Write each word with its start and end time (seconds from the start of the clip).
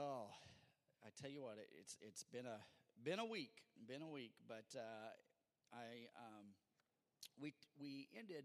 Oh, 0.00 0.32
I 1.04 1.12
tell 1.20 1.28
you 1.28 1.42
what, 1.42 1.60
it's 1.78 1.98
it's 2.00 2.24
been 2.24 2.46
a 2.46 2.56
been 3.04 3.18
a 3.18 3.24
week, 3.24 3.52
been 3.86 4.00
a 4.00 4.08
week, 4.08 4.32
but 4.48 4.64
uh, 4.74 5.12
I 5.76 6.08
um, 6.16 6.56
we 7.36 7.52
we 7.78 8.08
ended 8.16 8.44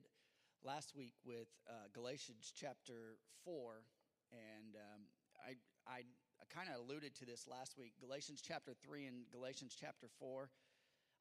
last 0.65 0.91
week 0.97 1.13
with 1.23 1.47
uh, 1.69 1.87
Galatians 1.93 2.51
chapter 2.53 3.15
four, 3.45 3.87
and 4.35 4.75
um, 4.75 5.07
I 5.39 5.55
I, 5.87 6.03
I 6.03 6.45
kind 6.51 6.67
of 6.67 6.83
alluded 6.83 7.15
to 7.23 7.25
this 7.25 7.47
last 7.47 7.77
week. 7.79 7.93
Galatians 8.01 8.43
chapter 8.43 8.73
three 8.83 9.05
and 9.05 9.23
Galatians 9.31 9.77
chapter 9.79 10.07
four. 10.19 10.49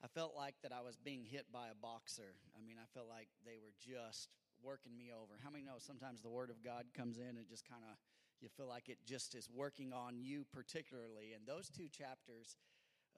I 0.02 0.08
felt 0.08 0.34
like 0.34 0.56
that 0.64 0.72
I 0.72 0.80
was 0.80 0.96
being 0.96 1.22
hit 1.22 1.46
by 1.52 1.68
a 1.70 1.78
boxer. 1.80 2.34
I 2.58 2.60
mean, 2.60 2.76
I 2.82 2.90
felt 2.92 3.06
like 3.08 3.28
they 3.46 3.62
were 3.62 3.72
just 3.78 4.34
working 4.60 4.98
me 4.98 5.12
over. 5.14 5.38
How 5.38 5.50
many 5.50 5.62
know 5.62 5.78
sometimes 5.78 6.20
the 6.20 6.28
Word 6.28 6.50
of 6.50 6.58
God 6.64 6.86
comes 6.90 7.18
in 7.18 7.38
and 7.38 7.46
just 7.46 7.62
kind 7.62 7.86
of 7.86 7.94
you 8.40 8.48
feel 8.48 8.68
like 8.68 8.88
it 8.88 8.98
just 9.06 9.34
is 9.34 9.48
working 9.48 9.92
on 9.92 10.20
you 10.20 10.44
particularly. 10.52 11.32
And 11.34 11.46
those 11.46 11.70
two 11.70 11.88
chapters, 11.88 12.56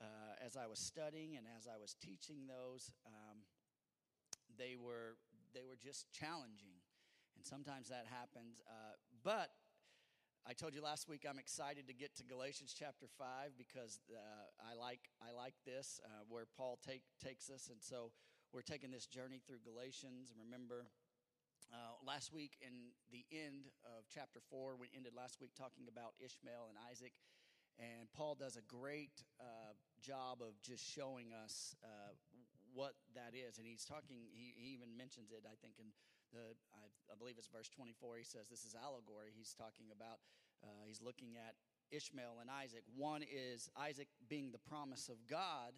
uh, 0.01 0.45
as 0.45 0.57
I 0.57 0.67
was 0.67 0.79
studying 0.79 1.37
and 1.37 1.47
as 1.59 1.67
I 1.67 1.79
was 1.81 1.95
teaching 1.95 2.47
those, 2.47 2.93
um, 3.07 3.39
they 4.59 4.77
were 4.77 5.17
they 5.55 5.65
were 5.65 5.77
just 5.77 6.13
challenging, 6.13 6.77
and 7.37 7.45
sometimes 7.45 7.89
that 7.89 8.05
happens. 8.09 8.61
Uh, 8.69 8.97
but 9.25 9.51
I 10.47 10.53
told 10.53 10.75
you 10.75 10.83
last 10.83 11.09
week 11.09 11.27
I'm 11.29 11.39
excited 11.39 11.89
to 11.89 11.95
get 11.95 12.15
to 12.17 12.23
Galatians 12.23 12.75
chapter 12.77 13.07
five 13.19 13.53
because 13.59 13.99
uh, 14.13 14.47
I 14.63 14.79
like 14.79 15.01
I 15.21 15.33
like 15.33 15.55
this 15.65 16.01
uh, 16.05 16.23
where 16.29 16.45
Paul 16.57 16.79
take, 16.87 17.03
takes 17.23 17.51
us, 17.51 17.69
and 17.69 17.83
so 17.83 18.13
we're 18.53 18.63
taking 18.63 18.91
this 18.91 19.07
journey 19.07 19.41
through 19.45 19.65
Galatians. 19.65 20.31
And 20.31 20.39
remember 20.39 20.87
uh, 21.73 21.99
last 22.07 22.33
week, 22.33 22.57
in 22.63 22.95
the 23.11 23.27
end 23.35 23.67
of 23.83 24.07
chapter 24.07 24.39
4, 24.51 24.77
we 24.79 24.87
ended 24.95 25.13
last 25.17 25.41
week 25.41 25.51
talking 25.59 25.91
about 25.91 26.15
Ishmael 26.23 26.71
and 26.71 26.79
Isaac. 26.91 27.13
And 27.77 28.09
Paul 28.15 28.39
does 28.39 28.57
a 28.57 28.65
great 28.65 29.13
uh, 29.41 29.77
job 30.01 30.41
of 30.41 30.57
just 30.63 30.81
showing 30.81 31.35
us 31.35 31.75
uh, 31.85 32.15
what 32.73 32.95
that 33.13 33.37
is. 33.37 33.59
And 33.59 33.67
he's 33.67 33.85
talking, 33.85 34.31
he, 34.33 34.55
he, 34.57 34.73
even 34.73 34.97
mentions 34.97 35.33
it, 35.33 35.45
I 35.45 35.59
think, 35.61 35.77
in 35.77 35.93
the, 36.33 36.57
I, 36.73 36.89
I, 37.13 37.15
believe 37.19 37.37
it's 37.37 37.53
verse 37.53 37.69
24. 37.69 38.17
He 38.17 38.25
says 38.25 38.49
this 38.49 38.65
is 38.65 38.73
allegory. 38.73 39.33
He's 39.37 39.53
talking 39.53 39.93
about, 39.93 40.25
uh, 40.65 40.89
he's 40.89 41.03
looking 41.05 41.37
at 41.37 41.59
Ishmael 41.93 42.41
and 42.41 42.49
Isaac. 42.49 42.83
One 42.97 43.21
is 43.23 43.69
Isaac 43.77 44.09
being 44.29 44.53
the 44.53 44.63
promise 44.63 45.09
of 45.09 45.21
God, 45.29 45.77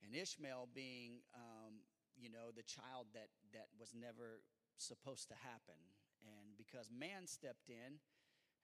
and 0.00 0.14
Ishmael 0.14 0.68
being, 0.72 1.20
um, 1.34 1.84
you 2.16 2.30
know, 2.30 2.48
the 2.54 2.64
child 2.64 3.12
that, 3.12 3.28
that 3.52 3.68
was 3.78 3.92
never 3.92 4.40
supposed 4.78 5.28
to 5.28 5.34
happen. 5.34 5.80
And 6.22 6.56
because 6.56 6.90
man 6.90 7.26
stepped 7.26 7.68
in, 7.68 8.00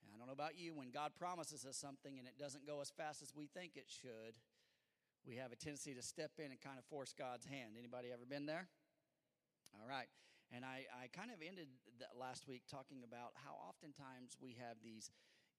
I 0.03 0.17
don't 0.17 0.27
know 0.27 0.33
about 0.35 0.59
you, 0.59 0.75
when 0.75 0.91
God 0.91 1.11
promises 1.17 1.65
us 1.65 1.77
something 1.77 2.19
and 2.19 2.27
it 2.27 2.37
doesn't 2.37 2.67
go 2.67 2.81
as 2.81 2.91
fast 2.91 3.21
as 3.21 3.31
we 3.35 3.47
think 3.47 3.75
it 3.75 3.87
should, 3.87 4.35
we 5.25 5.37
have 5.37 5.51
a 5.51 5.55
tendency 5.55 5.93
to 5.93 6.03
step 6.03 6.31
in 6.37 6.51
and 6.51 6.59
kind 6.59 6.77
of 6.77 6.85
force 6.85 7.13
God's 7.15 7.45
hand. 7.45 7.79
Anybody 7.79 8.11
ever 8.11 8.25
been 8.27 8.45
there? 8.45 8.67
All 9.79 9.87
right. 9.87 10.11
And 10.51 10.65
I, 10.65 10.85
I 10.91 11.07
kind 11.07 11.31
of 11.31 11.39
ended 11.39 11.67
last 12.19 12.47
week 12.47 12.63
talking 12.69 13.01
about 13.07 13.31
how 13.33 13.55
oftentimes 13.63 14.35
we 14.37 14.57
have 14.59 14.77
these 14.83 15.09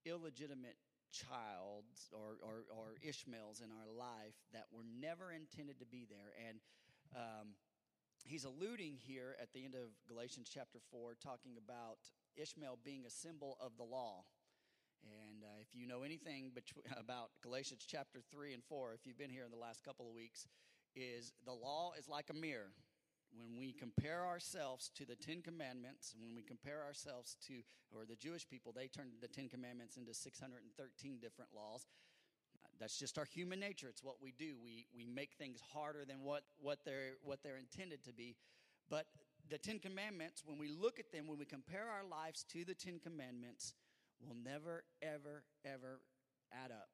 illegitimate 0.05 0.77
childs 1.11 2.07
or, 2.13 2.37
or, 2.45 2.69
or 2.69 2.95
Ishmaels 3.01 3.59
in 3.59 3.73
our 3.73 3.89
life 3.89 4.37
that 4.53 4.69
were 4.71 4.85
never 4.85 5.33
intended 5.33 5.79
to 5.79 5.87
be 5.89 6.05
there. 6.07 6.31
And 6.47 6.61
um, 7.15 7.57
he's 8.25 8.43
alluding 8.43 8.97
here 8.97 9.35
at 9.41 9.53
the 9.53 9.63
end 9.63 9.75
of 9.75 9.93
Galatians 10.09 10.49
chapter 10.51 10.79
4, 10.91 11.15
talking 11.21 11.53
about 11.57 11.97
Ishmael 12.35 12.79
being 12.83 13.05
a 13.05 13.09
symbol 13.09 13.57
of 13.61 13.77
the 13.77 13.83
law. 13.83 14.25
And 15.05 15.43
uh, 15.43 15.61
if 15.61 15.67
you 15.73 15.87
know 15.87 16.01
anything 16.01 16.51
between, 16.53 16.85
about 16.99 17.29
Galatians 17.41 17.85
chapter 17.87 18.19
3 18.31 18.53
and 18.53 18.63
4, 18.63 18.93
if 18.93 19.05
you've 19.05 19.17
been 19.17 19.29
here 19.29 19.45
in 19.45 19.51
the 19.51 19.57
last 19.57 19.83
couple 19.83 20.07
of 20.07 20.13
weeks, 20.13 20.47
is 20.95 21.33
the 21.45 21.53
law 21.53 21.93
is 21.97 22.09
like 22.09 22.29
a 22.29 22.33
mirror. 22.33 22.73
When 23.37 23.59
we 23.59 23.73
compare 23.73 24.25
ourselves 24.25 24.89
to 24.95 25.05
the 25.05 25.15
Ten 25.15 25.41
Commandments, 25.41 26.15
when 26.17 26.35
we 26.35 26.41
compare 26.41 26.83
ourselves 26.83 27.35
to, 27.47 27.61
or 27.91 28.05
the 28.05 28.15
Jewish 28.15 28.47
people, 28.47 28.71
they 28.73 28.87
turned 28.87 29.11
the 29.21 29.27
Ten 29.27 29.49
Commandments 29.49 29.97
into 29.97 30.13
613 30.13 31.19
different 31.21 31.51
laws. 31.53 31.85
That's 32.79 32.97
just 32.97 33.17
our 33.17 33.25
human 33.25 33.59
nature. 33.59 33.87
It's 33.89 34.03
what 34.03 34.15
we 34.21 34.33
do. 34.37 34.55
We, 34.63 34.87
we 34.95 35.05
make 35.05 35.33
things 35.37 35.59
harder 35.73 36.05
than 36.05 36.21
what, 36.21 36.43
what, 36.59 36.79
they're, 36.85 37.13
what 37.23 37.43
they're 37.43 37.57
intended 37.57 38.03
to 38.03 38.13
be. 38.13 38.35
But 38.89 39.05
the 39.49 39.57
Ten 39.57 39.79
Commandments, 39.79 40.43
when 40.45 40.57
we 40.57 40.67
look 40.67 40.99
at 40.99 41.11
them, 41.11 41.27
when 41.27 41.37
we 41.37 41.45
compare 41.45 41.85
our 41.89 42.07
lives 42.09 42.43
to 42.51 42.65
the 42.65 42.73
Ten 42.73 42.99
Commandments, 42.99 43.73
will 44.21 44.35
never, 44.35 44.83
ever, 45.01 45.43
ever 45.65 45.99
add 46.53 46.71
up 46.71 46.89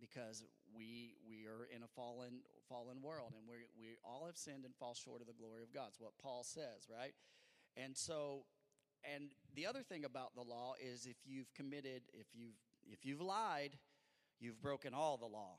because 0.00 0.44
we 0.76 1.14
we 1.28 1.46
are 1.46 1.68
in 1.74 1.82
a 1.82 1.86
fallen 1.86 2.40
fallen 2.68 3.00
world 3.02 3.32
and 3.38 3.48
we 3.48 3.54
we 3.78 3.96
all 4.04 4.26
have 4.26 4.36
sinned 4.36 4.64
and 4.64 4.74
fall 4.74 4.94
short 4.94 5.20
of 5.20 5.26
the 5.26 5.32
glory 5.32 5.62
of 5.62 5.72
God. 5.72 5.88
It's 5.88 6.00
what 6.00 6.12
Paul 6.22 6.42
says, 6.42 6.88
right? 6.90 7.14
And 7.76 7.96
so 7.96 8.44
and 9.04 9.30
the 9.54 9.66
other 9.66 9.82
thing 9.82 10.04
about 10.04 10.34
the 10.34 10.42
law 10.42 10.74
is 10.80 11.06
if 11.06 11.16
you've 11.24 11.52
committed 11.54 12.02
if 12.12 12.26
you've 12.34 12.58
if 12.86 13.04
you've 13.04 13.20
lied 13.20 13.78
you've 14.44 14.60
broken 14.60 14.92
all 14.94 15.16
the 15.16 15.26
law. 15.26 15.56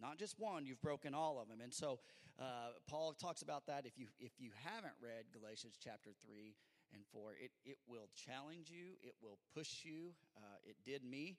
Not 0.00 0.18
just 0.18 0.38
one, 0.38 0.64
you've 0.64 0.80
broken 0.80 1.14
all 1.14 1.40
of 1.40 1.48
them. 1.48 1.60
And 1.60 1.74
so 1.74 1.98
uh, 2.38 2.70
Paul 2.88 3.12
talks 3.12 3.42
about 3.42 3.66
that. 3.66 3.84
If 3.84 3.98
you, 3.98 4.06
if 4.20 4.32
you 4.38 4.50
haven't 4.64 4.94
read 5.02 5.24
Galatians 5.32 5.74
chapter 5.82 6.10
3 6.24 6.54
and 6.94 7.02
4, 7.12 7.32
it, 7.42 7.50
it 7.64 7.78
will 7.88 8.08
challenge 8.14 8.70
you, 8.70 8.94
it 9.02 9.14
will 9.20 9.38
push 9.54 9.84
you. 9.84 10.14
Uh, 10.36 10.56
it 10.64 10.76
did 10.86 11.02
me 11.02 11.36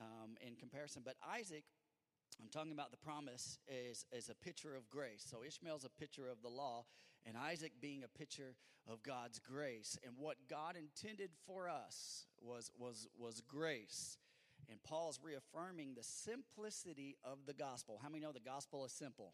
um, 0.00 0.36
in 0.40 0.56
comparison. 0.56 1.02
But 1.04 1.16
Isaac, 1.22 1.64
I'm 2.40 2.48
talking 2.48 2.72
about 2.72 2.90
the 2.90 2.96
promise, 2.96 3.58
is, 3.68 4.06
is 4.10 4.30
a 4.30 4.34
picture 4.34 4.74
of 4.74 4.88
grace. 4.88 5.26
So 5.28 5.44
Ishmael's 5.46 5.84
a 5.84 6.00
picture 6.00 6.28
of 6.30 6.40
the 6.40 6.48
law, 6.48 6.84
and 7.26 7.36
Isaac 7.36 7.72
being 7.80 8.02
a 8.04 8.18
picture 8.18 8.54
of 8.90 9.02
God's 9.02 9.38
grace. 9.38 9.98
And 10.02 10.14
what 10.16 10.36
God 10.48 10.76
intended 10.76 11.30
for 11.46 11.68
us 11.68 12.24
was, 12.40 12.70
was, 12.78 13.06
was 13.18 13.42
grace. 13.46 14.16
And 14.70 14.82
Paul's 14.82 15.18
reaffirming 15.22 15.94
the 15.94 16.02
simplicity 16.02 17.16
of 17.24 17.38
the 17.46 17.54
gospel. 17.54 17.98
How 18.02 18.08
many 18.08 18.20
know 18.20 18.32
the 18.32 18.40
gospel 18.40 18.84
is 18.84 18.92
simple? 18.92 19.32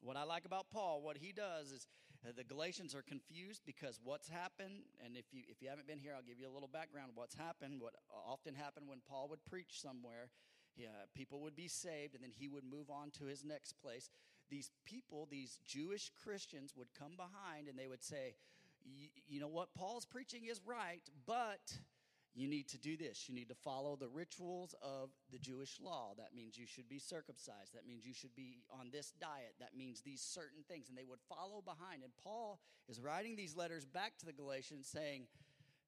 What 0.00 0.16
I 0.16 0.24
like 0.24 0.44
about 0.44 0.70
Paul, 0.70 1.02
what 1.02 1.18
he 1.18 1.32
does 1.32 1.70
is 1.70 1.86
uh, 2.26 2.32
the 2.36 2.44
Galatians 2.44 2.94
are 2.94 3.02
confused 3.02 3.62
because 3.64 4.00
what's 4.02 4.28
happened, 4.28 4.82
and 5.04 5.16
if 5.16 5.26
you 5.32 5.42
if 5.48 5.62
you 5.62 5.68
haven't 5.68 5.86
been 5.86 5.98
here, 5.98 6.12
I'll 6.16 6.22
give 6.22 6.40
you 6.40 6.48
a 6.48 6.54
little 6.54 6.68
background 6.68 7.12
what's 7.14 7.34
happened. 7.34 7.80
What 7.80 7.94
often 8.26 8.54
happened 8.54 8.88
when 8.88 8.98
Paul 9.08 9.28
would 9.30 9.44
preach 9.44 9.80
somewhere, 9.80 10.30
yeah, 10.76 11.06
people 11.14 11.40
would 11.42 11.54
be 11.54 11.68
saved, 11.68 12.14
and 12.14 12.22
then 12.22 12.32
he 12.36 12.48
would 12.48 12.64
move 12.64 12.90
on 12.90 13.10
to 13.18 13.24
his 13.24 13.44
next 13.44 13.74
place. 13.80 14.10
These 14.50 14.70
people, 14.84 15.28
these 15.30 15.58
Jewish 15.64 16.10
Christians, 16.22 16.74
would 16.76 16.88
come 16.98 17.12
behind 17.16 17.68
and 17.68 17.78
they 17.78 17.86
would 17.86 18.02
say, 18.02 18.34
"You 19.28 19.40
know 19.40 19.48
what? 19.48 19.74
Paul's 19.74 20.06
preaching 20.06 20.44
is 20.44 20.60
right, 20.66 21.02
but." 21.26 21.78
You 22.38 22.46
need 22.46 22.68
to 22.68 22.78
do 22.78 22.96
this. 22.96 23.28
You 23.28 23.34
need 23.34 23.48
to 23.48 23.54
follow 23.54 23.96
the 23.96 24.08
rituals 24.08 24.74
of 24.80 25.10
the 25.32 25.38
Jewish 25.38 25.80
law. 25.82 26.12
That 26.16 26.36
means 26.36 26.56
you 26.56 26.66
should 26.66 26.88
be 26.88 27.00
circumcised. 27.00 27.74
That 27.74 27.86
means 27.86 28.06
you 28.06 28.14
should 28.14 28.36
be 28.36 28.58
on 28.70 28.90
this 28.92 29.12
diet. 29.20 29.54
That 29.58 29.76
means 29.76 30.02
these 30.02 30.20
certain 30.20 30.62
things. 30.68 30.88
And 30.88 30.96
they 30.96 31.04
would 31.04 31.18
follow 31.28 31.62
behind. 31.64 32.04
And 32.04 32.12
Paul 32.22 32.60
is 32.88 33.00
writing 33.00 33.34
these 33.34 33.56
letters 33.56 33.84
back 33.84 34.18
to 34.18 34.26
the 34.26 34.32
Galatians 34.32 34.86
saying, 34.86 35.26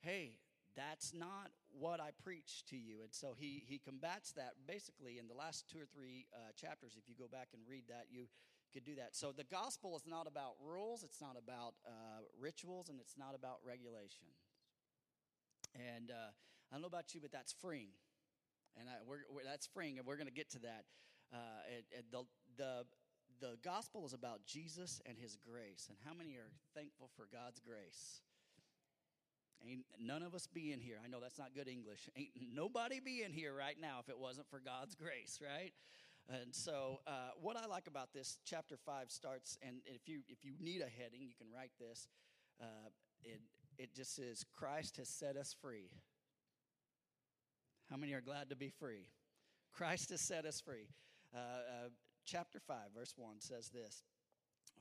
hey, 0.00 0.32
that's 0.76 1.14
not 1.14 1.50
what 1.78 2.00
I 2.00 2.10
preach 2.24 2.64
to 2.70 2.76
you. 2.76 3.02
And 3.02 3.14
so 3.14 3.34
he, 3.38 3.62
he 3.68 3.78
combats 3.78 4.32
that 4.32 4.54
basically 4.66 5.18
in 5.18 5.28
the 5.28 5.34
last 5.34 5.70
two 5.70 5.78
or 5.78 5.86
three 5.94 6.26
uh, 6.34 6.50
chapters. 6.60 6.96
If 6.98 7.08
you 7.08 7.14
go 7.16 7.28
back 7.30 7.48
and 7.54 7.62
read 7.68 7.84
that, 7.88 8.06
you 8.10 8.26
could 8.72 8.84
do 8.84 8.94
that. 8.96 9.14
So 9.14 9.30
the 9.30 9.44
gospel 9.44 9.96
is 9.96 10.02
not 10.06 10.26
about 10.26 10.54
rules, 10.64 11.02
it's 11.02 11.20
not 11.20 11.36
about 11.38 11.74
uh, 11.86 12.22
rituals, 12.40 12.88
and 12.88 12.98
it's 13.00 13.18
not 13.18 13.34
about 13.34 13.58
regulation. 13.66 14.26
And 15.74 16.10
uh, 16.10 16.30
I 16.70 16.74
don't 16.74 16.82
know 16.82 16.88
about 16.88 17.14
you, 17.14 17.20
but 17.20 17.32
that's 17.32 17.52
freeing. 17.52 17.94
And 18.78 18.88
I, 18.88 18.92
we're, 19.06 19.26
we're, 19.30 19.44
that's 19.44 19.66
freeing, 19.66 19.98
and 19.98 20.06
we're 20.06 20.16
going 20.16 20.28
to 20.28 20.32
get 20.32 20.50
to 20.50 20.60
that. 20.60 20.84
Uh, 21.32 21.76
it, 21.78 21.84
it, 21.90 22.04
the, 22.10 22.22
the, 22.56 22.84
the 23.40 23.56
gospel 23.62 24.06
is 24.06 24.12
about 24.12 24.46
Jesus 24.46 25.00
and 25.06 25.16
his 25.18 25.36
grace. 25.36 25.86
And 25.88 25.98
how 26.04 26.14
many 26.14 26.34
are 26.34 26.50
thankful 26.74 27.10
for 27.16 27.26
God's 27.32 27.60
grace? 27.60 28.22
Ain't 29.66 29.84
none 30.00 30.22
of 30.22 30.34
us 30.34 30.46
being 30.46 30.80
here. 30.80 30.96
I 31.04 31.08
know 31.08 31.20
that's 31.20 31.38
not 31.38 31.54
good 31.54 31.68
English. 31.68 32.08
Ain't 32.16 32.30
nobody 32.54 33.00
being 33.00 33.32
here 33.32 33.54
right 33.54 33.76
now 33.80 33.98
if 34.00 34.08
it 34.08 34.18
wasn't 34.18 34.48
for 34.48 34.58
God's 34.58 34.94
grace, 34.94 35.38
right? 35.42 35.72
And 36.28 36.54
so, 36.54 37.00
uh, 37.06 37.34
what 37.40 37.56
I 37.56 37.66
like 37.66 37.86
about 37.86 38.12
this, 38.14 38.38
chapter 38.44 38.76
five 38.76 39.10
starts, 39.10 39.58
and 39.62 39.82
if 39.84 40.08
you 40.08 40.20
if 40.28 40.44
you 40.44 40.52
need 40.60 40.80
a 40.80 40.88
heading, 40.88 41.20
you 41.20 41.34
can 41.36 41.48
write 41.52 41.72
this. 41.78 42.08
Uh, 42.60 42.88
it, 43.24 43.40
it 43.80 43.94
just 43.94 44.14
says, 44.14 44.44
Christ 44.52 44.98
has 44.98 45.08
set 45.08 45.36
us 45.36 45.56
free. 45.62 45.88
How 47.88 47.96
many 47.96 48.12
are 48.12 48.20
glad 48.20 48.50
to 48.50 48.56
be 48.56 48.68
free? 48.68 49.06
Christ 49.72 50.10
has 50.10 50.20
set 50.20 50.44
us 50.44 50.60
free. 50.60 50.88
Uh, 51.34 51.38
uh, 51.38 51.88
chapter 52.26 52.60
5, 52.60 52.76
verse 52.94 53.14
1 53.16 53.40
says 53.40 53.70
this 53.70 54.02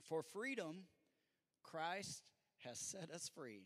For 0.02 0.22
freedom, 0.22 0.84
Christ 1.62 2.30
has 2.58 2.78
set 2.78 3.10
us 3.10 3.30
free. 3.34 3.62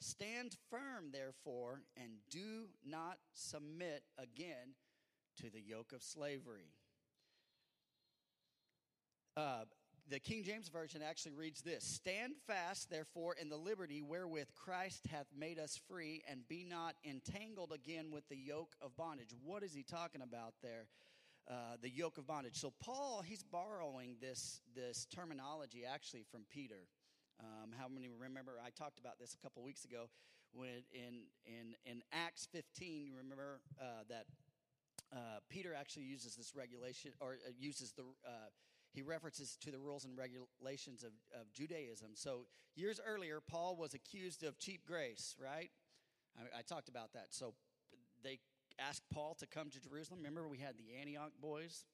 Stand 0.00 0.56
firm, 0.70 1.10
therefore, 1.12 1.82
and 1.96 2.12
do 2.30 2.68
not 2.86 3.18
submit 3.34 4.04
again 4.16 4.76
to 5.42 5.50
the 5.50 5.60
yoke 5.60 5.92
of 5.92 6.02
slavery. 6.02 6.72
Uh, 9.36 9.64
the 10.10 10.18
King 10.18 10.42
James 10.42 10.68
Version 10.68 11.02
actually 11.02 11.32
reads 11.32 11.60
this 11.60 11.84
Stand 11.84 12.34
fast, 12.46 12.90
therefore, 12.90 13.34
in 13.40 13.48
the 13.48 13.56
liberty 13.56 14.02
wherewith 14.02 14.48
Christ 14.54 15.06
hath 15.10 15.26
made 15.36 15.58
us 15.58 15.78
free, 15.88 16.22
and 16.28 16.46
be 16.48 16.64
not 16.68 16.94
entangled 17.04 17.72
again 17.72 18.10
with 18.10 18.28
the 18.28 18.36
yoke 18.36 18.74
of 18.80 18.96
bondage. 18.96 19.30
What 19.44 19.62
is 19.62 19.74
he 19.74 19.82
talking 19.82 20.22
about 20.22 20.54
there? 20.62 20.86
Uh, 21.50 21.76
the 21.80 21.90
yoke 21.90 22.18
of 22.18 22.26
bondage. 22.26 22.56
So 22.56 22.72
Paul, 22.82 23.22
he's 23.24 23.42
borrowing 23.42 24.16
this 24.20 24.60
this 24.74 25.06
terminology 25.14 25.84
actually 25.86 26.24
from 26.30 26.42
Peter. 26.50 26.88
Um, 27.40 27.70
how 27.78 27.88
many 27.88 28.08
remember? 28.08 28.52
I 28.64 28.70
talked 28.70 28.98
about 28.98 29.18
this 29.18 29.34
a 29.34 29.38
couple 29.42 29.62
weeks 29.62 29.84
ago 29.84 30.08
when 30.52 30.84
in 30.92 31.22
in 31.46 31.74
in 31.86 32.02
Acts 32.12 32.48
15. 32.52 33.06
You 33.06 33.16
remember 33.16 33.60
uh, 33.80 34.04
that 34.08 34.26
uh, 35.12 35.40
Peter 35.48 35.74
actually 35.74 36.04
uses 36.04 36.36
this 36.36 36.54
regulation 36.54 37.12
or 37.20 37.38
uh, 37.46 37.50
uses 37.58 37.92
the 37.92 38.02
uh, 38.26 38.50
he 38.98 39.02
references 39.02 39.56
to 39.60 39.70
the 39.70 39.78
rules 39.78 40.04
and 40.04 40.18
regulations 40.18 41.04
of, 41.04 41.12
of 41.40 41.52
Judaism. 41.52 42.08
So 42.14 42.46
years 42.74 43.00
earlier, 43.06 43.38
Paul 43.40 43.76
was 43.76 43.94
accused 43.94 44.42
of 44.42 44.58
cheap 44.58 44.84
grace, 44.84 45.36
right? 45.40 45.70
I, 46.36 46.58
I 46.58 46.62
talked 46.62 46.88
about 46.88 47.12
that. 47.12 47.26
So 47.30 47.54
they 48.24 48.40
asked 48.76 49.04
Paul 49.12 49.36
to 49.38 49.46
come 49.46 49.70
to 49.70 49.80
Jerusalem. 49.80 50.18
Remember, 50.18 50.48
we 50.48 50.58
had 50.58 50.74
the 50.76 50.98
Antioch 51.00 51.30
boys. 51.40 51.84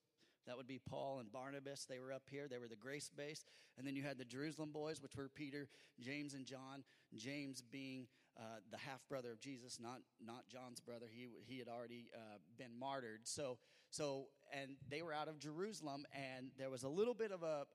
That 0.47 0.57
would 0.57 0.67
be 0.67 0.81
Paul 0.89 1.19
and 1.21 1.31
Barnabas. 1.31 1.85
They 1.85 1.99
were 1.99 2.11
up 2.11 2.23
here. 2.31 2.49
They 2.49 2.57
were 2.57 2.69
the 2.69 2.75
grace 2.77 3.11
base. 3.15 3.45
And 3.77 3.87
then 3.87 3.97
you 3.97 4.03
had 4.03 4.17
the 4.17 4.25
Jerusalem 4.25 4.71
boys, 4.73 5.03
which 5.03 5.15
were 5.15 5.29
Peter, 5.29 5.69
James, 6.01 6.33
and 6.33 6.47
John. 6.47 6.85
James 7.15 7.63
being 7.71 8.07
uh, 8.37 8.59
the 8.71 8.79
half 8.79 9.01
brother 9.09 9.31
of 9.33 9.41
Jesus, 9.41 9.79
not 9.81 10.01
not 10.25 10.49
John's 10.49 10.81
brother. 10.81 11.07
He 11.11 11.29
he 11.47 11.59
had 11.59 11.69
already 11.69 12.11
uh, 12.15 12.39
been 12.59 12.79
martyred. 12.79 13.21
So 13.25 13.59
so 13.91 14.27
and 14.53 14.77
they 14.89 15.03
were 15.03 15.13
out 15.13 15.29
of 15.29 15.39
Jerusalem, 15.39 16.05
and 16.13 16.51
there 16.59 16.71
was 16.71 16.83
a 16.83 16.89
little 16.89 17.15
bit 17.15 17.33
of 17.33 17.43
a. 17.43 17.67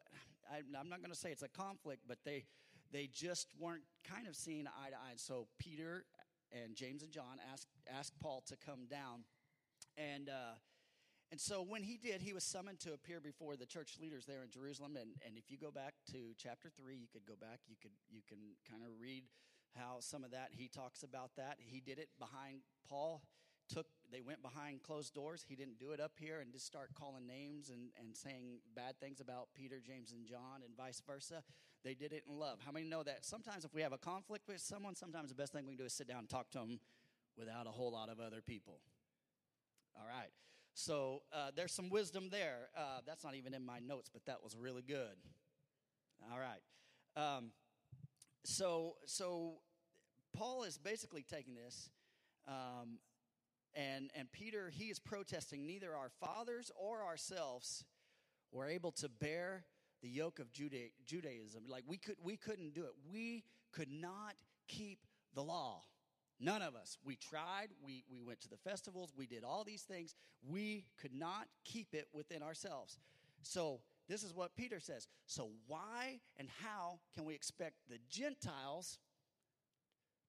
I'm 0.51 0.89
not 0.89 0.99
going 0.99 1.11
to 1.11 1.17
say 1.17 1.31
it's 1.31 1.43
a 1.43 1.47
conflict, 1.47 2.03
but 2.07 2.17
they 2.25 2.45
they 2.91 3.07
just 3.13 3.47
weren't 3.59 3.83
kind 4.03 4.27
of 4.27 4.35
seeing 4.35 4.67
eye 4.67 4.89
to 4.89 4.95
eye. 4.95 5.15
So 5.15 5.47
Peter 5.59 6.05
and 6.51 6.75
James 6.75 7.03
and 7.03 7.11
John 7.11 7.37
asked 7.53 7.67
asked 7.97 8.13
Paul 8.19 8.43
to 8.47 8.55
come 8.57 8.85
down, 8.89 9.23
and. 9.97 10.29
Uh, 10.29 10.55
and 11.31 11.39
so 11.39 11.61
when 11.61 11.83
he 11.83 11.97
did, 12.01 12.23
he 12.23 12.33
was 12.33 12.43
summoned 12.43 12.79
to 12.79 12.93
appear 12.93 13.21
before 13.21 13.55
the 13.55 13.67
church 13.67 13.97
leaders 14.01 14.25
there 14.25 14.41
in 14.41 14.49
Jerusalem. 14.49 14.97
And, 14.97 15.11
and 15.23 15.37
if 15.37 15.51
you 15.51 15.59
go 15.59 15.69
back 15.69 15.93
to 16.09 16.33
chapter 16.41 16.71
three, 16.75 16.97
you 16.97 17.05
could 17.13 17.21
go 17.27 17.35
back, 17.39 17.59
you 17.67 17.75
could 17.79 17.93
you 18.09 18.21
can 18.27 18.39
kind 18.67 18.81
of 18.81 18.89
read 18.99 19.25
how 19.75 19.97
some 19.99 20.23
of 20.23 20.31
that 20.31 20.49
he 20.51 20.67
talks 20.67 21.03
about 21.03 21.31
that. 21.37 21.57
He 21.59 21.79
did 21.79 21.99
it 21.99 22.09
behind 22.19 22.61
Paul 22.87 23.21
took 23.69 23.85
they 24.11 24.21
went 24.21 24.41
behind 24.41 24.81
closed 24.81 25.13
doors. 25.13 25.45
He 25.47 25.55
didn't 25.55 25.77
do 25.79 25.91
it 25.91 25.99
up 25.99 26.13
here 26.19 26.39
and 26.41 26.51
just 26.51 26.65
start 26.65 26.89
calling 26.95 27.27
names 27.27 27.69
and, 27.69 27.89
and 27.99 28.17
saying 28.17 28.59
bad 28.75 28.99
things 28.99 29.21
about 29.21 29.49
peter 29.53 29.79
james 29.85 30.11
and 30.11 30.25
john 30.25 30.61
and 30.65 30.75
vice 30.75 31.01
versa. 31.05 31.43
They 31.83 31.93
did 31.93 32.11
it 32.11 32.23
in 32.27 32.37
love. 32.37 32.57
How 32.65 32.71
many 32.71 32.87
know 32.87 33.03
that 33.03 33.23
sometimes 33.23 33.63
if 33.63 33.73
we 33.73 33.81
have 33.83 33.93
a 33.93 33.97
conflict 33.97 34.47
with 34.47 34.59
someone 34.59 34.95
sometimes 34.95 35.29
the 35.29 35.35
best 35.35 35.53
thing 35.53 35.65
we 35.65 35.73
can 35.73 35.77
do 35.77 35.85
is 35.85 35.93
sit 35.93 36.07
down 36.07 36.19
and 36.19 36.29
talk 36.29 36.49
to 36.51 36.57
them 36.57 36.79
without 37.37 37.67
a 37.67 37.69
whole 37.69 37.91
lot 37.91 38.09
of 38.09 38.19
other 38.19 38.41
people. 38.41 38.79
All 39.95 40.07
right. 40.07 40.31
So 40.73 41.21
uh, 41.31 41.51
there's 41.55 41.71
some 41.71 41.89
wisdom 41.89 42.29
there. 42.31 42.69
Uh, 42.75 42.99
that's 43.05 43.23
not 43.23 43.35
even 43.35 43.53
in 43.53 43.63
my 43.63 43.79
notes 43.79 44.09
but 44.11 44.25
that 44.25 44.43
was 44.43 44.57
really 44.57 44.81
good. 44.81 45.15
All 46.31 46.39
right. 46.39 46.61
Um, 47.15 47.51
so 48.43 48.95
so 49.05 49.53
paul 50.33 50.63
is 50.63 50.77
basically 50.77 51.23
taking 51.23 51.55
this 51.55 51.89
um, 52.47 52.99
and, 53.75 54.09
and 54.15 54.31
Peter, 54.31 54.69
he 54.69 54.85
is 54.85 54.99
protesting 54.99 55.65
neither 55.65 55.95
our 55.95 56.09
fathers 56.19 56.71
or 56.75 57.03
ourselves 57.03 57.85
were 58.51 58.65
able 58.65 58.91
to 58.93 59.09
bear 59.09 59.65
the 60.01 60.09
yoke 60.09 60.39
of 60.39 60.51
Juda- 60.51 60.91
Judaism. 61.05 61.63
Like 61.67 61.83
we, 61.87 61.97
could, 61.97 62.15
we 62.21 62.35
couldn't 62.35 62.73
do 62.73 62.83
it. 62.83 62.93
We 63.11 63.43
could 63.71 63.91
not 63.91 64.35
keep 64.67 64.99
the 65.35 65.43
law. 65.43 65.83
None 66.39 66.61
of 66.61 66.75
us. 66.75 66.97
We 67.03 67.15
tried. 67.15 67.67
We, 67.83 68.03
we 68.11 68.21
went 68.21 68.39
to 68.41 68.49
the 68.49 68.57
festivals. 68.57 69.13
We 69.15 69.27
did 69.27 69.43
all 69.43 69.63
these 69.63 69.83
things. 69.83 70.15
We 70.47 70.85
could 70.99 71.13
not 71.13 71.47
keep 71.65 71.93
it 71.93 72.07
within 72.13 72.41
ourselves. 72.41 72.97
So, 73.43 73.81
this 74.09 74.23
is 74.23 74.33
what 74.33 74.57
Peter 74.57 74.81
says. 74.81 75.07
So, 75.27 75.51
why 75.67 76.19
and 76.37 76.49
how 76.63 76.99
can 77.15 77.23
we 77.23 77.33
expect 77.35 77.75
the 77.87 77.99
Gentiles 78.09 78.97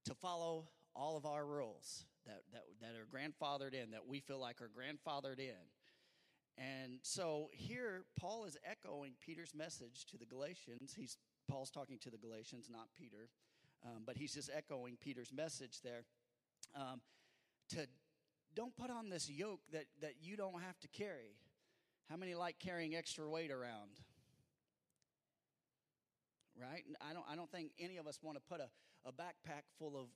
to 0.05 0.15
follow 0.15 0.69
all 0.95 1.17
of 1.17 1.27
our 1.27 1.45
rules? 1.45 2.05
that, 2.27 2.43
that, 2.53 2.65
that 2.81 2.95
are 2.97 3.07
grandfathered 3.07 3.75
in, 3.75 3.91
that 3.93 4.07
we 4.07 4.21
feel 4.21 4.39
like 4.39 4.61
are 4.61 4.71
grandfathered 4.71 5.39
in. 5.39 5.55
And 6.59 6.99
so 7.03 7.49
here, 7.53 8.05
Paul 8.19 8.45
is 8.45 8.57
echoing 8.65 9.13
Peter's 9.25 9.55
message 9.55 10.05
to 10.11 10.19
the 10.19 10.27
Galatians. 10.27 10.95
He's, 10.97 11.17
Paul's 11.49 11.71
talking 11.71 11.99
to 12.01 12.11
the 12.11 12.19
Galatians, 12.19 12.69
not 12.71 12.89
Peter, 12.99 13.31
um, 13.85 14.03
but 14.05 14.17
he's 14.17 14.35
just 14.35 14.51
echoing 14.55 14.97
Peter's 15.01 15.33
message 15.33 15.81
there. 15.83 16.05
Um, 16.75 17.01
to 17.71 17.87
don't 18.55 18.77
put 18.77 18.91
on 18.91 19.09
this 19.09 19.31
yoke 19.31 19.61
that, 19.73 19.85
that 20.03 20.15
you 20.21 20.37
don't 20.37 20.61
have 20.61 20.79
to 20.81 20.89
carry. 20.89 21.37
How 22.11 22.17
many 22.17 22.35
like 22.35 22.59
carrying 22.59 22.97
extra 22.97 23.29
weight 23.31 23.53
around? 23.53 24.03
Right? 26.61 26.83
I 27.01 27.15
don't, 27.15 27.25
I 27.31 27.37
don't 27.37 27.51
think 27.51 27.71
any 27.79 27.99
of 27.99 28.09
us 28.09 28.19
want 28.21 28.37
to 28.37 28.43
put 28.43 28.61
a, 28.61 28.69
a 29.09 29.13
backpack 29.13 29.63
full 29.79 29.97
of 29.97 30.09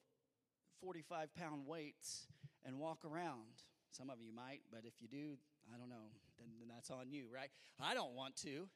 45 0.82 1.32
pound 1.36 1.68
weights 1.68 2.26
and 2.66 2.80
walk 2.80 3.04
around. 3.04 3.62
Some 3.92 4.10
of 4.10 4.20
you 4.20 4.34
might, 4.34 4.62
but 4.72 4.80
if 4.82 4.94
you 5.00 5.06
do, 5.06 5.38
I 5.72 5.78
don't 5.78 5.88
know, 5.88 6.10
then, 6.36 6.48
then 6.58 6.68
that's 6.68 6.90
on 6.90 7.08
you, 7.08 7.26
right? 7.32 7.50
I 7.80 7.94
don't 7.94 8.14
want 8.14 8.34
to. 8.42 8.66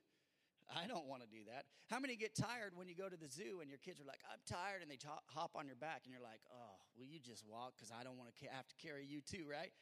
I 0.71 0.87
don't 0.87 1.07
want 1.07 1.23
to 1.23 1.29
do 1.29 1.43
that. 1.51 1.65
How 1.91 1.99
many 1.99 2.15
get 2.15 2.37
tired 2.37 2.77
when 2.77 2.87
you 2.87 2.95
go 2.95 3.09
to 3.09 3.17
the 3.17 3.27
zoo 3.27 3.59
and 3.61 3.69
your 3.69 3.79
kids 3.79 4.01
are 4.01 4.07
like, 4.07 4.21
I'm 4.31 4.39
tired, 4.47 4.83
and 4.83 4.91
they 4.91 4.99
hop 5.27 5.53
on 5.57 5.67
your 5.67 5.77
back, 5.77 6.03
and 6.05 6.13
you're 6.13 6.23
like, 6.23 6.41
oh, 6.53 6.77
will 6.97 7.07
you 7.07 7.19
just 7.19 7.43
walk? 7.49 7.73
Because 7.75 7.91
I 7.91 8.05
don't 8.05 8.17
want 8.17 8.31
to 8.31 8.47
have 8.53 8.69
to 8.69 8.77
carry 8.77 9.05
you 9.05 9.21
too, 9.25 9.45
right? 9.51 9.73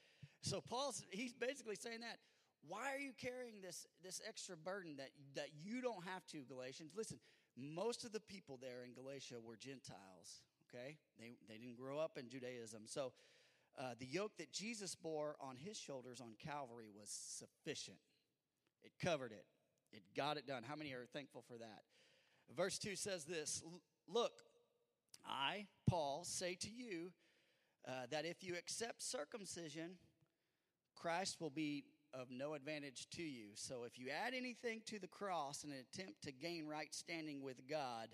So 0.41 0.63
Paul's, 0.63 1.03
he's 1.11 1.35
basically 1.35 1.77
saying 1.77 2.01
that. 2.01 2.17
Why 2.69 2.93
are 2.95 2.99
you 2.99 3.13
carrying 3.17 3.61
this, 3.63 3.87
this 4.03 4.21
extra 4.27 4.57
burden 4.57 4.97
that, 4.97 5.11
that 5.35 5.49
you 5.63 5.81
don't 5.81 6.05
have 6.05 6.27
to, 6.29 6.39
Galatians? 6.49 6.93
Listen, 6.97 7.19
most 7.57 8.05
of 8.05 8.13
the 8.13 8.21
people 8.21 8.59
there 8.61 8.85
in 8.85 8.93
Galatia 8.93 9.37
were 9.43 9.57
Gentiles 9.57 10.43
okay? 10.69 10.97
They, 11.19 11.33
they 11.49 11.59
didn't 11.59 11.77
grow 11.77 11.99
up 11.99 12.19
in 12.19 12.29
Judaism. 12.29 12.83
So 12.87 13.13
uh, 13.79 13.95
the 13.99 14.07
yoke 14.07 14.33
that 14.39 14.53
Jesus 14.53 14.95
bore 14.95 15.37
on 15.41 15.57
his 15.57 15.79
shoulders 15.79 16.21
on 16.21 16.35
Calvary 16.45 16.89
was 16.95 17.09
sufficient. 17.11 17.99
It 18.83 18.93
covered 19.03 19.33
it, 19.33 19.45
it 19.93 20.03
got 20.17 20.37
it 20.37 20.47
done. 20.47 20.63
How 20.63 20.77
many 20.77 20.93
are 20.93 21.07
thankful 21.13 21.45
for 21.47 21.59
that? 21.59 21.83
Verse 22.57 22.79
2 22.79 22.97
says 22.97 23.25
this 23.25 23.63
Look, 24.09 24.33
I, 25.25 25.67
Paul, 25.89 26.25
say 26.25 26.55
to 26.61 26.71
you 26.71 27.13
uh, 27.87 28.07
that 28.11 28.25
if 28.25 28.43
you 28.43 28.55
accept 28.57 29.03
circumcision, 29.03 29.93
Christ 30.95 31.41
will 31.41 31.51
be 31.51 31.85
of 32.19 32.31
no 32.31 32.55
advantage 32.55 33.09
to 33.11 33.23
you. 33.23 33.49
So 33.55 33.85
if 33.85 33.99
you 33.99 34.07
add 34.11 34.33
anything 34.35 34.81
to 34.87 34.99
the 34.99 35.07
cross 35.07 35.65
in 35.65 35.71
an 35.71 35.85
attempt 35.93 36.23
to 36.23 36.33
gain 36.33 36.67
right 36.67 36.93
standing 36.95 37.43
with 37.43 37.69
God, 37.69 38.09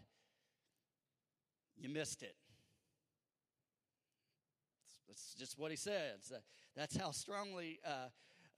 you 1.77 1.89
missed 1.89 2.23
it. 2.23 2.35
That's 5.09 5.35
just 5.35 5.59
what 5.59 5.71
he 5.71 5.77
says. 5.77 6.33
That's 6.77 6.97
how 6.97 7.11
strongly, 7.11 7.81
uh, 7.87 8.09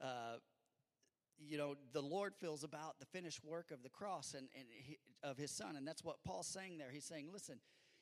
uh, 0.01 0.37
you 1.37 1.57
know, 1.57 1.75
the 1.93 2.01
Lord 2.01 2.33
feels 2.33 2.63
about 2.63 2.99
the 2.99 3.05
finished 3.05 3.43
work 3.43 3.71
of 3.71 3.83
the 3.83 3.89
cross 3.89 4.33
and, 4.33 4.47
and 4.57 4.65
he, 4.69 4.97
of 5.21 5.37
his 5.37 5.51
son. 5.51 5.75
And 5.75 5.87
that's 5.87 6.03
what 6.03 6.23
Paul's 6.25 6.47
saying 6.47 6.77
there. 6.77 6.89
He's 6.91 7.05
saying, 7.05 7.27
listen, 7.31 7.59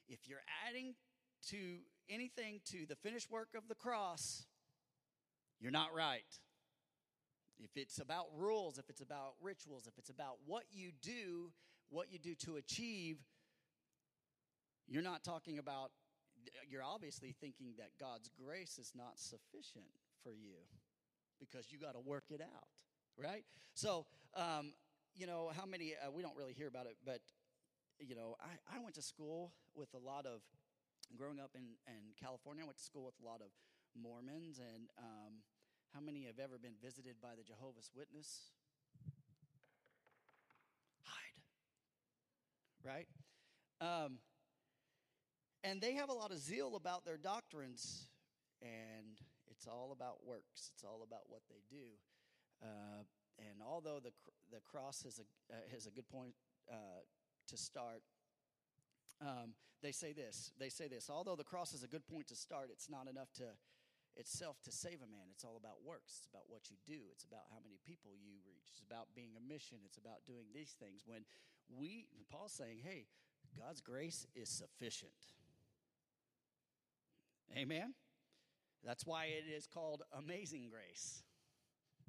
if 0.08 0.28
you're 0.28 0.44
adding 0.68 0.94
to 1.50 1.80
anything 2.10 2.62
to 2.72 2.86
the 2.88 2.96
finished 2.96 3.32
work 3.32 3.50
of 3.58 3.68
the 3.68 3.76
cross, 3.76 4.46
you're 5.60 5.72
not 5.72 5.94
right. 5.96 6.22
If 7.60 7.72
it's 7.76 8.00
about 8.00 8.26
rules, 8.36 8.78
if 8.78 8.90
it's 8.90 9.02
about 9.02 9.34
rituals, 9.42 9.88
if 9.88 9.98
it's 9.98 10.10
about 10.10 10.38
what 10.46 10.64
you 10.72 10.92
do, 11.02 11.52
what 11.90 12.12
you 12.12 12.20
do 12.20 12.36
to 12.46 12.56
achieve, 12.58 13.18
you're 14.88 15.04
not 15.04 15.24
talking 15.24 15.60
about 15.60 15.92
you're 16.70 16.84
obviously 16.84 17.34
thinking 17.40 17.74
that 17.78 17.92
God's 18.00 18.30
grace 18.30 18.78
is 18.78 18.92
not 18.96 19.18
sufficient 19.18 19.86
for 20.24 20.32
you 20.32 20.60
because 21.40 21.72
you 21.72 21.80
got 21.80 21.94
to 21.94 22.00
work 22.00 22.26
it 22.30 22.42
out, 22.42 22.68
right? 23.18 23.44
So, 23.74 24.06
um, 24.36 24.74
you 25.16 25.28
know, 25.28 25.52
how 25.56 25.66
many, 25.66 25.94
uh, 25.96 26.12
we 26.12 26.22
don't 26.22 26.36
really 26.36 26.54
hear 26.54 26.68
about 26.68 26.86
it, 26.86 26.98
but, 27.06 27.20
you 28.00 28.16
know, 28.16 28.36
I, 28.42 28.78
I 28.78 28.80
went 28.80 28.96
to 28.96 29.02
school 29.02 29.54
with 29.76 29.90
a 29.94 30.00
lot 30.00 30.26
of, 30.26 30.42
growing 31.18 31.40
up 31.40 31.52
in, 31.56 31.78
in 31.88 32.16
California, 32.20 32.64
I 32.64 32.66
went 32.66 32.78
to 32.78 32.84
school 32.84 33.06
with 33.06 33.16
a 33.22 33.26
lot 33.26 33.42
of 33.42 33.52
Mormons, 33.96 34.60
and 34.60 34.90
um, 34.98 35.44
how 35.94 36.00
many 36.02 36.26
have 36.26 36.40
ever 36.40 36.58
been 36.58 36.74
visited 36.82 37.16
by 37.22 37.36
the 37.38 37.44
Jehovah's 37.44 37.92
Witness? 37.96 38.50
Hide, 41.04 41.42
right? 42.84 43.08
Um, 43.80 44.18
and 45.64 45.80
they 45.82 45.94
have 45.94 46.10
a 46.10 46.14
lot 46.14 46.32
of 46.32 46.40
zeal 46.40 46.76
about 46.76 47.06
their 47.06 47.18
doctrines, 47.18 48.08
and 48.62 49.20
it's 49.52 49.68
all 49.68 49.92
about 49.92 50.26
works. 50.26 50.72
It's 50.74 50.84
all 50.84 51.04
about 51.06 51.22
what 51.28 51.42
they 51.48 51.62
do. 51.70 51.86
Uh, 52.62 53.04
and 53.38 53.62
although 53.66 54.00
the 54.04 54.12
the 54.52 54.62
cross 54.62 55.06
is 55.06 55.20
a 55.20 55.54
uh, 55.54 55.76
is 55.78 55.86
a 55.86 55.92
good 55.92 56.10
point 56.10 56.34
uh, 56.72 57.02
to 57.48 57.58
start, 57.58 58.02
um, 59.22 59.54
they 59.82 59.92
say 59.92 60.12
this. 60.14 60.52
They 60.60 60.70
say 60.70 60.88
this. 60.88 61.10
Although 61.10 61.36
the 61.36 61.44
cross 61.44 61.74
is 61.74 61.84
a 61.84 61.88
good 61.88 62.08
point 62.08 62.28
to 62.28 62.36
start, 62.36 62.70
it's 62.72 62.90
not 62.90 63.08
enough 63.08 63.32
to 63.34 63.44
itself 64.16 64.62
to 64.64 64.72
save 64.72 65.02
a 65.02 65.10
man. 65.10 65.32
It's 65.32 65.44
all 65.44 65.58
about 65.58 65.84
works. 65.86 66.20
It's 66.20 66.28
about 66.28 66.46
what 66.48 66.70
you 66.70 66.78
do. 66.86 67.10
It's 67.12 67.24
about 67.24 67.50
how 67.52 67.60
many 67.64 67.80
people 67.86 68.12
you 68.16 68.38
reach. 68.46 68.70
It's 68.72 68.84
about 68.86 69.08
being 69.16 69.34
a 69.38 69.42
mission. 69.42 69.80
It's 69.86 69.98
about 69.98 70.26
doing 70.26 70.46
these 70.54 70.76
things. 70.80 71.04
When 71.06 71.26
we, 71.70 72.06
Paul's 72.32 72.54
saying, 72.54 72.80
hey, 72.84 73.08
God's 73.58 73.82
grace 73.82 74.26
is 74.36 74.50
sufficient. 74.50 75.12
Amen. 77.56 77.94
That's 78.84 79.06
why 79.06 79.26
it 79.26 79.46
is 79.50 79.68
called 79.68 80.04
amazing 80.18 80.70
grace. 80.70 81.24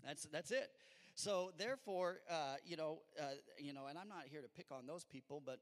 That's 0.04 0.25
that's 0.32 0.50
it. 0.50 0.70
So 1.14 1.52
therefore, 1.56 2.18
uh, 2.28 2.56
you 2.64 2.76
know, 2.76 3.02
uh, 3.20 3.37
you 3.58 3.73
know, 3.73 3.87
and 3.87 3.96
I'm 3.99 4.08
not 4.08 4.25
here 4.28 4.42
to 4.42 4.49
pick 4.49 4.66
on 4.73 4.87
those 4.87 5.04
people, 5.04 5.40
but 5.44 5.61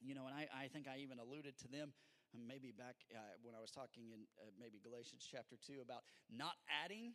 you 0.00 0.14
know, 0.14 0.26
and 0.26 0.34
I, 0.34 0.48
I 0.64 0.68
think 0.68 0.86
I 0.88 0.98
even 1.00 1.18
alluded 1.18 1.58
to 1.58 1.68
them 1.68 1.92
maybe 2.34 2.72
back 2.72 2.96
uh, 3.10 3.36
when 3.42 3.54
I 3.54 3.60
was 3.60 3.70
talking 3.70 4.10
in 4.14 4.26
uh, 4.38 4.50
maybe 4.58 4.78
Galatians 4.82 5.26
chapter 5.26 5.56
two 5.58 5.82
about 5.82 6.06
not 6.30 6.54
adding 6.66 7.14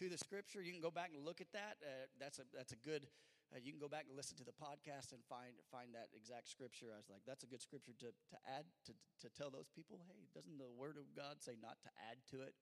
to 0.00 0.08
the 0.08 0.16
scripture. 0.16 0.62
You 0.62 0.72
can 0.72 0.80
go 0.80 0.90
back 0.92 1.12
and 1.12 1.24
look 1.24 1.40
at 1.40 1.52
that. 1.52 1.80
Uh, 1.80 2.08
that's 2.20 2.38
a 2.38 2.44
that's 2.54 2.72
a 2.72 2.80
good. 2.80 3.08
Uh, 3.52 3.60
you 3.60 3.68
can 3.68 3.80
go 3.80 3.88
back 3.88 4.08
and 4.08 4.16
listen 4.16 4.32
to 4.40 4.46
the 4.48 4.56
podcast 4.56 5.12
and 5.12 5.20
find 5.28 5.52
find 5.68 5.92
that 5.92 6.08
exact 6.16 6.48
scripture. 6.48 6.92
I 6.92 6.98
was 7.00 7.08
like, 7.12 7.24
that's 7.26 7.44
a 7.44 7.50
good 7.50 7.60
scripture 7.60 7.92
to 8.00 8.12
to 8.12 8.36
add 8.48 8.64
to 8.88 8.92
to 9.24 9.28
tell 9.32 9.50
those 9.50 9.68
people. 9.72 10.00
Hey, 10.08 10.28
doesn't 10.32 10.56
the 10.56 10.72
Word 10.72 10.96
of 10.96 11.08
God 11.12 11.40
say 11.40 11.56
not 11.60 11.80
to 11.84 11.90
add 12.08 12.20
to 12.32 12.42
it? 12.44 12.54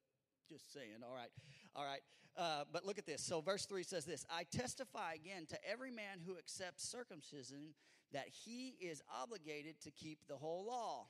Just 0.51 0.73
saying. 0.75 1.07
All 1.07 1.15
right. 1.15 1.31
All 1.77 1.87
right. 1.87 2.03
Uh, 2.37 2.65
but 2.73 2.87
look 2.87 2.99
at 2.99 3.07
this. 3.07 3.23
So, 3.23 3.41
verse 3.41 3.67
3 3.67 3.83
says 3.83 4.05
this 4.05 4.25
I 4.31 4.45
testify 4.51 5.15
again 5.15 5.47
to 5.51 5.59
every 5.69 5.91
man 5.91 6.23
who 6.27 6.39
accepts 6.39 6.89
circumcision 6.89 7.75
that 8.13 8.27
he 8.29 8.75
is 8.81 9.03
obligated 9.23 9.81
to 9.83 9.91
keep 9.91 10.19
the 10.29 10.37
whole 10.37 10.67
law. 10.67 11.07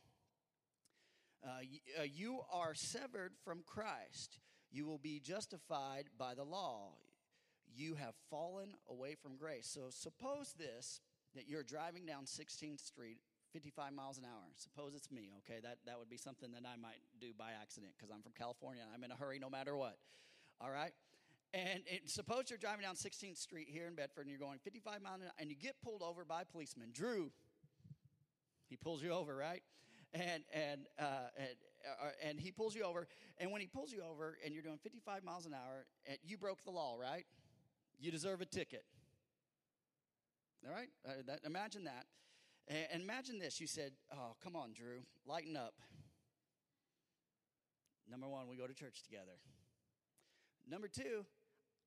Uh, 1.44 1.60
uh, 1.98 2.02
you 2.02 2.40
are 2.52 2.74
severed 2.74 3.32
from 3.44 3.62
Christ. 3.66 4.38
You 4.70 4.86
will 4.86 4.98
be 4.98 5.20
justified 5.20 6.04
by 6.18 6.34
the 6.34 6.44
law. 6.44 6.92
You 7.74 7.94
have 7.94 8.14
fallen 8.28 8.74
away 8.88 9.16
from 9.20 9.36
grace. 9.36 9.66
So, 9.72 9.88
suppose 9.90 10.54
this 10.58 11.00
that 11.34 11.48
you're 11.48 11.62
driving 11.62 12.04
down 12.04 12.24
16th 12.24 12.80
Street 12.80 13.18
55 13.52 13.92
miles 13.92 14.18
an 14.18 14.24
hour. 14.24 14.50
Suppose 14.56 14.94
it's 14.94 15.10
me, 15.10 15.30
okay? 15.38 15.60
That, 15.62 15.78
that 15.86 15.98
would 15.98 16.08
be 16.08 16.16
something 16.16 16.52
that 16.52 16.62
I 16.66 16.76
might 16.76 17.00
do 17.20 17.28
by 17.36 17.50
accident 17.60 17.92
because 17.96 18.10
I'm 18.14 18.22
from 18.22 18.32
California 18.32 18.82
I'm 18.94 19.04
in 19.04 19.10
a 19.10 19.16
hurry 19.16 19.38
no 19.38 19.50
matter 19.50 19.76
what. 19.76 19.96
All 20.60 20.70
right? 20.70 20.92
And 21.52 21.82
it, 21.86 22.08
suppose 22.08 22.44
you're 22.48 22.58
driving 22.58 22.82
down 22.82 22.94
16th 22.94 23.38
Street 23.38 23.68
here 23.70 23.86
in 23.86 23.94
Bedford 23.94 24.22
and 24.22 24.30
you're 24.30 24.38
going 24.38 24.58
55 24.62 25.02
miles 25.02 25.20
an 25.20 25.26
hour 25.26 25.32
and 25.38 25.50
you 25.50 25.56
get 25.56 25.74
pulled 25.82 26.02
over 26.02 26.24
by 26.24 26.42
a 26.42 26.44
policeman. 26.44 26.90
Drew, 26.92 27.32
he 28.68 28.76
pulls 28.76 29.02
you 29.02 29.10
over, 29.10 29.34
right? 29.34 29.62
And, 30.12 30.42
and, 30.52 30.80
uh, 30.98 31.28
and, 31.36 31.48
uh, 32.02 32.28
and 32.28 32.40
he 32.40 32.50
pulls 32.50 32.74
you 32.74 32.82
over. 32.82 33.06
And 33.38 33.52
when 33.52 33.60
he 33.60 33.66
pulls 33.66 33.92
you 33.92 34.02
over 34.02 34.36
and 34.44 34.52
you're 34.52 34.62
doing 34.62 34.78
55 34.82 35.22
miles 35.24 35.46
an 35.46 35.54
hour, 35.54 35.86
and 36.06 36.18
you 36.22 36.36
broke 36.36 36.64
the 36.64 36.70
law, 36.70 36.96
right? 37.00 37.26
You 37.98 38.10
deserve 38.10 38.40
a 38.40 38.46
ticket. 38.46 38.84
All 40.66 40.74
right? 40.74 40.88
Uh, 41.06 41.22
that, 41.26 41.40
imagine 41.44 41.84
that. 41.84 42.06
And 42.68 43.02
imagine 43.02 43.38
this. 43.38 43.60
You 43.60 43.66
said, 43.66 43.92
Oh, 44.12 44.36
come 44.42 44.54
on, 44.54 44.72
Drew, 44.72 45.00
lighten 45.26 45.56
up. 45.56 45.74
Number 48.08 48.28
one, 48.28 48.48
we 48.48 48.56
go 48.56 48.66
to 48.66 48.74
church 48.74 49.02
together. 49.02 49.38
Number 50.68 50.88
two, 50.88 51.24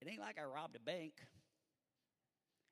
it 0.01 0.07
ain't 0.09 0.19
like 0.19 0.37
I 0.39 0.45
robbed 0.45 0.75
a 0.75 0.79
bank. 0.79 1.13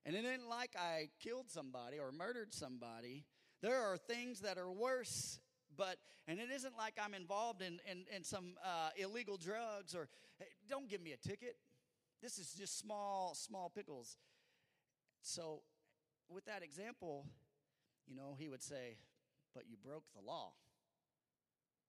And 0.05 0.15
it 0.15 0.25
ain't 0.25 0.50
like 0.50 0.75
I 0.77 1.10
killed 1.22 1.50
somebody 1.50 2.00
or 2.00 2.12
murdered 2.12 2.53
somebody. 2.53 3.25
There 3.62 3.80
are 3.82 3.98
things 3.98 4.41
that 4.41 4.58
are 4.58 4.72
worse, 4.72 5.39
but, 5.77 5.98
and 6.27 6.39
it 6.39 6.50
isn't 6.51 6.75
like 6.77 6.96
I'm 7.03 7.13
involved 7.13 7.62
in, 7.62 7.80
in, 7.89 8.06
in 8.15 8.24
some 8.24 8.56
uh, 8.65 8.89
illegal 8.98 9.38
drugs 9.38 9.94
or, 9.94 10.08
hey, 10.39 10.48
don't 10.70 10.89
give 10.89 11.01
me 11.01 11.12
a 11.12 11.18
ticket. 11.18 11.56
This 12.22 12.38
is 12.38 12.53
just 12.53 12.80
small, 12.80 13.34
small 13.36 13.72
pickles. 13.74 14.18
So, 15.22 15.62
with 16.30 16.46
that 16.46 16.63
example, 16.63 17.25
you 18.08 18.15
know, 18.15 18.36
he 18.38 18.50
would 18.50 18.63
say, 18.63 18.98
But 19.53 19.63
you 19.70 19.77
broke 19.77 20.06
the 20.13 20.22
law. 20.22 20.53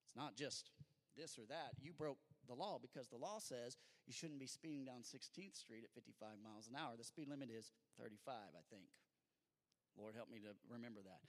It's 0.06 0.16
not 0.16 0.36
just 0.36 0.70
this 1.16 1.38
or 1.38 1.46
that. 1.48 1.72
You 1.80 1.92
broke 1.92 2.18
the 2.48 2.54
law 2.54 2.78
because 2.80 3.08
the 3.08 3.16
law 3.16 3.38
says 3.38 3.76
you 4.06 4.12
shouldn't 4.12 4.40
be 4.40 4.46
speeding 4.46 4.84
down 4.84 5.04
16th 5.04 5.56
Street 5.56 5.84
at 5.84 5.94
55 5.94 6.36
miles 6.42 6.68
an 6.68 6.76
hour. 6.76 6.96
The 6.98 7.04
speed 7.04 7.28
limit 7.28 7.48
is 7.48 7.72
35, 8.00 8.34
I 8.34 8.64
think. 8.68 8.88
Lord, 9.96 10.14
help 10.16 10.30
me 10.30 10.40
to 10.40 10.52
remember 10.68 11.00
that. 11.04 11.20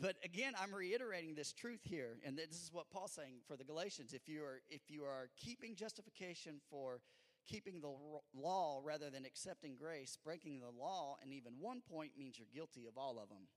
But 0.00 0.16
again, 0.24 0.54
I'm 0.60 0.74
reiterating 0.74 1.34
this 1.34 1.52
truth 1.52 1.80
here, 1.82 2.16
and 2.24 2.36
this 2.36 2.62
is 2.62 2.70
what 2.72 2.90
Paul's 2.90 3.12
saying 3.12 3.40
for 3.46 3.56
the 3.56 3.64
Galatians. 3.64 4.14
If 4.14 4.28
you 4.28 4.42
are 4.42 4.60
if 4.70 4.82
you 4.88 5.02
are 5.02 5.28
keeping 5.36 5.76
justification 5.76 6.60
for 6.70 7.00
keeping 7.46 7.80
the 7.80 7.92
law 8.34 8.80
rather 8.82 9.10
than 9.10 9.24
accepting 9.24 9.76
grace, 9.76 10.16
breaking 10.24 10.60
the 10.60 10.70
law, 10.70 11.16
and 11.22 11.32
even 11.32 11.52
one 11.60 11.82
point 11.90 12.12
means 12.16 12.38
you're 12.38 12.46
guilty 12.54 12.86
of 12.86 12.96
all 12.96 13.18
of 13.22 13.28
them. 13.28 13.48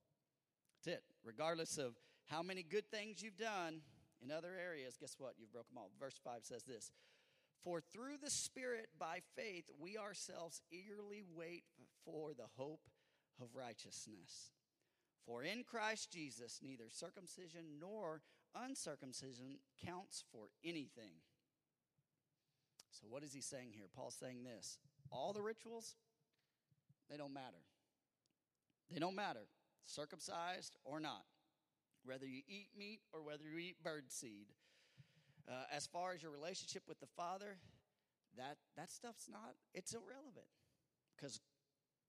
That's 0.84 0.98
it. 0.98 1.04
Regardless 1.24 1.77
of 1.77 1.96
how 2.25 2.42
many 2.42 2.63
good 2.63 2.89
things 2.92 3.22
you've 3.22 3.38
done 3.38 3.82
in 4.22 4.32
other 4.32 4.54
areas, 4.60 4.98
guess 5.00 5.15
what? 5.18 5.34
You've 5.38 5.51
broken 5.51 5.75
them 5.75 5.84
all. 5.84 5.92
Verse 6.00 6.20
5 6.24 6.39
says 6.44 6.63
this 6.63 6.92
For 7.63 7.82
through 7.94 8.18
the 8.24 8.32
Spirit, 8.32 8.88
by 9.00 9.20
faith, 9.36 9.70
we 9.80 9.98
ourselves 9.98 10.62
eagerly 10.72 11.24
wait 11.36 11.63
for 12.04 12.34
the 12.34 12.48
hope 12.58 12.82
of 13.42 13.56
righteousness. 13.56 14.51
For 15.25 15.44
in 15.44 15.63
Christ 15.63 16.12
Jesus, 16.12 16.60
neither 16.63 16.86
circumcision 16.89 17.79
nor 17.79 18.22
uncircumcision 18.55 19.58
counts 19.84 20.24
for 20.32 20.50
anything 20.63 21.15
so, 22.96 23.08
what 23.10 23.24
is 23.24 23.34
he 23.34 23.41
saying 23.41 23.72
here? 23.74 23.88
Paul's 23.94 24.15
saying 24.15 24.44
this 24.44 24.77
all 25.12 25.34
the 25.34 25.41
rituals, 25.41 25.96
they 27.10 27.17
don't 27.17 27.34
matter. 27.34 27.63
They 28.91 29.00
don't 29.00 29.15
matter, 29.15 29.48
circumcised 29.84 30.77
or 30.86 31.00
not, 31.00 31.25
whether 32.05 32.25
you 32.25 32.41
eat 32.48 32.70
meat 32.77 33.01
or 33.12 33.22
whether 33.22 33.44
you 33.44 33.58
eat 33.58 33.84
bird 33.84 34.12
seed. 34.12 34.48
Uh, 35.48 35.63
as 35.72 35.86
far 35.86 36.13
as 36.13 36.24
your 36.24 36.32
relationship 36.32 36.84
with 36.88 37.00
the 37.00 37.08
Father, 37.17 37.58
that, 38.38 38.58
that 38.77 38.91
stuff's 38.91 39.27
not, 39.29 39.53
it's 39.74 39.94
irrelevant 39.94 40.48
because 41.15 41.39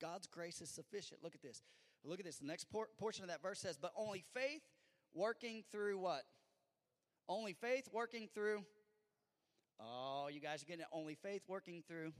God's 0.00 0.26
grace 0.26 0.60
is 0.60 0.70
sufficient. 0.70 1.22
Look 1.22 1.34
at 1.34 1.42
this. 1.42 1.62
Look 2.06 2.20
at 2.20 2.24
this. 2.24 2.38
The 2.38 2.46
next 2.46 2.70
por- 2.70 2.88
portion 2.98 3.24
of 3.24 3.30
that 3.30 3.42
verse 3.42 3.60
says, 3.60 3.76
But 3.76 3.92
only 3.96 4.24
faith 4.32 4.62
working 5.14 5.64
through 5.70 5.98
what? 5.98 6.22
Only 7.28 7.52
faith 7.52 7.88
working 7.92 8.28
through 8.32 8.62
Oh, 9.80 10.28
you 10.32 10.40
guys 10.40 10.62
are 10.62 10.66
getting 10.66 10.82
it. 10.82 10.88
Only 10.92 11.14
faith 11.14 11.42
working 11.48 11.82
through. 11.86 12.12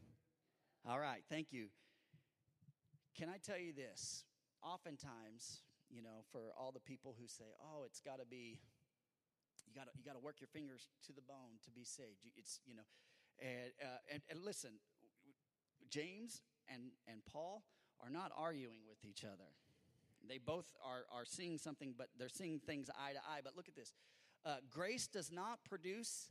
All 0.88 1.00
right, 1.00 1.22
thank 1.30 1.52
you. 1.52 1.68
Can 3.16 3.28
I 3.28 3.38
tell 3.38 3.58
you 3.58 3.72
this? 3.72 4.24
Oftentimes, 4.62 5.62
you 5.88 6.02
know, 6.02 6.24
for 6.30 6.52
all 6.58 6.70
the 6.70 6.80
people 6.80 7.14
who 7.18 7.26
say, 7.26 7.54
"Oh, 7.60 7.84
it's 7.84 8.00
got 8.00 8.18
to 8.18 8.26
be," 8.26 8.58
you 9.66 9.74
got 9.74 9.86
to 9.86 9.90
you 9.96 10.04
got 10.04 10.14
to 10.14 10.20
work 10.20 10.40
your 10.40 10.48
fingers 10.48 10.88
to 11.06 11.12
the 11.12 11.22
bone 11.22 11.58
to 11.64 11.70
be 11.70 11.84
saved. 11.84 12.20
It's 12.36 12.60
you 12.66 12.74
know, 12.74 12.82
and 13.40 13.72
uh, 13.82 13.98
and, 14.12 14.22
and 14.28 14.44
listen, 14.44 14.72
James 15.88 16.42
and 16.68 16.92
and 17.08 17.24
Paul 17.24 17.62
are 18.02 18.10
not 18.10 18.32
arguing 18.36 18.80
with 18.86 19.02
each 19.02 19.24
other. 19.24 19.56
They 20.28 20.38
both 20.38 20.66
are 20.84 21.04
are 21.16 21.24
seeing 21.24 21.58
something, 21.58 21.94
but 21.96 22.08
they're 22.18 22.28
seeing 22.28 22.60
things 22.60 22.88
eye 22.90 23.12
to 23.12 23.18
eye. 23.18 23.40
But 23.42 23.56
look 23.56 23.68
at 23.68 23.76
this: 23.76 23.92
uh, 24.44 24.56
grace 24.70 25.06
does 25.06 25.30
not 25.32 25.58
produce 25.64 26.30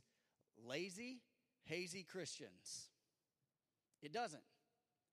lazy, 0.66 1.20
hazy 1.64 2.04
Christians. 2.04 2.90
It 4.02 4.12
doesn't. 4.12 4.42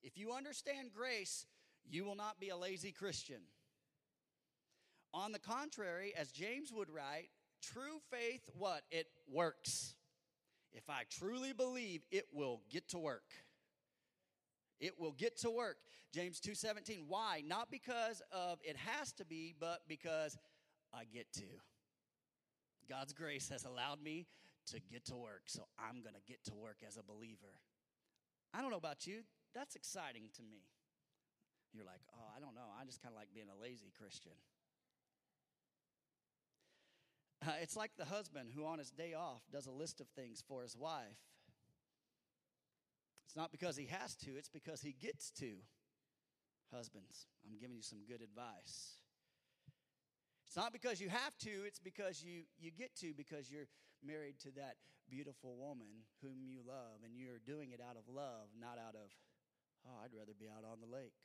If 0.02 0.18
you 0.18 0.34
understand 0.34 0.92
grace, 0.94 1.46
you 1.90 2.04
will 2.04 2.16
not 2.16 2.40
be 2.40 2.50
a 2.50 2.58
lazy 2.58 2.92
Christian. 2.92 3.42
On 5.14 5.32
the 5.32 5.40
contrary, 5.40 6.14
as 6.18 6.32
James 6.32 6.72
would 6.74 6.90
write, 6.90 7.30
true 7.62 8.00
faith, 8.12 8.42
what? 8.58 8.82
It 8.92 9.08
works. 9.32 9.96
If 10.74 10.90
I 10.90 11.04
truly 11.10 11.54
believe, 11.54 12.02
it 12.12 12.26
will 12.34 12.62
get 12.70 12.90
to 12.90 12.98
work. 12.98 13.30
It 14.84 15.00
will 15.00 15.14
get 15.14 15.38
to 15.38 15.50
work. 15.50 15.78
James 16.12 16.42
2:17. 16.42 17.08
Why? 17.08 17.42
Not 17.46 17.72
because 17.72 18.22
of 18.34 18.60
it 18.64 18.76
has 18.76 19.14
to 19.14 19.26
be, 19.26 19.56
but 19.58 19.88
because 19.88 20.38
I 20.94 21.06
get 21.06 21.32
to. 21.34 21.46
God's 22.90 23.14
grace 23.14 23.48
has 23.48 23.64
allowed 23.64 24.04
me 24.04 24.28
to 24.68 24.82
get 24.92 25.06
to 25.06 25.16
work, 25.16 25.44
so 25.46 25.64
I'm 25.80 26.02
going 26.02 26.16
to 26.16 26.22
get 26.28 26.44
to 26.46 26.54
work 26.54 26.84
as 26.86 26.98
a 26.98 27.04
believer. 27.04 27.56
I 28.54 28.62
don't 28.62 28.72
know 28.72 28.78
about 28.78 29.08
you, 29.08 29.24
that's 29.56 29.76
exciting 29.76 30.30
to 30.36 30.44
me. 30.44 30.68
You're 31.72 31.86
like, 31.86 32.02
oh, 32.14 32.28
I 32.36 32.42
don't 32.42 32.54
know. 32.54 32.70
I 32.80 32.86
just 32.86 33.02
kind 33.02 33.14
of 33.14 33.18
like 33.18 33.30
being 33.34 33.48
a 33.48 33.60
lazy 33.60 33.92
Christian. 33.98 34.34
Uh, 37.46 37.52
it's 37.62 37.76
like 37.76 37.92
the 37.98 38.06
husband 38.06 38.52
who, 38.54 38.66
on 38.66 38.80
his 38.80 38.92
day 38.92 39.14
off, 39.14 39.42
does 39.52 39.66
a 39.66 39.72
list 39.72 40.02
of 40.02 40.08
things 40.10 40.44
for 40.48 40.62
his 40.62 40.78
wife. 40.78 41.18
It's 43.34 43.42
not 43.42 43.52
because 43.52 43.76
he 43.76 43.88
has 43.88 44.14
to, 44.30 44.38
it's 44.38 44.54
because 44.54 44.86
he 44.86 44.94
gets 44.94 45.32
to. 45.42 45.58
Husbands, 46.72 47.26
I'm 47.42 47.58
giving 47.58 47.76
you 47.76 47.82
some 47.82 48.06
good 48.08 48.22
advice. 48.22 49.02
It's 50.46 50.56
not 50.56 50.72
because 50.72 51.02
you 51.02 51.10
have 51.10 51.36
to, 51.40 51.50
it's 51.66 51.80
because 51.80 52.22
you, 52.22 52.46
you 52.62 52.70
get 52.70 52.96
to, 52.98 53.12
because 53.18 53.50
you're 53.50 53.66
married 54.06 54.38
to 54.42 54.52
that 54.62 54.78
beautiful 55.10 55.58
woman 55.58 56.06
whom 56.22 56.46
you 56.46 56.60
love, 56.62 57.02
and 57.04 57.18
you're 57.18 57.42
doing 57.44 57.72
it 57.72 57.82
out 57.82 57.98
of 57.98 58.06
love, 58.06 58.54
not 58.54 58.78
out 58.78 58.94
of, 58.94 59.10
oh, 59.88 59.98
I'd 60.06 60.14
rather 60.14 60.38
be 60.40 60.46
out 60.46 60.62
on 60.62 60.78
the 60.78 60.96
lake. 60.96 61.18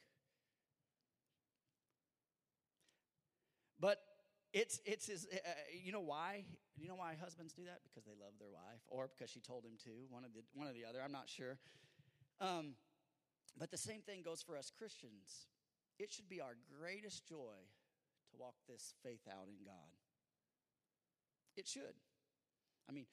But 3.78 4.00
it's 4.54 4.80
it's 4.86 5.08
his, 5.08 5.26
uh, 5.30 5.36
you 5.76 5.92
know 5.92 6.00
why 6.00 6.44
you 6.78 6.88
know 6.88 6.94
why 6.94 7.16
husbands 7.20 7.52
do 7.52 7.64
that 7.66 7.80
because 7.84 8.06
they 8.06 8.16
love 8.18 8.32
their 8.40 8.48
wife 8.48 8.80
or 8.88 9.10
because 9.12 9.30
she 9.30 9.40
told 9.40 9.62
him 9.62 9.76
to 9.84 9.90
one 10.08 10.24
of 10.24 10.32
the 10.32 10.40
one 10.54 10.66
or 10.66 10.72
the 10.72 10.86
other 10.88 11.00
i'm 11.04 11.12
not 11.12 11.28
sure 11.28 11.58
um, 12.40 12.74
but 13.58 13.70
the 13.70 13.78
same 13.78 14.00
thing 14.00 14.22
goes 14.22 14.42
for 14.42 14.56
us 14.56 14.70
christians 14.76 15.46
it 15.98 16.12
should 16.12 16.28
be 16.28 16.40
our 16.40 16.56
greatest 16.80 17.26
joy 17.26 17.58
to 18.30 18.36
walk 18.38 18.54
this 18.68 18.94
faith 19.02 19.26
out 19.28 19.48
in 19.48 19.64
god 19.64 19.92
it 21.56 21.66
should 21.66 21.96
i 22.88 22.92
mean 22.92 23.06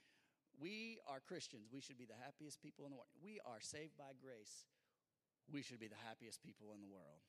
we 0.60 0.98
are 1.08 1.20
christians 1.20 1.68
we 1.72 1.82
should 1.82 1.98
be 1.98 2.06
the 2.06 2.24
happiest 2.24 2.62
people 2.62 2.86
in 2.86 2.92
the 2.92 2.98
world 2.98 3.10
we 3.24 3.40
are 3.46 3.60
saved 3.60 3.98
by 3.98 4.14
grace 4.22 4.66
we 5.52 5.62
should 5.62 5.80
be 5.80 5.88
the 5.88 6.04
happiest 6.08 6.42
people 6.42 6.74
in 6.74 6.82
the 6.82 6.88
world 6.88 7.22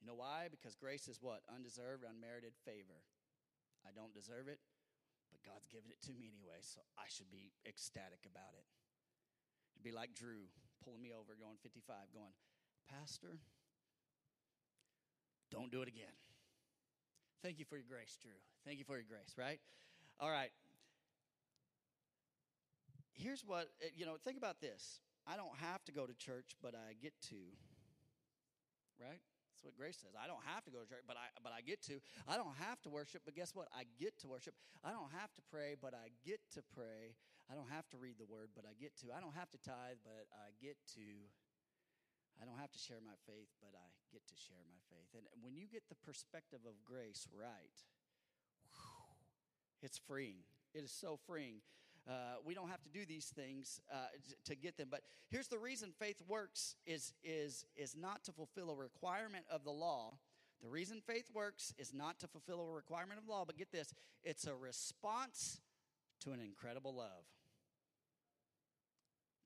you 0.00 0.06
know 0.06 0.14
why? 0.14 0.46
Because 0.50 0.78
grace 0.78 1.10
is 1.10 1.18
what? 1.18 1.42
Undeserved, 1.50 2.06
unmerited 2.06 2.54
favor. 2.62 3.02
I 3.82 3.90
don't 3.90 4.14
deserve 4.14 4.46
it, 4.46 4.62
but 5.30 5.42
God's 5.42 5.66
given 5.66 5.90
it 5.90 6.02
to 6.06 6.14
me 6.14 6.30
anyway, 6.30 6.62
so 6.62 6.82
I 6.94 7.10
should 7.10 7.30
be 7.30 7.50
ecstatic 7.66 8.22
about 8.26 8.54
it. 8.54 8.66
It'd 9.78 9.86
be 9.86 9.94
like 9.94 10.10
Drew 10.14 10.50
pulling 10.82 11.02
me 11.02 11.14
over, 11.14 11.38
going 11.38 11.54
55, 11.62 11.86
going, 12.12 12.34
Pastor, 12.90 13.38
don't 15.54 15.70
do 15.70 15.82
it 15.82 15.88
again. 15.88 16.18
Thank 17.42 17.60
you 17.60 17.64
for 17.64 17.76
your 17.76 17.86
grace, 17.88 18.18
Drew. 18.20 18.34
Thank 18.66 18.78
you 18.78 18.84
for 18.84 18.96
your 18.98 19.06
grace, 19.06 19.38
right? 19.38 19.60
All 20.18 20.30
right. 20.30 20.50
Here's 23.14 23.44
what, 23.46 23.70
eh, 23.82 23.94
you 23.94 24.04
know, 24.04 24.16
think 24.24 24.36
about 24.36 24.60
this. 24.60 24.98
I 25.26 25.36
don't 25.36 25.54
have 25.62 25.84
to 25.84 25.92
go 25.92 26.06
to 26.06 26.14
church, 26.14 26.56
but 26.60 26.74
I 26.74 26.94
get 27.00 27.14
to, 27.30 27.38
right? 28.98 29.22
That's 29.58 29.62
what 29.62 29.76
grace 29.76 29.98
says. 30.02 30.14
I 30.18 30.26
don't 30.26 30.42
have 30.46 30.64
to 30.64 30.70
go 30.70 30.78
to 30.78 30.88
church, 30.88 31.02
but 31.06 31.16
I 31.18 31.26
but 31.42 31.52
I 31.52 31.60
get 31.62 31.82
to. 31.90 31.98
I 32.26 32.36
don't 32.36 32.54
have 32.62 32.80
to 32.82 32.90
worship, 32.90 33.22
but 33.26 33.34
guess 33.34 33.54
what? 33.54 33.66
I 33.74 33.84
get 33.98 34.18
to 34.22 34.28
worship. 34.28 34.54
I 34.82 34.90
don't 34.90 35.10
have 35.18 35.34
to 35.34 35.42
pray, 35.50 35.74
but 35.74 35.94
I 35.94 36.14
get 36.24 36.38
to 36.54 36.62
pray. 36.74 37.18
I 37.50 37.56
don't 37.56 37.72
have 37.72 37.88
to 37.90 37.96
read 37.96 38.20
the 38.20 38.28
word, 38.28 38.52
but 38.54 38.68
I 38.68 38.76
get 38.76 38.92
to. 39.00 39.08
I 39.16 39.20
don't 39.20 39.34
have 39.34 39.50
to 39.56 39.58
tithe, 39.58 40.04
but 40.04 40.28
I 40.36 40.52
get 40.60 40.76
to. 41.00 41.06
I 42.40 42.44
don't 42.44 42.60
have 42.60 42.70
to 42.70 42.78
share 42.78 43.00
my 43.02 43.16
faith, 43.26 43.48
but 43.58 43.72
I 43.74 43.88
get 44.12 44.22
to 44.28 44.36
share 44.36 44.62
my 44.68 44.78
faith. 44.92 45.10
And 45.16 45.24
when 45.42 45.56
you 45.56 45.66
get 45.66 45.88
the 45.88 45.96
perspective 45.96 46.60
of 46.68 46.76
grace 46.84 47.26
right, 47.34 47.78
whew, 48.70 49.16
it's 49.82 49.98
freeing. 49.98 50.44
It 50.74 50.84
is 50.84 50.92
so 50.92 51.18
freeing. 51.26 51.60
Uh, 52.08 52.40
we 52.44 52.54
don't 52.54 52.68
have 52.68 52.82
to 52.82 52.88
do 52.88 53.04
these 53.04 53.26
things 53.26 53.80
uh, 53.92 54.12
to 54.44 54.54
get 54.54 54.76
them. 54.76 54.88
But 54.90 55.02
here's 55.30 55.48
the 55.48 55.58
reason 55.58 55.92
faith 55.98 56.22
works 56.28 56.76
is, 56.86 57.12
is, 57.24 57.66
is 57.76 57.96
not 57.96 58.24
to 58.24 58.32
fulfill 58.32 58.70
a 58.70 58.76
requirement 58.76 59.44
of 59.50 59.64
the 59.64 59.70
law. 59.70 60.14
The 60.62 60.68
reason 60.68 61.00
faith 61.00 61.30
works 61.34 61.72
is 61.78 61.92
not 61.92 62.18
to 62.20 62.28
fulfill 62.28 62.60
a 62.60 62.72
requirement 62.72 63.20
of 63.20 63.28
law, 63.28 63.44
but 63.44 63.56
get 63.56 63.72
this 63.72 63.94
it's 64.24 64.46
a 64.46 64.54
response 64.54 65.60
to 66.20 66.32
an 66.32 66.40
incredible 66.40 66.94
love. 66.94 67.24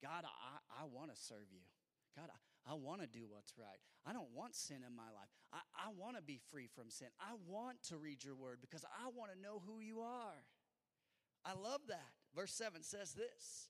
God, 0.03 0.25
I, 0.27 0.83
I 0.83 0.85
want 0.85 1.15
to 1.15 1.17
serve 1.17 1.47
you. 1.53 1.63
God, 2.17 2.29
I, 2.29 2.73
I 2.73 2.75
want 2.75 3.01
to 3.01 3.07
do 3.07 3.25
what's 3.29 3.55
right. 3.57 3.79
I 4.05 4.13
don't 4.13 4.31
want 4.35 4.55
sin 4.55 4.79
in 4.87 4.97
my 4.97 5.07
life. 5.15 5.31
I, 5.53 5.61
I 5.75 5.91
want 5.97 6.17
to 6.17 6.23
be 6.23 6.41
free 6.51 6.69
from 6.75 6.91
sin. 6.91 7.09
I 7.21 7.35
want 7.47 7.83
to 7.89 7.97
read 7.97 8.25
your 8.25 8.35
word 8.35 8.59
because 8.61 8.85
I 8.85 9.09
want 9.17 9.33
to 9.33 9.41
know 9.41 9.63
who 9.65 9.81
you 9.81 10.01
are. 10.01 10.45
I 11.45 11.55
love 11.55 11.81
that. 11.89 12.11
Verse 12.35 12.53
7 12.53 12.83
says 12.83 13.15
this 13.15 13.69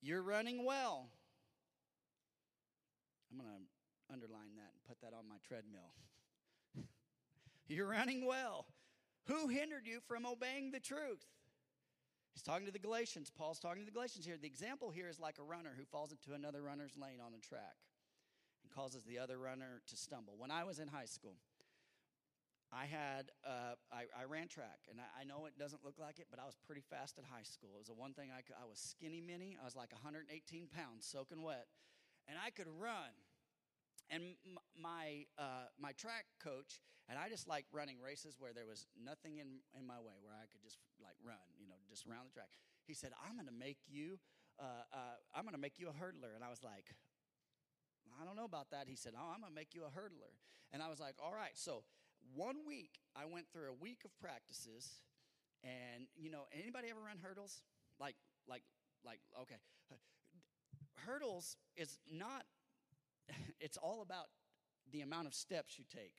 You're 0.00 0.22
running 0.22 0.64
well. 0.64 1.10
I'm 3.30 3.38
going 3.38 3.50
to 3.50 4.12
underline 4.12 4.56
that 4.56 4.72
and 4.72 4.82
put 4.88 5.00
that 5.02 5.16
on 5.16 5.28
my 5.28 5.36
treadmill. 5.46 5.94
You're 7.68 7.86
running 7.86 8.26
well. 8.26 8.66
Who 9.26 9.48
hindered 9.48 9.86
you 9.86 10.00
from 10.08 10.26
obeying 10.26 10.72
the 10.72 10.80
truth? 10.80 11.24
He's 12.40 12.48
talking 12.48 12.64
to 12.64 12.72
the 12.72 12.80
Galatians. 12.80 13.28
Paul's 13.28 13.60
talking 13.60 13.84
to 13.84 13.84
the 13.84 13.92
Galatians 13.92 14.24
here. 14.24 14.38
The 14.40 14.48
example 14.48 14.88
here 14.88 15.12
is 15.12 15.20
like 15.20 15.36
a 15.38 15.44
runner 15.44 15.76
who 15.76 15.84
falls 15.84 16.08
into 16.08 16.32
another 16.32 16.62
runner's 16.62 16.96
lane 16.96 17.20
on 17.20 17.36
the 17.36 17.38
track 17.38 17.76
and 18.64 18.72
causes 18.72 19.04
the 19.04 19.18
other 19.18 19.36
runner 19.36 19.84
to 19.84 19.94
stumble. 19.94 20.40
When 20.40 20.50
I 20.50 20.64
was 20.64 20.78
in 20.78 20.88
high 20.88 21.04
school, 21.04 21.36
I 22.72 22.86
had 22.86 23.28
uh, 23.44 23.76
I, 23.92 24.08
I, 24.16 24.24
ran 24.24 24.48
track, 24.48 24.88
and 24.88 24.96
I, 25.04 25.20
I, 25.20 25.24
know 25.28 25.44
it 25.44 25.58
doesn't 25.60 25.84
look 25.84 26.00
like 26.00 26.18
it, 26.18 26.28
but 26.30 26.40
I 26.40 26.46
was 26.46 26.56
pretty 26.64 26.80
fast 26.80 27.18
at 27.18 27.28
high 27.28 27.44
school. 27.44 27.76
It 27.76 27.78
was 27.84 27.92
the 27.92 28.00
one 28.00 28.14
thing 28.14 28.30
I 28.32 28.40
could. 28.40 28.56
I 28.56 28.64
was 28.64 28.80
skinny 28.80 29.20
mini. 29.20 29.58
I 29.60 29.66
was 29.66 29.76
like 29.76 29.92
118 29.92 30.32
pounds, 30.72 31.04
soaking 31.04 31.42
wet, 31.42 31.68
and 32.26 32.38
I 32.40 32.48
could 32.48 32.72
run. 32.72 33.12
And 34.08 34.40
my 34.80 35.28
uh, 35.36 35.68
my 35.78 35.92
track 35.92 36.24
coach 36.42 36.80
and 37.10 37.18
I 37.18 37.28
just 37.28 37.50
like 37.50 37.66
running 37.74 37.98
races 37.98 38.36
where 38.38 38.54
there 38.54 38.64
was 38.64 38.86
nothing 38.94 39.42
in 39.42 39.60
in 39.74 39.84
my 39.84 39.98
way, 39.98 40.14
where 40.22 40.32
I 40.32 40.46
could 40.46 40.62
just 40.62 40.78
like 41.02 41.16
run, 41.24 41.40
you 41.58 41.68
know, 41.68 41.80
just 41.88 42.06
around 42.06 42.28
the 42.30 42.34
track. 42.34 42.52
He 42.86 42.94
said, 42.94 43.12
"I'm 43.20 43.34
going 43.34 43.48
to 43.48 43.54
make 43.54 43.78
you, 43.88 44.20
uh, 44.58 44.84
uh 44.92 45.16
I'm 45.34 45.44
going 45.44 45.56
to 45.56 45.60
make 45.60 45.78
you 45.78 45.88
a 45.88 45.96
hurdler," 45.96 46.34
and 46.34 46.44
I 46.44 46.50
was 46.50 46.62
like. 46.62 46.94
I 48.20 48.24
don't 48.24 48.34
know 48.34 48.44
about 48.44 48.72
that. 48.72 48.84
He 48.88 48.96
said, 48.96 49.12
Oh, 49.14 49.30
I'm 49.32 49.40
going 49.40 49.52
to 49.52 49.54
make 49.54 49.72
you 49.72 49.82
a 49.84 49.92
hurdler. 49.94 50.34
And 50.72 50.82
I 50.82 50.88
was 50.90 50.98
like, 50.98 51.14
All 51.22 51.32
right. 51.32 51.54
So 51.54 51.84
one 52.34 52.66
week, 52.66 53.00
I 53.16 53.24
went 53.24 53.46
through 53.52 53.70
a 53.70 53.74
week 53.74 54.02
of 54.04 54.10
practices, 54.20 55.02
and 55.64 56.06
you 56.16 56.30
know, 56.30 56.44
anybody 56.52 56.88
ever 56.90 57.00
run 57.00 57.18
hurdles? 57.22 57.62
Like, 57.98 58.16
like, 58.48 58.62
like, 59.04 59.20
okay. 59.42 59.56
Hurdles 61.06 61.56
is 61.76 61.98
not, 62.10 62.44
it's 63.60 63.76
all 63.78 64.02
about 64.02 64.26
the 64.92 65.00
amount 65.00 65.26
of 65.26 65.34
steps 65.34 65.78
you 65.78 65.84
take. 65.92 66.14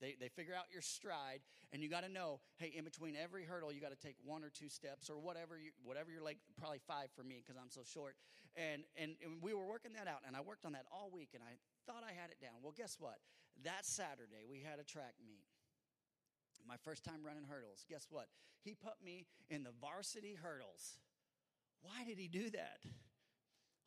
They, 0.00 0.16
they 0.18 0.28
figure 0.28 0.54
out 0.54 0.64
your 0.72 0.82
stride, 0.82 1.40
and 1.72 1.82
you 1.82 1.88
got 1.88 2.04
to 2.04 2.08
know, 2.08 2.40
hey, 2.56 2.72
in 2.74 2.84
between 2.84 3.14
every 3.16 3.44
hurdle, 3.44 3.70
you 3.72 3.80
got 3.80 3.92
to 3.92 4.00
take 4.00 4.16
one 4.24 4.42
or 4.42 4.48
two 4.48 4.68
steps, 4.68 5.10
or 5.10 5.20
whatever 5.20 5.58
you, 5.58 5.70
whatever 5.84 6.10
your 6.10 6.22
leg, 6.22 6.38
probably 6.58 6.80
five 6.88 7.08
for 7.14 7.22
me 7.22 7.42
because 7.44 7.60
I'm 7.60 7.70
so 7.70 7.82
short. 7.84 8.16
And, 8.56 8.82
and 8.96 9.14
and 9.22 9.40
we 9.40 9.54
were 9.54 9.66
working 9.66 9.92
that 9.94 10.08
out, 10.08 10.26
and 10.26 10.34
I 10.34 10.40
worked 10.40 10.64
on 10.66 10.72
that 10.72 10.84
all 10.90 11.10
week, 11.12 11.30
and 11.34 11.42
I 11.42 11.54
thought 11.86 12.02
I 12.02 12.12
had 12.12 12.30
it 12.30 12.40
down. 12.40 12.58
Well, 12.62 12.74
guess 12.76 12.96
what? 12.98 13.18
That 13.62 13.84
Saturday, 13.84 14.48
we 14.48 14.58
had 14.58 14.80
a 14.80 14.84
track 14.84 15.14
meet. 15.24 15.46
My 16.66 16.76
first 16.84 17.04
time 17.04 17.24
running 17.24 17.44
hurdles. 17.48 17.84
Guess 17.88 18.08
what? 18.10 18.26
He 18.62 18.74
put 18.74 19.00
me 19.02 19.26
in 19.48 19.62
the 19.62 19.70
varsity 19.80 20.36
hurdles. 20.40 20.98
Why 21.82 22.04
did 22.04 22.18
he 22.18 22.28
do 22.28 22.50
that? 22.50 22.80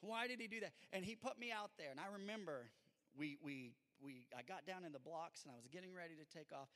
Why 0.02 0.28
did 0.28 0.40
he 0.42 0.48
do 0.48 0.60
that? 0.62 0.74
And 0.92 1.06
he 1.06 1.16
put 1.16 1.40
me 1.40 1.52
out 1.52 1.72
there, 1.78 1.92
and 1.92 2.00
I 2.00 2.12
remember 2.22 2.70
we 3.18 3.38
we 3.44 3.74
we 4.04 4.28
I 4.38 4.42
got 4.44 4.68
down 4.68 4.84
in 4.84 4.92
the 4.92 5.00
blocks 5.00 5.44
and 5.44 5.52
I 5.52 5.56
was 5.56 5.68
getting 5.68 5.94
ready 5.96 6.16
to 6.16 6.26
take 6.28 6.52
off, 6.52 6.70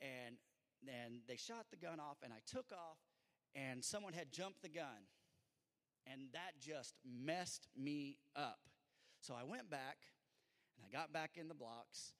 and 0.00 0.36
then 0.82 1.20
they 1.28 1.36
shot 1.36 1.66
the 1.70 1.76
gun 1.76 2.00
off, 2.00 2.18
and 2.24 2.32
I 2.32 2.40
took 2.46 2.72
off, 2.72 2.98
and 3.54 3.84
someone 3.84 4.14
had 4.14 4.32
jumped 4.32 4.62
the 4.62 4.72
gun, 4.72 5.04
and 6.06 6.32
that 6.32 6.58
just 6.58 6.94
messed 7.04 7.68
me 7.76 8.16
up. 8.34 8.60
So 9.20 9.34
I 9.34 9.44
went 9.44 9.68
back 9.68 9.98
and 10.76 10.86
I 10.88 10.90
got 10.90 11.12
back 11.12 11.36
in 11.36 11.48
the 11.48 11.54
blocks 11.54 12.14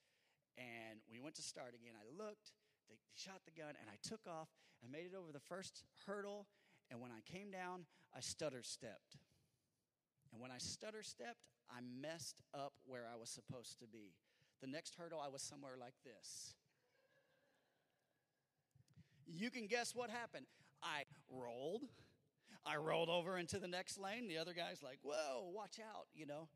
and 0.58 1.00
we 1.10 1.18
went 1.18 1.34
to 1.36 1.42
start 1.42 1.72
again. 1.74 1.94
I 1.96 2.04
looked, 2.12 2.52
they 2.88 2.96
shot 3.14 3.40
the 3.46 3.56
gun, 3.56 3.72
and 3.80 3.88
I 3.88 3.96
took 4.06 4.20
off. 4.28 4.48
I 4.84 4.90
made 4.90 5.06
it 5.06 5.16
over 5.16 5.32
the 5.32 5.40
first 5.40 5.84
hurdle, 6.06 6.46
and 6.90 7.00
when 7.00 7.10
I 7.10 7.20
came 7.24 7.50
down, 7.50 7.86
I 8.14 8.20
stutter 8.20 8.62
stepped. 8.62 9.16
And 10.32 10.40
when 10.40 10.50
I 10.50 10.58
stutter 10.58 11.02
stepped, 11.02 11.48
I 11.70 11.80
messed 11.80 12.42
up 12.52 12.74
where 12.84 13.06
I 13.10 13.16
was 13.16 13.30
supposed 13.30 13.78
to 13.80 13.86
be. 13.86 14.12
The 14.60 14.66
next 14.66 14.94
hurdle, 14.96 15.20
I 15.24 15.28
was 15.28 15.42
somewhere 15.42 15.76
like 15.80 15.94
this. 16.04 16.54
You 19.26 19.50
can 19.50 19.66
guess 19.66 19.94
what 19.94 20.10
happened. 20.10 20.46
I 20.82 21.04
rolled. 21.30 21.84
I 22.66 22.76
rolled 22.76 23.08
over 23.08 23.38
into 23.38 23.58
the 23.58 23.68
next 23.68 23.98
lane. 23.98 24.28
The 24.28 24.38
other 24.38 24.52
guy's 24.52 24.82
like, 24.82 24.98
whoa, 25.02 25.48
watch 25.54 25.80
out, 25.80 26.06
you 26.14 26.26
know. 26.26 26.48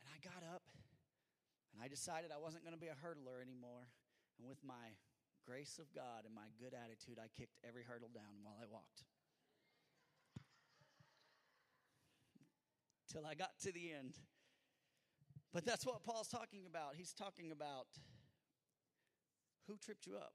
And 0.00 0.08
I 0.08 0.16
got 0.24 0.42
up 0.54 0.62
and 1.74 1.82
I 1.82 1.88
decided 1.88 2.30
I 2.32 2.40
wasn't 2.40 2.64
going 2.64 2.74
to 2.74 2.80
be 2.80 2.88
a 2.88 2.96
hurdler 2.96 3.42
anymore. 3.42 3.88
And 4.38 4.48
with 4.48 4.58
my 4.64 4.96
grace 5.46 5.78
of 5.78 5.92
God 5.94 6.24
and 6.24 6.34
my 6.34 6.48
good 6.58 6.72
attitude, 6.72 7.18
I 7.18 7.28
kicked 7.28 7.58
every 7.66 7.84
hurdle 7.84 8.10
down 8.14 8.40
while 8.42 8.56
I 8.60 8.64
walked. 8.70 9.04
Till 13.12 13.26
I 13.26 13.34
got 13.34 13.58
to 13.64 13.72
the 13.72 13.92
end. 13.92 14.14
But 15.52 15.66
that's 15.66 15.84
what 15.84 16.02
Paul's 16.04 16.28
talking 16.28 16.66
about. 16.66 16.94
He's 16.94 17.12
talking 17.12 17.50
about 17.50 17.90
who 19.66 19.76
tripped 19.76 20.06
you 20.06 20.16
up? 20.16 20.34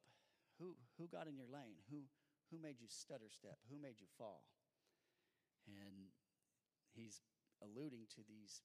Who 0.60 0.76
who 1.00 1.08
got 1.08 1.28
in 1.28 1.36
your 1.36 1.48
lane? 1.48 1.80
Who 1.90 2.04
Who 2.52 2.60
made 2.60 2.80
you 2.80 2.88
stutter 2.88 3.32
step? 3.32 3.58
Who 3.72 3.80
made 3.80 4.00
you 4.00 4.08
fall? 4.18 4.44
And 5.68 6.12
he's 6.94 7.22
alluding 7.64 8.08
to 8.16 8.22
these 8.28 8.62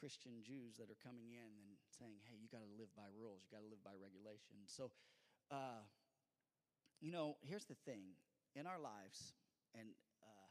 Christian 0.00 0.40
Jews 0.40 0.80
that 0.80 0.88
are 0.88 1.00
coming 1.04 1.36
in 1.36 1.50
and 1.60 1.76
saying, 1.92 2.24
hey, 2.24 2.40
you 2.40 2.48
got 2.48 2.64
to 2.64 2.72
live 2.80 2.88
by 2.96 3.12
rules, 3.12 3.44
you 3.44 3.52
got 3.52 3.60
to 3.60 3.68
live 3.68 3.84
by 3.84 3.92
regulation. 4.00 4.64
So, 4.64 4.90
uh, 5.52 5.84
you 7.04 7.12
know, 7.12 7.36
here's 7.44 7.68
the 7.68 7.76
thing 7.84 8.16
in 8.56 8.66
our 8.66 8.80
lives, 8.80 9.36
and 9.76 9.92
uh, 10.24 10.48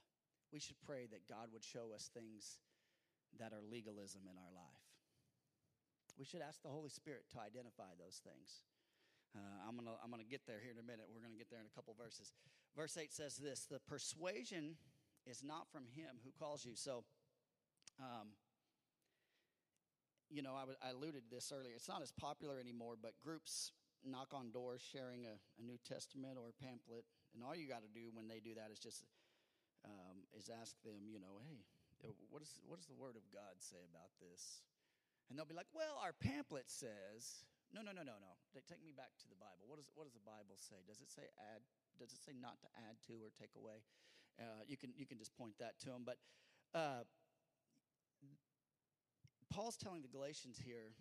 we 0.54 0.62
should 0.62 0.78
pray 0.86 1.10
that 1.10 1.26
God 1.28 1.50
would 1.52 1.66
show 1.66 1.92
us 1.98 2.14
things 2.14 2.62
that 3.42 3.54
are 3.54 3.66
legalism 3.66 4.30
in 4.30 4.38
our 4.38 4.54
life. 4.54 4.79
We 6.20 6.28
should 6.28 6.44
ask 6.44 6.62
the 6.62 6.70
Holy 6.70 6.92
Spirit 6.92 7.24
to 7.32 7.40
identify 7.40 7.96
those 7.96 8.20
things. 8.20 8.68
Uh, 9.32 9.64
I'm 9.64 9.80
gonna 9.80 9.96
I'm 10.04 10.12
gonna 10.12 10.28
get 10.28 10.44
there 10.44 10.60
here 10.60 10.76
in 10.76 10.82
a 10.84 10.84
minute. 10.84 11.08
We're 11.08 11.24
gonna 11.24 11.40
get 11.40 11.48
there 11.50 11.64
in 11.64 11.70
a 11.70 11.72
couple 11.72 11.96
verses. 11.96 12.36
Verse 12.76 12.98
eight 13.00 13.16
says 13.16 13.40
this: 13.40 13.64
the 13.64 13.80
persuasion 13.80 14.76
is 15.24 15.40
not 15.40 15.72
from 15.72 15.88
him 15.96 16.20
who 16.28 16.36
calls 16.36 16.66
you. 16.66 16.76
So, 16.76 17.08
um, 18.04 18.36
you 20.28 20.42
know, 20.42 20.60
I, 20.60 20.68
w- 20.68 20.82
I 20.84 20.92
alluded 20.92 21.24
to 21.24 21.32
this 21.32 21.54
earlier. 21.56 21.74
It's 21.80 21.88
not 21.88 22.02
as 22.02 22.12
popular 22.12 22.60
anymore, 22.60 23.00
but 23.00 23.16
groups 23.24 23.72
knock 24.04 24.34
on 24.36 24.52
doors 24.52 24.84
sharing 24.84 25.24
a, 25.24 25.40
a 25.40 25.64
New 25.64 25.78
Testament 25.88 26.36
or 26.36 26.52
a 26.52 26.56
pamphlet, 26.60 27.06
and 27.34 27.44
all 27.44 27.56
you 27.56 27.68
got 27.68 27.84
to 27.88 27.92
do 27.92 28.12
when 28.12 28.28
they 28.28 28.44
do 28.44 28.56
that 28.60 28.76
is 28.76 28.80
just 28.80 29.06
um, 29.86 30.28
is 30.36 30.50
ask 30.50 30.76
them, 30.84 31.08
you 31.08 31.20
know, 31.20 31.40
hey, 31.48 31.64
what 32.30 32.42
is 32.42 32.60
what 32.68 32.76
does 32.76 32.88
the 32.88 33.00
Word 33.00 33.16
of 33.16 33.24
God 33.32 33.56
say 33.60 33.80
about 33.88 34.12
this? 34.20 34.68
And 35.30 35.38
they'll 35.38 35.50
be 35.50 35.58
like, 35.58 35.70
well, 35.72 36.02
our 36.02 36.14
pamphlet 36.14 36.68
says. 36.68 37.46
No, 37.70 37.86
no, 37.86 37.94
no, 37.94 38.02
no, 38.02 38.18
no. 38.18 38.34
Take 38.66 38.82
me 38.82 38.90
back 38.90 39.14
to 39.22 39.30
the 39.30 39.38
Bible. 39.38 39.70
What, 39.70 39.78
is, 39.78 39.94
what 39.94 40.10
does 40.10 40.18
the 40.18 40.26
Bible 40.26 40.58
say? 40.58 40.82
Does 40.90 41.06
it 41.06 41.10
say 41.14 41.30
add? 41.54 41.62
Does 42.02 42.10
it 42.10 42.22
say 42.26 42.34
not 42.34 42.58
to 42.66 42.70
add 42.90 42.98
to 43.06 43.22
or 43.22 43.30
take 43.38 43.54
away? 43.54 43.86
Uh, 44.42 44.66
you 44.66 44.78
can 44.78 44.90
you 44.98 45.06
can 45.06 45.20
just 45.20 45.36
point 45.38 45.54
that 45.60 45.78
to 45.86 45.94
them. 45.94 46.02
But 46.02 46.18
uh, 46.74 47.06
Paul's 49.54 49.78
telling 49.78 50.02
the 50.02 50.08
Galatians 50.08 50.58
here. 50.64 50.98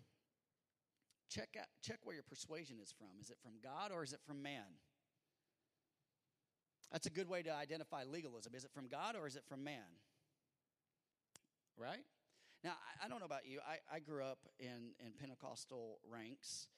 Check 1.30 1.56
out, 1.60 1.66
check 1.82 1.98
where 2.04 2.14
your 2.14 2.24
persuasion 2.24 2.78
is 2.82 2.92
from. 2.96 3.20
Is 3.20 3.28
it 3.28 3.36
from 3.42 3.52
God 3.62 3.92
or 3.92 4.02
is 4.02 4.14
it 4.14 4.20
from 4.26 4.42
man? 4.42 4.80
That's 6.90 7.06
a 7.06 7.10
good 7.10 7.28
way 7.28 7.42
to 7.42 7.54
identify 7.54 8.04
legalism. 8.04 8.54
Is 8.54 8.64
it 8.64 8.70
from 8.72 8.88
God 8.88 9.14
or 9.14 9.26
is 9.26 9.36
it 9.36 9.44
from 9.46 9.62
man? 9.62 9.84
Right? 11.76 12.04
Now, 12.68 12.76
I, 12.85 13.07
I 13.07 13.09
don't 13.09 13.24
know 13.24 13.24
about 13.24 13.48
you. 13.48 13.64
I, 13.64 13.81
I 13.88 13.96
grew 13.96 14.20
up 14.20 14.44
in, 14.61 14.92
in 15.00 15.16
Pentecostal 15.16 16.04
ranks, 16.04 16.68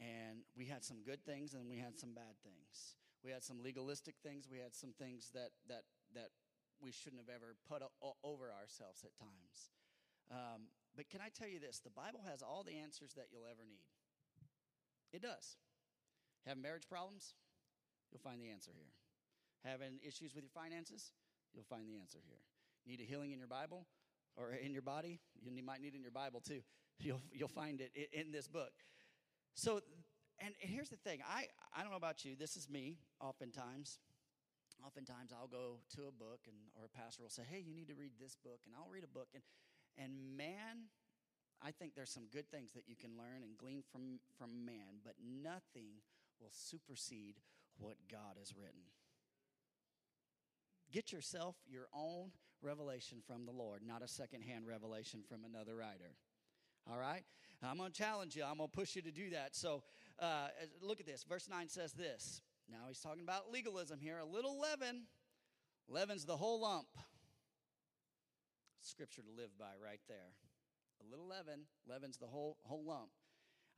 and 0.00 0.40
we 0.56 0.64
had 0.64 0.80
some 0.80 1.04
good 1.04 1.20
things 1.20 1.52
and 1.52 1.68
we 1.68 1.76
had 1.76 2.00
some 2.00 2.16
bad 2.16 2.40
things. 2.40 2.96
We 3.20 3.28
had 3.28 3.44
some 3.44 3.60
legalistic 3.60 4.16
things. 4.24 4.48
We 4.48 4.56
had 4.56 4.72
some 4.72 4.96
things 4.96 5.28
that, 5.36 5.52
that, 5.68 5.84
that 6.16 6.32
we 6.80 6.92
shouldn't 6.96 7.20
have 7.20 7.28
ever 7.28 7.60
put 7.68 7.84
over 8.24 8.48
ourselves 8.56 9.04
at 9.04 9.12
times. 9.20 9.68
Um, 10.32 10.72
but 10.96 11.12
can 11.12 11.20
I 11.20 11.28
tell 11.28 11.48
you 11.48 11.60
this? 11.60 11.76
The 11.84 11.92
Bible 11.92 12.24
has 12.24 12.40
all 12.40 12.64
the 12.64 12.80
answers 12.80 13.12
that 13.12 13.28
you'll 13.28 13.44
ever 13.44 13.68
need. 13.68 13.84
It 15.12 15.20
does. 15.20 15.60
Have 16.48 16.56
marriage 16.56 16.88
problems? 16.88 17.36
You'll 18.08 18.24
find 18.24 18.40
the 18.40 18.48
answer 18.48 18.72
here. 18.72 18.96
Having 19.60 20.00
issues 20.00 20.32
with 20.32 20.44
your 20.44 20.56
finances? 20.56 21.12
You'll 21.52 21.68
find 21.68 21.84
the 21.84 22.00
answer 22.00 22.24
here. 22.24 22.40
Need 22.88 23.04
a 23.04 23.04
healing 23.04 23.32
in 23.32 23.38
your 23.38 23.52
Bible? 23.52 23.84
Or 24.36 24.52
in 24.52 24.72
your 24.72 24.82
body. 24.82 25.20
You 25.42 25.62
might 25.62 25.80
need 25.80 25.94
it 25.94 25.96
in 25.96 26.02
your 26.02 26.10
Bible 26.10 26.40
too. 26.40 26.60
You'll, 27.00 27.22
you'll 27.32 27.48
find 27.48 27.80
it 27.80 27.90
in 28.12 28.30
this 28.30 28.46
book. 28.46 28.72
So, 29.54 29.80
and, 30.40 30.54
here's 30.58 30.88
the 30.88 30.96
thing 30.96 31.20
I, 31.28 31.46
I 31.76 31.82
don't 31.82 31.90
know 31.90 31.96
about 31.96 32.24
you, 32.24 32.36
this 32.36 32.56
is 32.56 32.68
me 32.68 32.98
oftentimes. 33.20 33.98
Oftentimes 34.84 35.32
I'll 35.32 35.48
go 35.48 35.78
to 35.96 36.08
a 36.08 36.12
book 36.12 36.40
and 36.46 36.56
or 36.76 36.86
a 36.86 36.88
pastor 36.88 37.22
will 37.22 37.30
say, 37.30 37.42
"Hey, 37.48 37.62
you 37.64 37.72
need 37.72 37.86
to 37.88 37.94
read 37.94 38.12
this 38.20 38.36
book." 38.36 38.60
And 38.66 38.74
I'll 38.76 38.90
read 38.90 39.04
a 39.04 39.08
book 39.08 39.28
and 39.32 39.42
and 39.96 40.36
man, 40.36 40.90
I 41.62 41.70
think 41.70 41.94
there's 41.94 42.10
some 42.10 42.26
good 42.32 42.50
things 42.50 42.72
that 42.72 42.88
you 42.88 42.96
can 42.96 43.16
learn 43.16 43.42
and 43.44 43.56
glean 43.56 43.82
from 43.92 44.18
from 44.36 44.66
man, 44.66 45.00
but 45.04 45.14
nothing 45.22 46.02
will 46.40 46.50
supersede 46.52 47.36
what 47.78 47.96
God 48.10 48.36
has 48.38 48.52
written. 48.56 48.90
Get 50.92 51.12
yourself 51.12 51.56
your 51.66 51.86
own 51.94 52.30
revelation 52.64 53.18
from 53.26 53.46
the 53.46 53.52
Lord, 53.52 53.82
not 53.86 54.02
a 54.02 54.08
secondhand 54.08 54.66
revelation 54.66 55.22
from 55.28 55.44
another 55.44 55.76
writer. 55.76 56.16
All 56.90 56.98
right? 56.98 57.22
I'm 57.62 57.78
going 57.78 57.92
to 57.92 57.96
challenge 57.96 58.36
you. 58.36 58.44
I'm 58.44 58.58
going 58.58 58.68
to 58.68 58.76
push 58.76 58.96
you 58.96 59.02
to 59.02 59.10
do 59.10 59.30
that. 59.30 59.54
So 59.54 59.82
uh, 60.18 60.48
look 60.82 61.00
at 61.00 61.06
this. 61.06 61.24
Verse 61.24 61.48
9 61.48 61.68
says 61.68 61.92
this. 61.92 62.42
Now 62.70 62.88
he's 62.88 63.00
talking 63.00 63.22
about 63.22 63.50
legalism 63.52 64.00
here. 64.00 64.18
A 64.18 64.24
little 64.24 64.58
leaven 64.60 65.04
leavens 65.88 66.24
the 66.24 66.36
whole 66.36 66.60
lump. 66.60 66.88
Scripture 68.80 69.22
to 69.22 69.30
live 69.30 69.50
by 69.58 69.72
right 69.82 70.00
there. 70.08 70.32
A 71.06 71.10
little 71.10 71.26
leaven 71.26 71.60
leavens 71.88 72.16
the 72.16 72.26
whole, 72.26 72.58
whole 72.62 72.84
lump. 72.84 73.10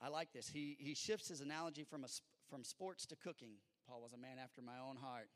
I 0.00 0.08
like 0.08 0.32
this. 0.32 0.48
He, 0.48 0.76
he 0.78 0.94
shifts 0.94 1.28
his 1.28 1.40
analogy 1.40 1.84
from, 1.84 2.04
a, 2.04 2.08
from 2.50 2.64
sports 2.64 3.06
to 3.06 3.16
cooking. 3.16 3.52
Paul 3.88 4.02
was 4.02 4.12
a 4.12 4.18
man 4.18 4.38
after 4.42 4.62
my 4.62 4.78
own 4.78 4.96
heart. 4.96 5.28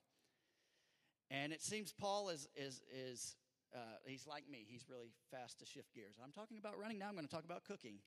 And 1.31 1.53
it 1.53 1.63
seems 1.63 1.93
Paul 1.93 2.29
is, 2.29 2.49
is, 2.57 2.83
is 2.93 3.37
uh, 3.75 3.79
he's 4.05 4.27
like 4.27 4.49
me. 4.51 4.67
He's 4.69 4.85
really 4.89 5.13
fast 5.31 5.59
to 5.61 5.67
shift 5.67 5.95
gears. 5.95 6.17
I'm 6.23 6.33
talking 6.33 6.59
about 6.59 6.79
running 6.79 6.99
now. 6.99 7.09
I'm 7.09 7.15
going 7.15 7.27
to 7.27 7.35
talk 7.35 7.45
about 7.45 7.65
cooking. 7.65 7.99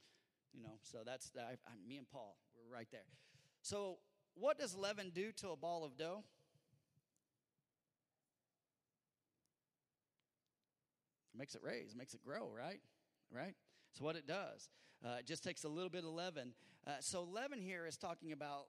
You 0.53 0.61
know, 0.61 0.77
so 0.81 0.99
that's 1.05 1.31
I, 1.37 1.53
I, 1.53 1.71
me 1.87 1.97
and 1.97 2.07
Paul. 2.07 2.37
We're 2.55 2.75
right 2.75 2.87
there. 2.91 3.07
So, 3.61 3.97
what 4.35 4.59
does 4.59 4.75
leaven 4.75 5.11
do 5.13 5.31
to 5.37 5.49
a 5.49 5.55
ball 5.55 5.83
of 5.83 5.97
dough? 5.97 6.23
It 11.33 11.39
makes 11.39 11.55
it 11.55 11.61
raise, 11.63 11.95
makes 11.95 12.13
it 12.13 12.21
grow, 12.23 12.51
right? 12.55 12.81
Right? 13.31 13.55
So, 13.93 14.05
what 14.05 14.15
it 14.15 14.27
does, 14.27 14.69
uh, 15.03 15.17
it 15.19 15.25
just 15.25 15.43
takes 15.43 15.63
a 15.63 15.69
little 15.69 15.89
bit 15.89 16.03
of 16.03 16.11
leaven. 16.11 16.53
Uh, 16.85 16.91
so, 16.99 17.23
leaven 17.23 17.59
here 17.59 17.87
is 17.87 17.97
talking 17.97 18.31
about 18.31 18.65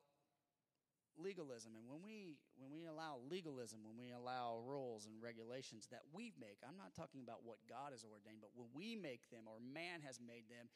legalism 1.17 1.73
and 1.79 1.87
when 1.87 2.03
we 2.03 2.35
when 2.59 2.75
we 2.75 2.87
allow 2.91 3.23
legalism 3.31 3.79
when 3.87 3.95
we 3.95 4.11
allow 4.11 4.59
rules 4.67 5.07
and 5.07 5.15
regulations 5.23 5.87
that 5.91 6.03
we 6.13 6.35
make 6.41 6.59
i'm 6.67 6.77
not 6.77 6.91
talking 6.91 7.23
about 7.23 7.47
what 7.47 7.63
god 7.71 7.95
has 7.95 8.03
ordained 8.03 8.43
but 8.43 8.51
when 8.59 8.67
we 8.75 8.99
make 8.99 9.31
them 9.31 9.47
or 9.47 9.63
man 9.63 10.03
has 10.03 10.19
made 10.19 10.49
them 10.51 10.67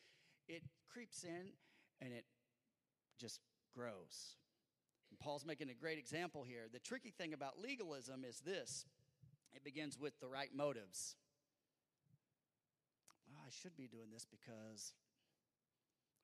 it 0.49 0.63
creeps 0.89 1.25
in 1.25 1.53
and 2.01 2.13
it 2.13 2.25
just 3.19 3.41
grows. 3.75 4.37
And 5.11 5.19
paul's 5.19 5.45
making 5.45 5.71
a 5.71 5.75
great 5.75 5.99
example 5.99 6.43
here. 6.43 6.67
The 6.73 6.79
tricky 6.79 7.11
thing 7.11 7.33
about 7.33 7.61
legalism 7.63 8.25
is 8.25 8.41
this. 8.41 8.87
It 9.55 9.65
begins 9.65 9.99
with 9.99 10.19
the 10.21 10.29
right 10.29 10.51
motives. 10.55 11.17
Well, 13.31 13.41
i 13.47 13.51
should 13.51 13.77
be 13.77 13.87
doing 13.87 14.11
this 14.13 14.27
because 14.27 14.93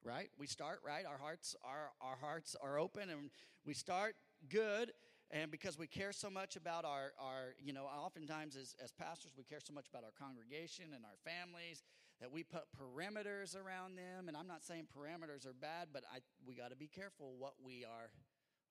right? 0.05 0.29
We 0.38 0.47
start 0.47 0.81
right. 0.87 1.05
Our 1.07 1.19
hearts 1.19 1.57
are 1.64 1.90
our 2.01 2.17
hearts 2.21 2.55
are 2.62 2.79
open, 2.79 3.11
and 3.11 3.31
we 3.64 3.75
start 3.75 4.14
good. 4.49 4.93
And 5.31 5.51
because 5.51 5.79
we 5.79 5.87
care 5.87 6.12
so 6.12 6.31
much 6.31 6.55
about 6.55 6.85
our, 6.85 7.12
our 7.19 7.55
you 7.59 7.73
know, 7.73 7.87
oftentimes 7.87 8.57
as, 8.57 8.77
as 8.85 8.93
pastors, 8.93 9.33
we 9.37 9.43
care 9.43 9.59
so 9.59 9.73
much 9.73 9.88
about 9.88 10.05
our 10.05 10.12
congregation 10.17 10.85
and 10.95 11.05
our 11.05 11.17
families 11.25 11.83
that 12.21 12.31
we 12.31 12.45
put 12.45 12.64
perimeters 12.79 13.57
around 13.57 13.97
them. 13.97 14.29
And 14.29 14.37
I'm 14.37 14.47
not 14.47 14.62
saying 14.62 14.87
parameters 14.97 15.47
are 15.47 15.55
bad, 15.55 15.88
but 15.93 16.05
I, 16.14 16.19
we 16.47 16.55
got 16.55 16.71
to 16.71 16.77
be 16.77 16.87
careful 16.87 17.35
what 17.38 17.55
we 17.64 17.85
are 17.85 18.11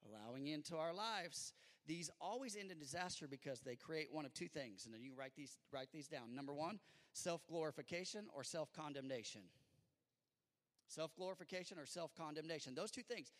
allowing 0.08 0.48
into 0.48 0.78
our 0.78 0.94
lives. 0.94 1.54
These 1.86 2.10
always 2.22 2.56
end 2.56 2.72
in 2.72 2.80
disaster 2.80 3.28
because 3.28 3.60
they 3.60 3.76
create 3.76 4.08
one 4.12 4.26
of 4.26 4.34
two 4.34 4.48
things. 4.48 4.86
And 4.86 4.94
then 4.94 5.04
you 5.04 5.12
write 5.18 5.34
these, 5.36 5.58
write 5.72 5.90
these 5.92 6.08
down. 6.08 6.34
Number 6.34 6.54
one, 6.54 6.80
self 7.12 7.46
glorification 7.48 8.28
or 8.34 8.44
self 8.44 8.72
condemnation. 8.72 9.42
Self 10.94 11.16
glorification 11.16 11.80
or 11.80 11.88
self 11.88 12.14
condemnation. 12.14 12.76
Those 12.76 12.92
two 12.92 13.02
things. 13.02 13.32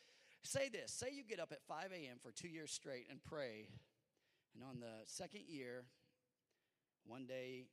Say 0.44 0.70
this 0.70 0.92
say 0.92 1.10
you 1.14 1.24
get 1.24 1.40
up 1.40 1.52
at 1.52 1.62
5 1.68 1.92
a.m. 1.94 2.18
for 2.20 2.32
two 2.32 2.48
years 2.48 2.72
straight 2.72 3.06
and 3.12 3.24
pray, 3.24 3.70
and 4.56 4.64
on 4.64 4.80
the 4.80 5.06
second 5.06 5.44
year, 5.48 5.86
one 7.06 7.28
day 7.28 7.68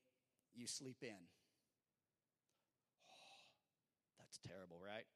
you 0.54 0.66
sleep 0.66 0.98
in. 1.00 1.16
Oh, 3.08 4.20
that's 4.20 4.38
terrible, 4.46 4.76
right? 4.84 5.06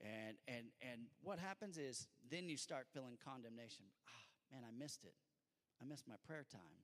And 0.00 0.36
and 0.46 0.66
and 0.80 1.06
what 1.20 1.40
happens 1.40 1.76
is 1.76 2.06
then 2.30 2.48
you 2.48 2.56
start 2.56 2.86
feeling 2.94 3.18
condemnation. 3.24 3.86
Ah, 4.08 4.52
man, 4.52 4.62
I 4.62 4.70
missed 4.70 5.04
it. 5.04 5.14
I 5.82 5.84
missed 5.84 6.06
my 6.06 6.16
prayer 6.24 6.46
time 6.48 6.78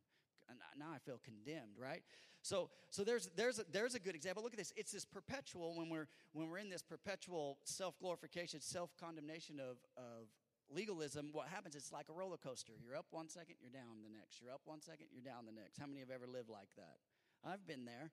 now 0.78 0.88
I 0.94 0.98
feel 0.98 1.20
condemned, 1.24 1.78
right? 1.78 2.02
So, 2.42 2.70
so 2.88 3.04
there's 3.04 3.28
there's 3.36 3.58
a, 3.58 3.64
there's 3.70 3.94
a 3.94 4.00
good 4.00 4.14
example. 4.14 4.42
Look 4.42 4.54
at 4.54 4.58
this. 4.58 4.72
It's 4.76 4.92
this 4.92 5.04
perpetual 5.04 5.76
when 5.76 5.90
we're 5.90 6.08
when 6.32 6.48
we're 6.48 6.58
in 6.58 6.70
this 6.70 6.82
perpetual 6.82 7.58
self 7.64 7.98
glorification, 7.98 8.60
self 8.60 8.90
condemnation 8.98 9.60
of 9.60 9.76
of 9.96 10.28
legalism. 10.70 11.30
What 11.32 11.48
happens? 11.48 11.74
It's 11.74 11.92
like 11.92 12.06
a 12.08 12.12
roller 12.12 12.38
coaster. 12.38 12.72
You're 12.82 12.96
up 12.96 13.06
one 13.10 13.28
second, 13.28 13.56
you're 13.60 13.72
down 13.72 14.02
the 14.02 14.10
next. 14.10 14.40
You're 14.40 14.52
up 14.52 14.62
one 14.64 14.80
second, 14.80 15.06
you're 15.12 15.22
down 15.24 15.44
the 15.46 15.52
next. 15.52 15.78
How 15.78 15.86
many 15.86 16.00
have 16.00 16.10
ever 16.10 16.26
lived 16.26 16.48
like 16.48 16.70
that? 16.76 16.96
I've 17.44 17.66
been 17.66 17.84
there. 17.84 18.10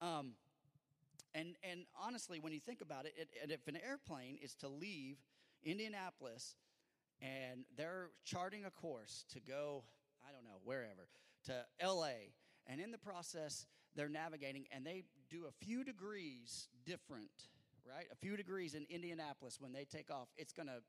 Um, 0.00 0.32
and 1.34 1.54
and 1.62 1.84
honestly, 2.00 2.40
when 2.40 2.52
you 2.52 2.60
think 2.60 2.80
about 2.80 3.06
it, 3.06 3.14
it, 3.16 3.50
if 3.50 3.68
an 3.68 3.78
airplane 3.88 4.38
is 4.42 4.54
to 4.56 4.68
leave 4.68 5.16
Indianapolis 5.64 6.56
and 7.20 7.64
they're 7.76 8.10
charting 8.24 8.64
a 8.64 8.70
course 8.70 9.24
to 9.32 9.40
go, 9.40 9.84
I 10.28 10.32
don't 10.32 10.44
know, 10.44 10.58
wherever, 10.64 11.08
to 11.46 11.64
LA. 11.84 12.30
And 12.66 12.80
in 12.80 12.90
the 12.90 12.98
process, 12.98 13.66
they're 13.94 14.08
navigating 14.08 14.66
and 14.72 14.86
they 14.86 15.04
do 15.30 15.44
a 15.46 15.64
few 15.64 15.84
degrees 15.84 16.68
different, 16.84 17.30
right? 17.86 18.06
A 18.12 18.16
few 18.16 18.36
degrees 18.36 18.74
in 18.74 18.86
Indianapolis 18.88 19.58
when 19.60 19.72
they 19.72 19.84
take 19.84 20.10
off. 20.10 20.28
It's 20.36 20.52
going 20.52 20.68
to 20.68 20.82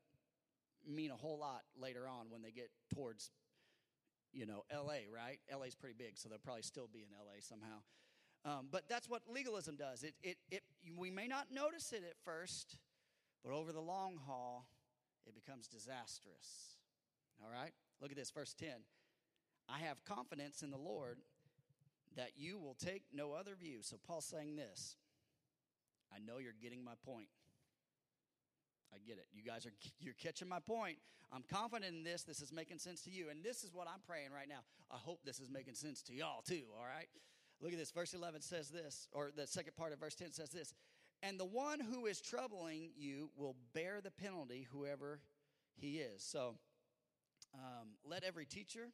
mean 0.86 1.10
a 1.10 1.16
whole 1.16 1.38
lot 1.38 1.62
later 1.80 2.06
on 2.06 2.30
when 2.30 2.42
they 2.42 2.50
get 2.50 2.70
towards, 2.94 3.30
you 4.32 4.46
know, 4.46 4.64
LA, 4.72 5.08
right? 5.12 5.38
LA's 5.52 5.74
pretty 5.74 5.96
big, 5.98 6.16
so 6.16 6.28
they'll 6.28 6.38
probably 6.38 6.62
still 6.62 6.88
be 6.92 7.00
in 7.00 7.08
LA 7.10 7.40
somehow. 7.40 7.82
Um, 8.44 8.68
but 8.70 8.84
that's 8.88 9.08
what 9.08 9.22
legalism 9.26 9.76
does. 9.76 10.02
It, 10.02 10.14
it, 10.22 10.36
it, 10.50 10.62
we 10.98 11.10
may 11.10 11.26
not 11.26 11.46
notice 11.50 11.92
it 11.92 12.04
at 12.06 12.16
first, 12.24 12.76
but 13.42 13.52
over 13.52 13.72
the 13.72 13.80
long 13.80 14.18
haul, 14.26 14.66
it 15.26 15.34
becomes 15.34 15.66
disastrous. 15.66 16.76
All 17.42 17.50
right? 17.50 17.72
Look 18.00 18.10
at 18.10 18.16
this, 18.16 18.30
verse 18.30 18.54
10. 18.54 18.68
I 19.68 19.78
have 19.80 20.04
confidence 20.04 20.62
in 20.62 20.70
the 20.70 20.78
Lord 20.78 21.18
that 22.16 22.30
you 22.36 22.58
will 22.58 22.74
take 22.74 23.02
no 23.12 23.32
other 23.32 23.54
view. 23.54 23.78
So 23.80 23.96
Paul's 24.06 24.26
saying 24.26 24.56
this 24.56 24.96
I 26.14 26.18
know 26.18 26.38
you're 26.38 26.52
getting 26.62 26.84
my 26.84 26.94
point. 27.04 27.28
I 28.92 28.98
get 29.06 29.16
it. 29.18 29.26
You 29.32 29.42
guys 29.42 29.66
are 29.66 29.72
you're 30.00 30.14
catching 30.14 30.48
my 30.48 30.60
point. 30.60 30.98
I'm 31.32 31.42
confident 31.50 31.94
in 31.94 32.04
this. 32.04 32.22
This 32.22 32.40
is 32.40 32.52
making 32.52 32.78
sense 32.78 33.02
to 33.02 33.10
you. 33.10 33.28
And 33.30 33.42
this 33.42 33.64
is 33.64 33.74
what 33.74 33.88
I'm 33.88 34.00
praying 34.06 34.30
right 34.32 34.48
now. 34.48 34.60
I 34.90 34.96
hope 34.96 35.20
this 35.24 35.40
is 35.40 35.50
making 35.50 35.74
sense 35.74 36.02
to 36.02 36.14
y'all 36.14 36.42
too, 36.42 36.62
all 36.78 36.86
right? 36.86 37.08
Look 37.60 37.72
at 37.72 37.78
this. 37.78 37.90
Verse 37.90 38.14
11 38.14 38.42
says 38.42 38.68
this, 38.68 39.08
or 39.12 39.30
the 39.34 39.46
second 39.46 39.74
part 39.74 39.92
of 39.92 39.98
verse 39.98 40.14
10 40.14 40.32
says 40.32 40.50
this. 40.50 40.74
And 41.22 41.40
the 41.40 41.44
one 41.44 41.80
who 41.80 42.06
is 42.06 42.20
troubling 42.20 42.90
you 42.96 43.30
will 43.36 43.56
bear 43.72 44.00
the 44.02 44.10
penalty, 44.10 44.68
whoever 44.70 45.20
he 45.74 45.98
is. 45.98 46.22
So 46.22 46.54
um, 47.54 47.88
let 48.08 48.22
every 48.22 48.44
teacher, 48.44 48.88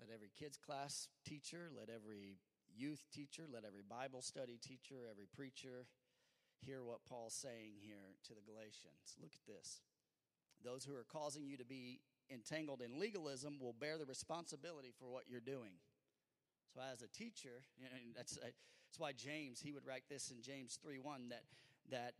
let 0.00 0.10
every 0.14 0.30
kids' 0.38 0.58
class 0.58 1.08
teacher, 1.26 1.70
let 1.74 1.90
every 1.90 2.38
youth 2.74 3.04
teacher, 3.12 3.44
let 3.50 3.64
every 3.64 3.82
Bible 3.82 4.22
study 4.22 4.58
teacher, 4.62 5.10
every 5.10 5.26
preacher 5.26 5.86
hear 6.60 6.82
what 6.82 7.04
Paul's 7.04 7.34
saying 7.34 7.78
here 7.80 8.14
to 8.26 8.34
the 8.34 8.42
Galatians. 8.42 9.18
Look 9.20 9.32
at 9.34 9.46
this. 9.46 9.82
Those 10.64 10.84
who 10.84 10.94
are 10.94 11.06
causing 11.06 11.46
you 11.46 11.56
to 11.56 11.64
be 11.64 12.00
entangled 12.30 12.82
in 12.82 12.98
legalism 12.98 13.58
will 13.60 13.74
bear 13.74 13.98
the 13.98 14.06
responsibility 14.06 14.92
for 14.98 15.08
what 15.08 15.24
you're 15.28 15.40
doing. 15.40 15.78
So, 16.74 16.80
as 16.82 17.02
a 17.02 17.08
teacher, 17.08 17.64
and 17.94 18.14
that's, 18.14 18.36
uh, 18.38 18.50
that's 18.88 18.98
why 18.98 19.12
James, 19.12 19.60
he 19.60 19.72
would 19.72 19.86
write 19.86 20.04
this 20.08 20.30
in 20.30 20.42
James 20.42 20.78
3 20.82 20.98
1 20.98 21.28
that, 21.30 21.44
that 21.90 22.14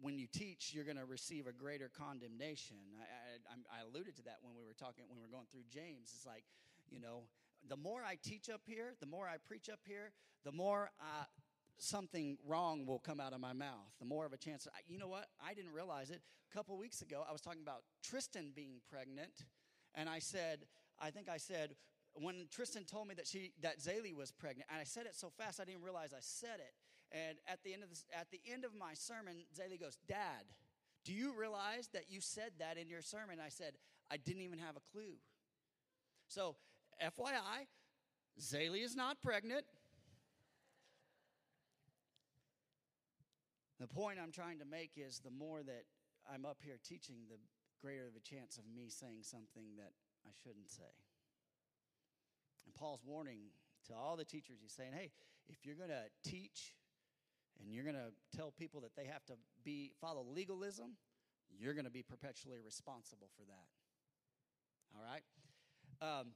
when 0.00 0.18
you 0.18 0.26
teach, 0.26 0.72
you're 0.74 0.84
going 0.84 1.00
to 1.00 1.08
receive 1.08 1.46
a 1.46 1.52
greater 1.52 1.88
condemnation. 1.88 2.76
I, 3.00 3.40
I, 3.48 3.80
I, 3.80 3.88
alluded 3.88 4.16
to 4.16 4.24
that 4.28 4.44
when 4.44 4.52
we 4.52 4.60
were 4.60 4.76
talking, 4.76 5.08
when 5.08 5.16
we 5.16 5.24
were 5.24 5.32
going 5.32 5.48
through 5.48 5.64
James. 5.72 6.12
It's 6.12 6.26
like, 6.26 6.44
you 6.90 7.00
know, 7.00 7.24
the 7.68 7.76
more 7.76 8.02
I 8.02 8.16
teach 8.22 8.48
up 8.48 8.62
here, 8.66 8.94
the 9.00 9.06
more 9.06 9.26
I 9.26 9.36
preach 9.46 9.68
up 9.68 9.80
here, 9.86 10.12
the 10.44 10.52
more 10.52 10.90
uh, 11.00 11.24
something 11.78 12.38
wrong 12.46 12.86
will 12.86 12.98
come 12.98 13.20
out 13.20 13.32
of 13.32 13.40
my 13.40 13.52
mouth. 13.52 13.92
The 13.98 14.06
more 14.06 14.24
of 14.24 14.32
a 14.32 14.36
chance. 14.36 14.66
You 14.86 14.98
know 14.98 15.08
what? 15.08 15.26
I 15.44 15.54
didn't 15.54 15.72
realize 15.72 16.10
it. 16.10 16.20
A 16.50 16.54
couple 16.54 16.76
weeks 16.78 17.02
ago, 17.02 17.24
I 17.28 17.32
was 17.32 17.40
talking 17.40 17.62
about 17.62 17.82
Tristan 18.02 18.52
being 18.54 18.80
pregnant, 18.90 19.44
and 19.94 20.08
I 20.08 20.20
said, 20.20 20.66
I 21.00 21.10
think 21.10 21.28
I 21.28 21.36
said, 21.36 21.74
when 22.14 22.46
Tristan 22.50 22.84
told 22.84 23.08
me 23.08 23.14
that 23.14 23.26
she 23.26 23.52
that 23.62 23.78
Zaylee 23.78 24.14
was 24.14 24.32
pregnant, 24.32 24.68
and 24.70 24.80
I 24.80 24.84
said 24.84 25.06
it 25.06 25.14
so 25.14 25.30
fast 25.36 25.60
I 25.60 25.64
didn't 25.64 25.82
realize 25.82 26.12
I 26.12 26.20
said 26.20 26.60
it. 26.60 26.74
And 27.12 27.38
at 27.46 27.62
the 27.62 27.72
end 27.72 27.82
of 27.82 27.90
at 28.18 28.30
the 28.30 28.40
end 28.50 28.64
of 28.64 28.74
my 28.74 28.94
sermon, 28.94 29.44
Zaylee 29.54 29.80
goes, 29.80 29.98
"Dad, 30.08 30.44
do 31.04 31.12
you 31.12 31.34
realize 31.38 31.88
that 31.92 32.04
you 32.08 32.20
said 32.20 32.52
that 32.58 32.78
in 32.78 32.88
your 32.88 33.02
sermon?" 33.02 33.38
I 33.44 33.50
said, 33.50 33.74
"I 34.10 34.16
didn't 34.16 34.42
even 34.42 34.58
have 34.58 34.76
a 34.76 34.80
clue." 34.80 35.18
So, 36.28 36.56
FYI, 37.02 37.66
Zaylee 38.40 38.84
is 38.84 38.96
not 38.96 39.22
pregnant. 39.22 39.64
The 43.80 43.86
point 43.86 44.18
I'm 44.22 44.32
trying 44.32 44.58
to 44.60 44.64
make 44.64 44.92
is 44.96 45.20
the 45.20 45.30
more 45.30 45.62
that 45.62 45.84
I'm 46.32 46.46
up 46.46 46.58
here 46.64 46.78
teaching, 46.82 47.16
the 47.28 47.36
greater 47.80 48.08
the 48.12 48.20
chance 48.20 48.56
of 48.56 48.64
me 48.74 48.88
saying 48.88 49.22
something 49.22 49.76
that 49.76 49.92
I 50.26 50.30
shouldn't 50.42 50.70
say. 50.70 50.96
And 52.64 52.74
Paul's 52.74 53.02
warning 53.04 53.52
to 53.88 53.94
all 53.94 54.16
the 54.16 54.24
teachers, 54.24 54.58
he's 54.62 54.72
saying, 54.72 54.92
hey, 54.94 55.10
if 55.48 55.64
you're 55.64 55.76
going 55.76 55.90
to 55.90 56.04
teach 56.28 56.74
and 57.60 57.72
you're 57.72 57.84
going 57.84 57.96
to 57.96 58.12
tell 58.36 58.50
people 58.50 58.80
that 58.80 58.96
they 58.96 59.04
have 59.04 59.24
to 59.26 59.34
be 59.64 59.92
follow 60.00 60.24
legalism, 60.34 60.96
you're 61.58 61.74
going 61.74 61.84
to 61.84 61.90
be 61.90 62.02
perpetually 62.02 62.58
responsible 62.64 63.28
for 63.36 63.44
that. 63.44 63.68
All 64.96 65.04
right? 65.04 65.22
Um, 66.02 66.28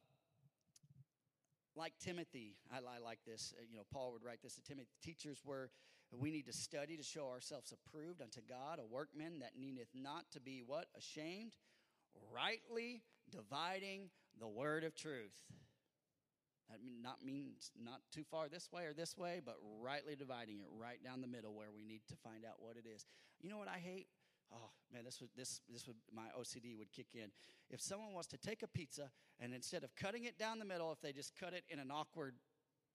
like 1.76 1.92
Timothy, 1.98 2.56
I, 2.72 2.78
I 2.78 2.98
like 3.02 3.20
this. 3.26 3.54
Uh, 3.58 3.62
you 3.70 3.76
know, 3.76 3.84
Paul 3.92 4.12
would 4.12 4.24
write 4.24 4.42
this 4.42 4.54
to 4.54 4.62
Timothy. 4.62 4.90
Teachers 5.02 5.38
were, 5.44 5.70
we 6.12 6.30
need 6.30 6.46
to 6.46 6.52
study 6.52 6.96
to 6.96 7.02
show 7.02 7.28
ourselves 7.28 7.72
approved 7.72 8.20
unto 8.20 8.40
God, 8.48 8.78
a 8.78 8.84
workman 8.84 9.40
that 9.40 9.52
needeth 9.58 9.88
not 9.94 10.24
to 10.32 10.40
be 10.40 10.62
what? 10.66 10.86
Ashamed, 10.96 11.52
rightly 12.34 13.02
dividing 13.30 14.10
the 14.38 14.48
word 14.48 14.84
of 14.84 14.94
truth. 14.94 15.38
That 16.70 16.84
mean, 16.84 17.02
not 17.02 17.24
means 17.24 17.72
not 17.82 18.00
too 18.14 18.22
far 18.30 18.48
this 18.48 18.70
way 18.70 18.84
or 18.84 18.92
this 18.94 19.16
way, 19.18 19.40
but 19.44 19.56
rightly 19.82 20.14
dividing 20.14 20.60
it 20.60 20.68
right 20.70 21.02
down 21.02 21.20
the 21.20 21.26
middle 21.26 21.52
where 21.52 21.72
we 21.74 21.82
need 21.82 22.02
to 22.08 22.16
find 22.22 22.44
out 22.44 22.54
what 22.58 22.76
it 22.76 22.84
is. 22.86 23.06
You 23.40 23.50
know 23.50 23.58
what 23.58 23.68
I 23.68 23.78
hate? 23.78 24.06
Oh 24.52 24.70
man, 24.92 25.04
this 25.04 25.20
would 25.20 25.30
this 25.36 25.60
this 25.68 25.86
would 25.86 25.96
my 26.12 26.26
OCD 26.38 26.76
would 26.76 26.92
kick 26.92 27.08
in. 27.14 27.30
If 27.70 27.80
someone 27.80 28.12
was 28.12 28.26
to 28.28 28.38
take 28.38 28.62
a 28.62 28.68
pizza 28.68 29.10
and 29.38 29.54
instead 29.54 29.84
of 29.84 29.94
cutting 29.94 30.24
it 30.24 30.38
down 30.38 30.58
the 30.58 30.64
middle, 30.64 30.90
if 30.92 31.00
they 31.00 31.12
just 31.12 31.38
cut 31.38 31.52
it 31.52 31.64
in 31.68 31.78
an 31.78 31.90
awkward 31.90 32.34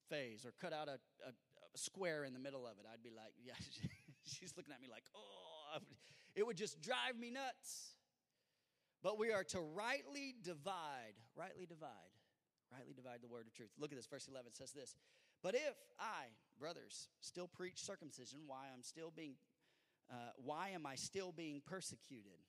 phase 0.09 0.45
or 0.45 0.53
cut 0.59 0.73
out 0.73 0.87
a, 0.87 0.99
a, 1.25 1.29
a 1.29 1.77
square 1.77 2.25
in 2.25 2.33
the 2.33 2.39
middle 2.39 2.65
of 2.65 2.73
it, 2.79 2.85
I'd 2.91 3.03
be 3.03 3.11
like, 3.15 3.33
yeah, 3.43 3.53
she's 4.25 4.53
looking 4.57 4.73
at 4.73 4.81
me 4.81 4.87
like, 4.91 5.05
oh, 5.15 5.79
it 6.35 6.45
would 6.45 6.57
just 6.57 6.81
drive 6.81 7.17
me 7.17 7.31
nuts. 7.31 7.95
But 9.01 9.17
we 9.19 9.31
are 9.31 9.43
to 9.45 9.61
rightly 9.61 10.35
divide, 10.43 11.13
rightly 11.35 11.65
divide 11.65 12.15
rightly 12.71 12.93
divide 12.93 13.21
the 13.21 13.27
word 13.27 13.47
of 13.47 13.53
truth. 13.53 13.69
Look 13.79 13.91
at 13.91 13.97
this, 13.97 14.07
verse 14.07 14.27
11 14.27 14.53
says 14.53 14.71
this. 14.71 14.95
But 15.43 15.55
if 15.55 15.75
I, 15.99 16.33
brothers, 16.59 17.09
still 17.19 17.47
preach 17.47 17.81
circumcision, 17.81 18.39
why 18.47 18.67
I'm 18.73 18.83
still 18.83 19.11
being, 19.15 19.35
uh, 20.11 20.31
why 20.37 20.69
am 20.69 20.85
I 20.85 20.95
still 20.95 21.31
being 21.31 21.61
persecuted? 21.65 22.39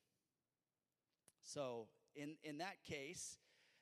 So 1.42 1.88
in, 2.14 2.36
in 2.42 2.58
that 2.58 2.82
case, 2.86 3.38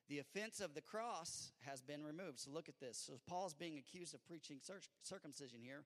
the 0.09 0.19
offense 0.19 0.61
of 0.61 0.75
the 0.75 0.83
cross 0.83 1.53
has 1.67 1.81
been 1.81 2.05
removed. 2.05 2.41
So 2.41 2.51
look 2.51 2.69
at 2.69 2.79
this. 2.79 2.99
So 2.99 3.21
Paul's 3.27 3.55
being 3.55 3.79
accused 3.79 4.15
of 4.15 4.25
preaching 4.27 4.59
circumcision 5.03 5.61
here. 5.63 5.85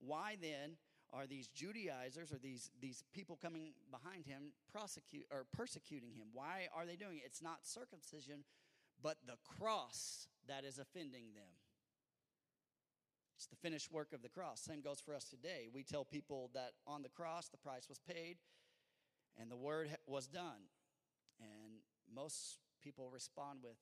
Why 0.00 0.36
then 0.40 0.76
are 1.12 1.26
these 1.26 1.48
Judaizers 1.48 2.32
or 2.32 2.38
these, 2.38 2.70
these 2.80 3.04
people 3.12 3.38
coming 3.40 3.72
behind 3.90 4.26
him 4.26 4.52
prosecute 4.72 5.26
or 5.30 5.46
persecuting 5.56 6.12
him? 6.12 6.26
Why 6.32 6.68
are 6.74 6.86
they 6.86 6.96
doing 6.96 7.18
it? 7.18 7.22
It's 7.26 7.42
not 7.42 7.58
circumcision, 7.62 8.44
but 9.02 9.16
the 9.26 9.36
cross 9.58 10.26
that 10.48 10.64
is 10.64 10.78
offending 10.78 11.34
them. 11.34 11.59
It's 13.40 13.48
the 13.48 13.56
finished 13.56 13.88
work 13.90 14.12
of 14.12 14.20
the 14.20 14.28
cross. 14.28 14.60
Same 14.60 14.82
goes 14.82 15.00
for 15.00 15.16
us 15.16 15.24
today. 15.24 15.72
We 15.72 15.82
tell 15.82 16.04
people 16.04 16.50
that 16.52 16.76
on 16.86 17.00
the 17.00 17.08
cross 17.08 17.48
the 17.48 17.56
price 17.56 17.88
was 17.88 17.96
paid 17.98 18.36
and 19.40 19.50
the 19.50 19.56
word 19.56 19.88
was 20.04 20.28
done. 20.28 20.68
And 21.40 21.80
most 22.04 22.60
people 22.84 23.08
respond 23.08 23.60
with, 23.64 23.80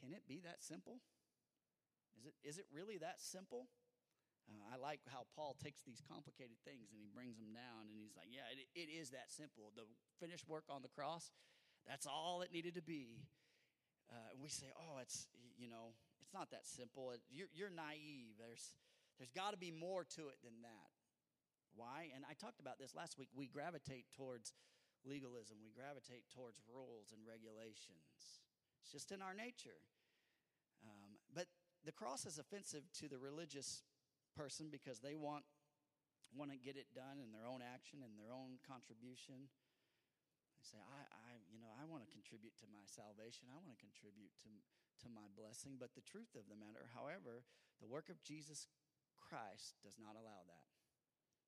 Can 0.00 0.14
it 0.14 0.22
be 0.26 0.40
that 0.48 0.64
simple? 0.64 1.04
Is 2.16 2.24
it, 2.24 2.32
is 2.42 2.56
it 2.56 2.64
really 2.72 2.96
that 2.96 3.20
simple? 3.20 3.68
Uh, 4.48 4.72
I 4.72 4.80
like 4.80 5.00
how 5.12 5.26
Paul 5.36 5.54
takes 5.62 5.82
these 5.82 6.00
complicated 6.08 6.56
things 6.64 6.96
and 6.96 7.02
he 7.04 7.08
brings 7.12 7.36
them 7.36 7.52
down 7.52 7.84
and 7.92 8.00
he's 8.00 8.16
like, 8.16 8.32
Yeah, 8.32 8.48
it, 8.48 8.64
it 8.80 8.88
is 8.88 9.10
that 9.10 9.28
simple. 9.28 9.76
The 9.76 9.84
finished 10.18 10.48
work 10.48 10.64
on 10.70 10.80
the 10.80 10.88
cross, 10.88 11.32
that's 11.86 12.06
all 12.06 12.40
it 12.40 12.48
needed 12.50 12.76
to 12.76 12.82
be 12.82 13.28
uh, 14.10 14.34
we 14.42 14.48
say, 14.48 14.66
oh, 14.74 14.98
it's, 15.00 15.28
you 15.56 15.68
know, 15.68 15.94
it's 16.30 16.38
not 16.38 16.54
that 16.54 16.62
simple. 16.62 17.10
You're, 17.26 17.50
you're 17.50 17.74
naive. 17.74 18.38
There's, 18.38 18.78
there's 19.18 19.34
got 19.34 19.50
to 19.50 19.58
be 19.58 19.74
more 19.74 20.06
to 20.14 20.30
it 20.30 20.38
than 20.46 20.62
that. 20.62 20.94
Why? 21.74 22.06
And 22.14 22.22
I 22.22 22.38
talked 22.38 22.62
about 22.62 22.78
this 22.78 22.94
last 22.94 23.18
week. 23.18 23.34
We 23.34 23.50
gravitate 23.50 24.06
towards 24.14 24.54
legalism, 25.02 25.58
we 25.58 25.74
gravitate 25.74 26.30
towards 26.30 26.62
rules 26.70 27.10
and 27.10 27.26
regulations. 27.26 28.46
It's 28.78 28.94
just 28.94 29.10
in 29.10 29.26
our 29.26 29.34
nature. 29.34 29.82
Um, 30.86 31.18
but 31.34 31.50
the 31.82 31.90
cross 31.90 32.30
is 32.30 32.38
offensive 32.38 32.86
to 33.02 33.10
the 33.10 33.18
religious 33.18 33.82
person 34.38 34.70
because 34.70 35.02
they 35.02 35.18
want 35.18 35.42
want 36.30 36.54
to 36.54 36.58
get 36.62 36.78
it 36.78 36.86
done 36.94 37.18
in 37.18 37.34
their 37.34 37.42
own 37.42 37.58
action 37.58 38.06
and 38.06 38.14
their 38.14 38.30
own 38.30 38.62
contribution. 38.62 39.50
Say, 40.60 40.78
I, 40.80 41.02
I, 41.08 41.30
you 41.48 41.58
know, 41.58 41.72
I 41.74 41.88
want 41.88 42.04
to 42.04 42.10
contribute 42.12 42.54
to 42.60 42.68
my 42.68 42.84
salvation. 42.84 43.48
I 43.48 43.58
want 43.60 43.72
to 43.74 43.80
contribute 43.80 44.32
to, 44.44 44.52
to 45.04 45.08
my 45.08 45.26
blessing. 45.32 45.80
But 45.80 45.96
the 45.96 46.04
truth 46.04 46.36
of 46.36 46.46
the 46.46 46.58
matter, 46.58 46.92
however, 46.92 47.48
the 47.80 47.88
work 47.88 48.12
of 48.12 48.20
Jesus 48.20 48.68
Christ 49.18 49.80
does 49.80 49.96
not 49.96 50.14
allow 50.14 50.44
that. 50.46 50.66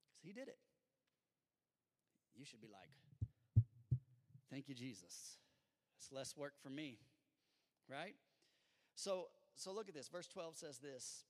Because 0.08 0.24
he 0.24 0.32
did 0.32 0.48
it. 0.48 0.60
You 2.32 2.48
should 2.48 2.64
be 2.64 2.72
like, 2.72 2.90
Thank 4.52 4.68
you, 4.68 4.74
Jesus. 4.74 5.38
It's 5.96 6.12
less 6.12 6.36
work 6.36 6.52
for 6.62 6.68
me, 6.68 6.98
right? 7.88 8.14
So, 8.94 9.28
so 9.56 9.72
look 9.72 9.88
at 9.88 9.94
this. 9.94 10.08
Verse 10.08 10.26
12 10.26 10.58
says 10.58 10.78
this 10.78 11.24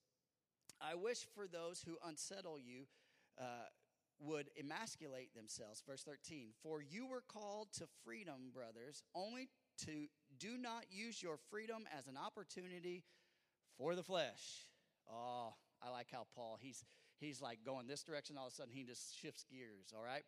I 0.81 0.97
wish 0.97 1.25
for 1.33 1.47
those 1.47 1.85
who 1.87 1.99
unsettle 2.05 2.59
you 2.59 2.87
uh, 3.39 3.71
would 4.25 4.51
emasculate 4.59 5.35
themselves. 5.35 5.83
Verse 5.87 6.03
13 6.03 6.51
For 6.63 6.81
you 6.81 7.07
were 7.07 7.23
called 7.27 7.69
to 7.79 7.85
freedom, 8.05 8.51
brothers, 8.55 9.03
only 9.15 9.49
to 9.85 10.07
do 10.39 10.57
not 10.59 10.85
use 10.91 11.23
your 11.23 11.39
freedom 11.51 11.85
as 11.97 12.07
an 12.07 12.17
opportunity 12.17 13.05
for 13.77 13.95
the 13.95 14.03
flesh. 14.03 14.67
Oh, 15.11 15.55
I 15.83 15.91
like 15.91 16.09
how 16.13 16.27
Paul, 16.35 16.59
he's, 16.61 16.85
he's 17.19 17.41
like 17.41 17.61
going 17.65 17.87
this 17.87 18.03
direction, 18.03 18.37
all 18.39 18.47
of 18.47 18.53
a 18.53 18.57
sudden 18.57 18.73
he 18.73 18.85
just 18.85 19.19
shifts 19.21 19.45
gears, 19.51 19.93
all 19.97 20.05
right? 20.05 20.25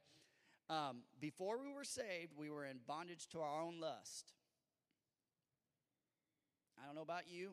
Um, 0.70 1.02
before 1.20 1.61
we 1.61 1.72
were 1.72 1.85
saved, 1.85 2.33
we 2.37 2.50
were 2.50 2.64
in 2.64 2.78
bondage 2.87 3.28
to 3.28 3.40
our 3.40 3.62
own 3.62 3.80
lust. 3.80 4.33
I 6.83 6.87
don't 6.87 6.94
know 6.94 7.02
about 7.02 7.28
you, 7.28 7.50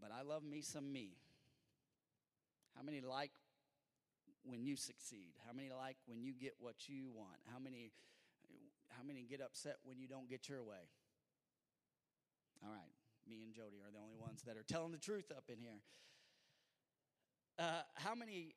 but 0.00 0.10
I 0.12 0.22
love 0.22 0.42
me 0.42 0.62
some 0.62 0.92
me. 0.92 1.16
How 2.76 2.82
many 2.82 3.00
like 3.00 3.32
when 4.46 4.62
you 4.62 4.76
succeed? 4.76 5.34
How 5.46 5.52
many 5.52 5.70
like 5.70 5.96
when 6.06 6.22
you 6.22 6.32
get 6.32 6.54
what 6.58 6.88
you 6.88 7.10
want? 7.12 7.42
How 7.52 7.58
many 7.58 7.92
how 8.96 9.02
many 9.02 9.26
get 9.28 9.40
upset 9.42 9.76
when 9.84 9.98
you 9.98 10.08
don't 10.08 10.30
get 10.30 10.48
your 10.48 10.62
way? 10.62 10.88
All 12.64 12.70
right, 12.70 12.94
me 13.28 13.42
and 13.44 13.52
Jody 13.52 13.82
are 13.84 13.92
the 13.92 13.98
only 13.98 14.16
ones 14.16 14.42
that 14.46 14.56
are 14.56 14.64
telling 14.64 14.92
the 14.92 15.02
truth 15.02 15.30
up 15.30 15.44
in 15.50 15.58
here. 15.58 15.82
Uh, 17.58 17.82
how 17.94 18.14
many 18.14 18.54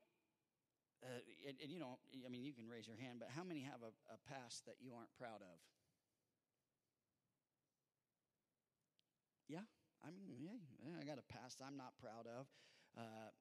uh, 0.99 1.23
and, 1.47 1.56
and, 1.63 1.71
you 1.71 1.80
know, 1.80 1.95
I 2.25 2.30
mean, 2.30 2.43
you 2.43 2.52
can 2.52 2.67
raise 2.67 2.84
your 2.84 2.99
hand, 2.99 3.23
but 3.23 3.32
how 3.32 3.43
many 3.43 3.63
have 3.63 3.80
a, 3.80 3.95
a 4.12 4.19
past 4.28 4.67
that 4.67 4.75
you 4.84 4.91
aren't 4.91 5.12
proud 5.15 5.39
of? 5.39 5.58
Yeah, 9.47 9.63
I 10.04 10.12
mean, 10.12 10.36
yeah, 10.38 10.60
I 10.99 11.08
got 11.08 11.17
a 11.17 11.25
past 11.25 11.63
I'm 11.63 11.80
not 11.80 11.95
proud 11.97 12.28
of. 12.28 12.45
Uh, 12.99 13.32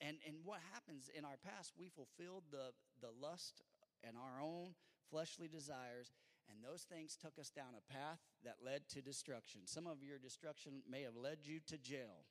and, 0.00 0.16
and 0.26 0.36
what 0.44 0.60
happens 0.72 1.10
in 1.16 1.24
our 1.24 1.36
past, 1.44 1.72
we 1.78 1.88
fulfilled 1.88 2.44
the, 2.50 2.72
the 3.00 3.12
lust 3.20 3.62
and 4.02 4.16
our 4.16 4.42
own 4.42 4.74
fleshly 5.10 5.48
desires, 5.48 6.12
and 6.48 6.64
those 6.64 6.82
things 6.82 7.16
took 7.16 7.38
us 7.38 7.50
down 7.50 7.76
a 7.76 7.92
path 7.92 8.18
that 8.44 8.64
led 8.64 8.88
to 8.88 9.02
destruction. 9.02 9.62
Some 9.64 9.86
of 9.86 10.02
your 10.02 10.18
destruction 10.18 10.82
may 10.88 11.02
have 11.02 11.16
led 11.16 11.38
you 11.44 11.60
to 11.66 11.78
jail, 11.78 12.24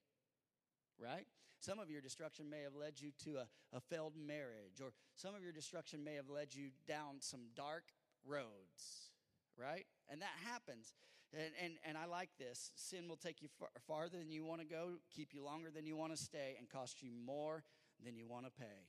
right? 0.97 1.27
Some 1.59 1.79
of 1.79 1.91
your 1.91 2.01
destruction 2.01 2.49
may 2.49 2.61
have 2.61 2.75
led 2.75 2.99
you 2.99 3.11
to 3.25 3.37
a, 3.37 3.47
a 3.75 3.81
failed 3.81 4.13
marriage, 4.15 4.81
or 4.81 4.93
some 5.15 5.35
of 5.35 5.43
your 5.43 5.51
destruction 5.51 6.03
may 6.03 6.15
have 6.15 6.29
led 6.29 6.55
you 6.55 6.69
down 6.87 7.19
some 7.19 7.51
dark 7.55 7.83
roads, 8.25 9.11
right? 9.57 9.85
And 10.09 10.21
that 10.21 10.35
happens. 10.45 10.93
And, 11.33 11.51
and, 11.63 11.73
and 11.85 11.97
I 11.97 12.05
like 12.05 12.29
this. 12.39 12.71
Sin 12.75 13.07
will 13.07 13.15
take 13.15 13.41
you 13.41 13.49
far, 13.59 13.69
farther 13.87 14.17
than 14.17 14.31
you 14.31 14.43
want 14.43 14.61
to 14.61 14.67
go, 14.67 14.93
keep 15.15 15.33
you 15.33 15.43
longer 15.43 15.69
than 15.69 15.85
you 15.85 15.95
want 15.95 16.11
to 16.15 16.17
stay, 16.17 16.55
and 16.57 16.67
cost 16.67 17.03
you 17.03 17.11
more 17.25 17.63
than 18.03 18.15
you 18.15 18.27
want 18.27 18.45
to 18.45 18.51
pay. 18.51 18.87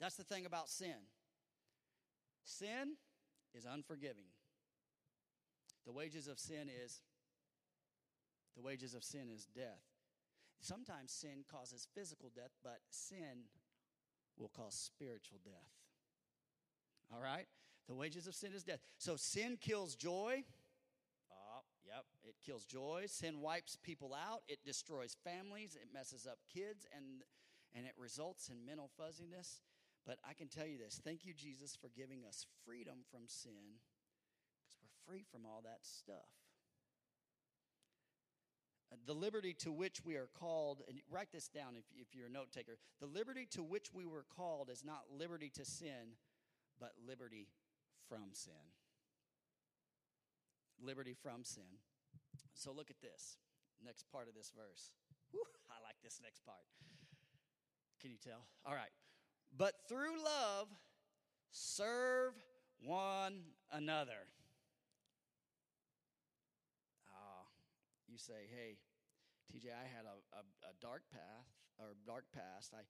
That's 0.00 0.14
the 0.14 0.24
thing 0.24 0.46
about 0.46 0.68
sin. 0.68 0.94
Sin 2.44 2.96
is 3.54 3.64
unforgiving. 3.64 4.30
The 5.86 5.92
wages 5.92 6.28
of 6.28 6.38
sin 6.38 6.68
is 6.84 7.00
the 8.56 8.62
wages 8.62 8.94
of 8.94 9.04
sin 9.04 9.28
is 9.32 9.46
death. 9.46 9.82
Sometimes 10.60 11.12
sin 11.12 11.44
causes 11.50 11.86
physical 11.94 12.30
death, 12.34 12.52
but 12.64 12.80
sin 12.90 13.44
will 14.38 14.48
cause 14.48 14.74
spiritual 14.74 15.38
death. 15.44 15.76
All 17.12 17.20
right? 17.20 17.46
The 17.86 17.94
wages 17.94 18.26
of 18.26 18.34
sin 18.34 18.52
is 18.54 18.64
death. 18.64 18.80
So 18.98 19.16
sin 19.16 19.58
kills 19.60 19.94
joy. 19.94 20.44
Yep, 21.86 22.04
it 22.28 22.34
kills 22.44 22.64
joy. 22.64 23.04
Sin 23.06 23.40
wipes 23.40 23.78
people 23.82 24.12
out. 24.12 24.42
It 24.48 24.64
destroys 24.64 25.16
families. 25.22 25.76
It 25.80 25.88
messes 25.94 26.26
up 26.26 26.38
kids, 26.52 26.86
and 26.94 27.22
and 27.74 27.86
it 27.86 27.94
results 27.96 28.48
in 28.48 28.66
mental 28.66 28.90
fuzziness. 28.96 29.60
But 30.04 30.18
I 30.28 30.34
can 30.34 30.48
tell 30.48 30.66
you 30.66 30.78
this: 30.78 31.00
Thank 31.02 31.24
you, 31.24 31.32
Jesus, 31.32 31.76
for 31.76 31.90
giving 31.96 32.24
us 32.26 32.46
freedom 32.64 33.04
from 33.10 33.28
sin, 33.28 33.78
because 34.58 34.76
we're 34.82 35.12
free 35.12 35.24
from 35.30 35.46
all 35.46 35.62
that 35.64 35.80
stuff 35.82 36.26
uh, 38.92 38.96
the 39.06 39.14
liberty 39.14 39.52
to 39.54 39.72
which 39.72 40.04
we 40.04 40.14
are 40.14 40.28
called, 40.38 40.82
and 40.88 41.00
write 41.10 41.32
this 41.32 41.48
down 41.48 41.74
if, 41.76 41.84
if 42.00 42.14
you're 42.14 42.26
a 42.26 42.30
note 42.30 42.52
taker. 42.52 42.78
The 43.00 43.06
liberty 43.06 43.46
to 43.52 43.62
which 43.62 43.92
we 43.92 44.06
were 44.06 44.24
called 44.36 44.70
is 44.70 44.84
not 44.84 45.02
liberty 45.16 45.50
to 45.54 45.64
sin, 45.64 46.14
but 46.78 46.92
liberty 47.06 47.48
from 48.08 48.32
sin. 48.32 48.52
Liberty 50.82 51.14
from 51.14 51.44
sin. 51.44 51.80
So 52.54 52.72
look 52.72 52.90
at 52.90 53.00
this 53.00 53.36
next 53.84 54.10
part 54.10 54.28
of 54.28 54.34
this 54.34 54.52
verse. 54.56 54.90
Whew, 55.30 55.44
I 55.70 55.82
like 55.82 55.96
this 56.02 56.20
next 56.22 56.44
part. 56.44 56.64
Can 58.00 58.10
you 58.10 58.18
tell? 58.22 58.46
All 58.64 58.74
right. 58.74 58.92
But 59.56 59.74
through 59.88 60.22
love, 60.22 60.68
serve 61.50 62.34
one 62.84 63.40
another. 63.72 64.28
Ah, 67.08 67.46
you 68.08 68.18
say, 68.18 68.48
hey, 68.52 68.76
TJ, 69.52 69.72
I 69.72 69.86
had 69.88 70.04
a, 70.04 70.16
a, 70.36 70.42
a 70.70 70.74
dark 70.80 71.02
path 71.12 71.48
or 71.78 71.96
dark 72.06 72.24
past. 72.34 72.74
I, 72.74 72.84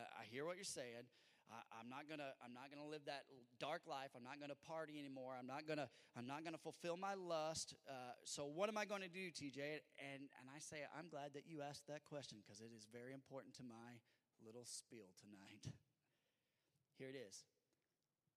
I 0.00 0.24
hear 0.30 0.44
what 0.44 0.56
you're 0.56 0.64
saying. 0.64 1.08
I, 1.48 1.80
am 1.80 1.88
not 1.88 2.08
gonna. 2.08 2.36
I'm 2.44 2.52
not 2.52 2.68
gonna 2.68 2.86
live 2.88 3.02
that 3.06 3.24
dark 3.58 3.88
life. 3.88 4.12
I'm 4.16 4.24
not 4.24 4.40
gonna 4.40 4.58
party 4.68 5.00
anymore. 5.00 5.32
I'm 5.38 5.46
not 5.46 5.66
gonna. 5.66 5.88
I'm 6.16 6.26
not 6.26 6.44
gonna 6.44 6.60
fulfill 6.60 6.96
my 6.96 7.14
lust. 7.14 7.74
Uh, 7.88 8.16
so 8.24 8.44
what 8.44 8.68
am 8.68 8.76
I 8.76 8.84
to 8.84 9.08
do, 9.08 9.32
TJ? 9.32 9.80
And 9.96 10.28
and 10.40 10.46
I 10.48 10.60
say, 10.60 10.84
I'm 10.92 11.08
glad 11.08 11.32
that 11.34 11.48
you 11.48 11.62
asked 11.62 11.86
that 11.88 12.04
question 12.04 12.38
because 12.44 12.60
it 12.60 12.70
is 12.76 12.86
very 12.92 13.12
important 13.12 13.54
to 13.56 13.64
my 13.64 14.00
little 14.44 14.64
spiel 14.64 15.08
tonight. 15.16 15.64
Here 16.98 17.08
it 17.08 17.16
is. 17.16 17.44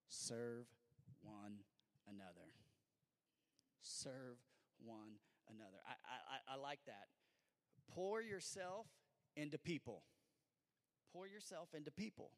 Serve 0.08 0.66
one 1.20 1.64
another. 2.08 2.54
Serve 3.80 4.38
one 4.78 5.18
another. 5.50 5.78
I, 5.86 6.52
I, 6.52 6.54
I 6.54 6.56
like 6.56 6.80
that. 6.86 7.08
Pour 7.90 8.22
yourself 8.22 8.86
into 9.36 9.58
people. 9.58 10.02
Pour 11.12 11.26
yourself 11.26 11.68
into 11.74 11.90
people. 11.90 12.30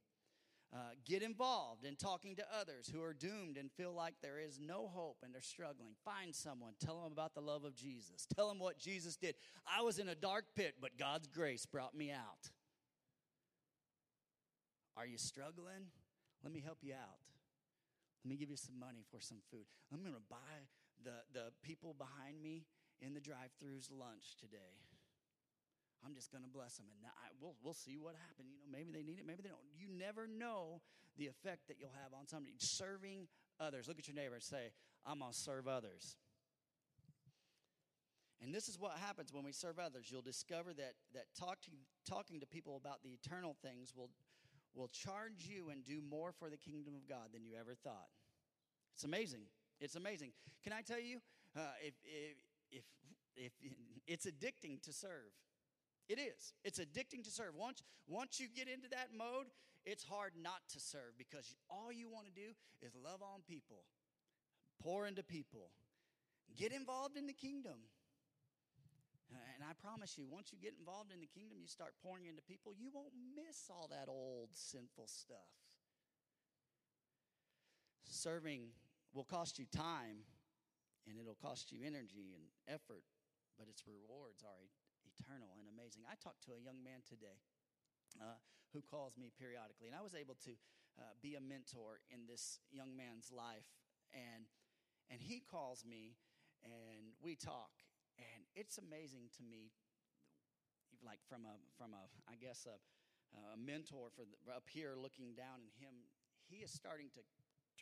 Uh, 0.74 0.78
get 1.06 1.22
involved 1.22 1.84
in 1.84 1.94
talking 1.94 2.34
to 2.34 2.42
others 2.60 2.90
who 2.92 3.00
are 3.00 3.14
doomed 3.14 3.56
and 3.56 3.70
feel 3.70 3.94
like 3.94 4.14
there 4.20 4.40
is 4.40 4.58
no 4.58 4.90
hope 4.92 5.18
and 5.22 5.32
they're 5.32 5.40
struggling. 5.40 5.94
Find 6.04 6.34
someone, 6.34 6.72
tell 6.84 7.00
them 7.00 7.12
about 7.12 7.32
the 7.32 7.40
love 7.40 7.62
of 7.62 7.76
Jesus. 7.76 8.26
Tell 8.34 8.48
them 8.48 8.58
what 8.58 8.76
Jesus 8.76 9.14
did. 9.14 9.36
I 9.72 9.82
was 9.82 10.00
in 10.00 10.08
a 10.08 10.16
dark 10.16 10.46
pit, 10.56 10.74
but 10.80 10.98
God's 10.98 11.28
grace 11.28 11.64
brought 11.64 11.94
me 11.94 12.10
out. 12.10 12.50
Are 14.96 15.06
you 15.06 15.16
struggling? 15.16 15.92
Let 16.42 16.52
me 16.52 16.60
help 16.60 16.78
you 16.82 16.94
out. 16.94 17.22
Let 18.24 18.30
me 18.30 18.36
give 18.36 18.50
you 18.50 18.56
some 18.56 18.76
money 18.76 19.04
for 19.12 19.20
some 19.20 19.38
food. 19.52 19.66
I'm 19.92 20.00
going 20.00 20.14
to 20.14 20.20
buy 20.28 20.66
the, 21.04 21.22
the 21.32 21.52
people 21.62 21.94
behind 21.96 22.42
me 22.42 22.64
in 23.00 23.14
the 23.14 23.20
drive-throughs 23.20 23.90
lunch 23.96 24.34
today. 24.40 24.82
I'm 26.04 26.14
just 26.14 26.30
going 26.30 26.44
to 26.44 26.50
bless 26.50 26.76
them, 26.76 26.86
and 26.90 27.06
I, 27.06 27.32
we'll 27.40 27.54
we'll 27.62 27.74
see 27.74 27.96
what 27.96 28.14
happens. 28.28 28.48
You 28.52 28.58
know, 28.60 28.70
maybe 28.70 28.92
they 28.92 29.02
need 29.02 29.18
it, 29.18 29.26
maybe 29.26 29.42
they 29.42 29.48
don't. 29.48 29.64
You 29.76 29.88
never 29.88 30.26
know 30.26 30.80
the 31.16 31.26
effect 31.26 31.68
that 31.68 31.76
you'll 31.78 31.96
have 32.02 32.12
on 32.12 32.26
somebody. 32.26 32.54
Serving 32.58 33.28
others. 33.60 33.88
Look 33.88 33.98
at 33.98 34.08
your 34.08 34.14
neighbor 34.14 34.34
and 34.34 34.42
say, 34.42 34.72
"I'm 35.06 35.20
going 35.20 35.32
to 35.32 35.38
serve 35.38 35.68
others." 35.68 36.16
And 38.42 38.54
this 38.54 38.68
is 38.68 38.78
what 38.78 38.92
happens 38.98 39.32
when 39.32 39.44
we 39.44 39.52
serve 39.52 39.78
others. 39.78 40.08
You'll 40.10 40.20
discover 40.20 40.74
that 40.74 40.94
that 41.14 41.26
talking 41.38 41.74
talking 42.06 42.40
to 42.40 42.46
people 42.46 42.76
about 42.76 43.02
the 43.02 43.10
eternal 43.10 43.56
things 43.62 43.94
will 43.96 44.10
will 44.74 44.88
charge 44.88 45.48
you 45.48 45.70
and 45.70 45.84
do 45.84 46.02
more 46.02 46.32
for 46.32 46.50
the 46.50 46.58
kingdom 46.58 46.94
of 46.94 47.08
God 47.08 47.32
than 47.32 47.44
you 47.44 47.52
ever 47.58 47.74
thought. 47.74 48.08
It's 48.94 49.04
amazing. 49.04 49.46
It's 49.80 49.96
amazing. 49.96 50.32
Can 50.62 50.72
I 50.72 50.82
tell 50.82 51.00
you, 51.00 51.20
uh, 51.56 51.60
if, 51.80 51.94
if 52.04 52.36
if, 52.70 52.84
if 53.36 53.52
it's 54.06 54.26
addicting 54.26 54.82
to 54.82 54.92
serve. 54.92 55.32
It 56.08 56.18
is. 56.18 56.52
It's 56.64 56.78
addicting 56.78 57.24
to 57.24 57.30
serve. 57.30 57.54
Once, 57.56 57.82
once 58.06 58.38
you 58.38 58.48
get 58.48 58.68
into 58.68 58.88
that 58.90 59.08
mode, 59.16 59.46
it's 59.86 60.04
hard 60.04 60.32
not 60.40 60.60
to 60.72 60.80
serve 60.80 61.16
because 61.16 61.54
all 61.70 61.92
you 61.92 62.08
want 62.08 62.26
to 62.26 62.32
do 62.32 62.52
is 62.82 62.92
love 62.94 63.22
on 63.22 63.40
people, 63.48 63.84
pour 64.82 65.06
into 65.06 65.22
people, 65.22 65.70
get 66.56 66.72
involved 66.72 67.16
in 67.16 67.26
the 67.26 67.32
kingdom. 67.32 67.88
And 69.32 69.64
I 69.64 69.72
promise 69.82 70.16
you, 70.16 70.26
once 70.30 70.52
you 70.52 70.58
get 70.60 70.74
involved 70.78 71.10
in 71.12 71.20
the 71.20 71.26
kingdom, 71.26 71.58
you 71.60 71.66
start 71.66 71.94
pouring 72.04 72.26
into 72.26 72.42
people, 72.42 72.72
you 72.76 72.88
won't 72.92 73.12
miss 73.34 73.68
all 73.68 73.88
that 73.90 74.08
old 74.08 74.50
sinful 74.52 75.08
stuff. 75.08 75.50
Serving 78.08 78.68
will 79.12 79.24
cost 79.24 79.58
you 79.58 79.66
time 79.74 80.22
and 81.08 81.18
it'll 81.18 81.34
cost 81.34 81.72
you 81.72 81.80
energy 81.84 82.32
and 82.32 82.44
effort, 82.68 83.04
but 83.58 83.68
its 83.68 83.82
rewards 83.86 84.44
are 84.44 84.68
eternal 85.14 85.54
and 85.58 85.70
amazing. 85.70 86.02
I 86.10 86.18
talked 86.18 86.42
to 86.50 86.58
a 86.58 86.60
young 86.60 86.82
man 86.82 87.06
today 87.06 87.38
uh, 88.18 88.38
who 88.74 88.82
calls 88.82 89.14
me 89.14 89.30
periodically, 89.30 89.86
and 89.86 89.96
I 89.96 90.02
was 90.02 90.18
able 90.18 90.34
to 90.44 90.58
uh, 90.98 91.14
be 91.22 91.38
a 91.38 91.42
mentor 91.42 92.02
in 92.10 92.26
this 92.26 92.58
young 92.70 92.98
man's 92.98 93.30
life. 93.30 93.70
And 94.10 94.50
and 95.10 95.20
he 95.20 95.42
calls 95.44 95.84
me 95.84 96.16
and 96.64 97.12
we 97.20 97.36
talk. 97.36 97.70
And 98.16 98.46
it's 98.54 98.78
amazing 98.78 99.28
to 99.36 99.42
me, 99.42 99.74
like 101.04 101.20
from 101.28 101.44
a, 101.44 101.58
from 101.76 101.92
a 101.92 102.08
I 102.30 102.38
guess, 102.38 102.66
a, 102.66 102.78
a 103.34 103.58
mentor 103.58 104.08
for 104.14 104.22
the, 104.22 104.38
up 104.54 104.70
here 104.70 104.94
looking 104.94 105.34
down, 105.34 105.60
and 105.66 105.70
him, 105.76 106.08
he 106.46 106.62
is 106.62 106.70
starting 106.70 107.10
to 107.18 107.22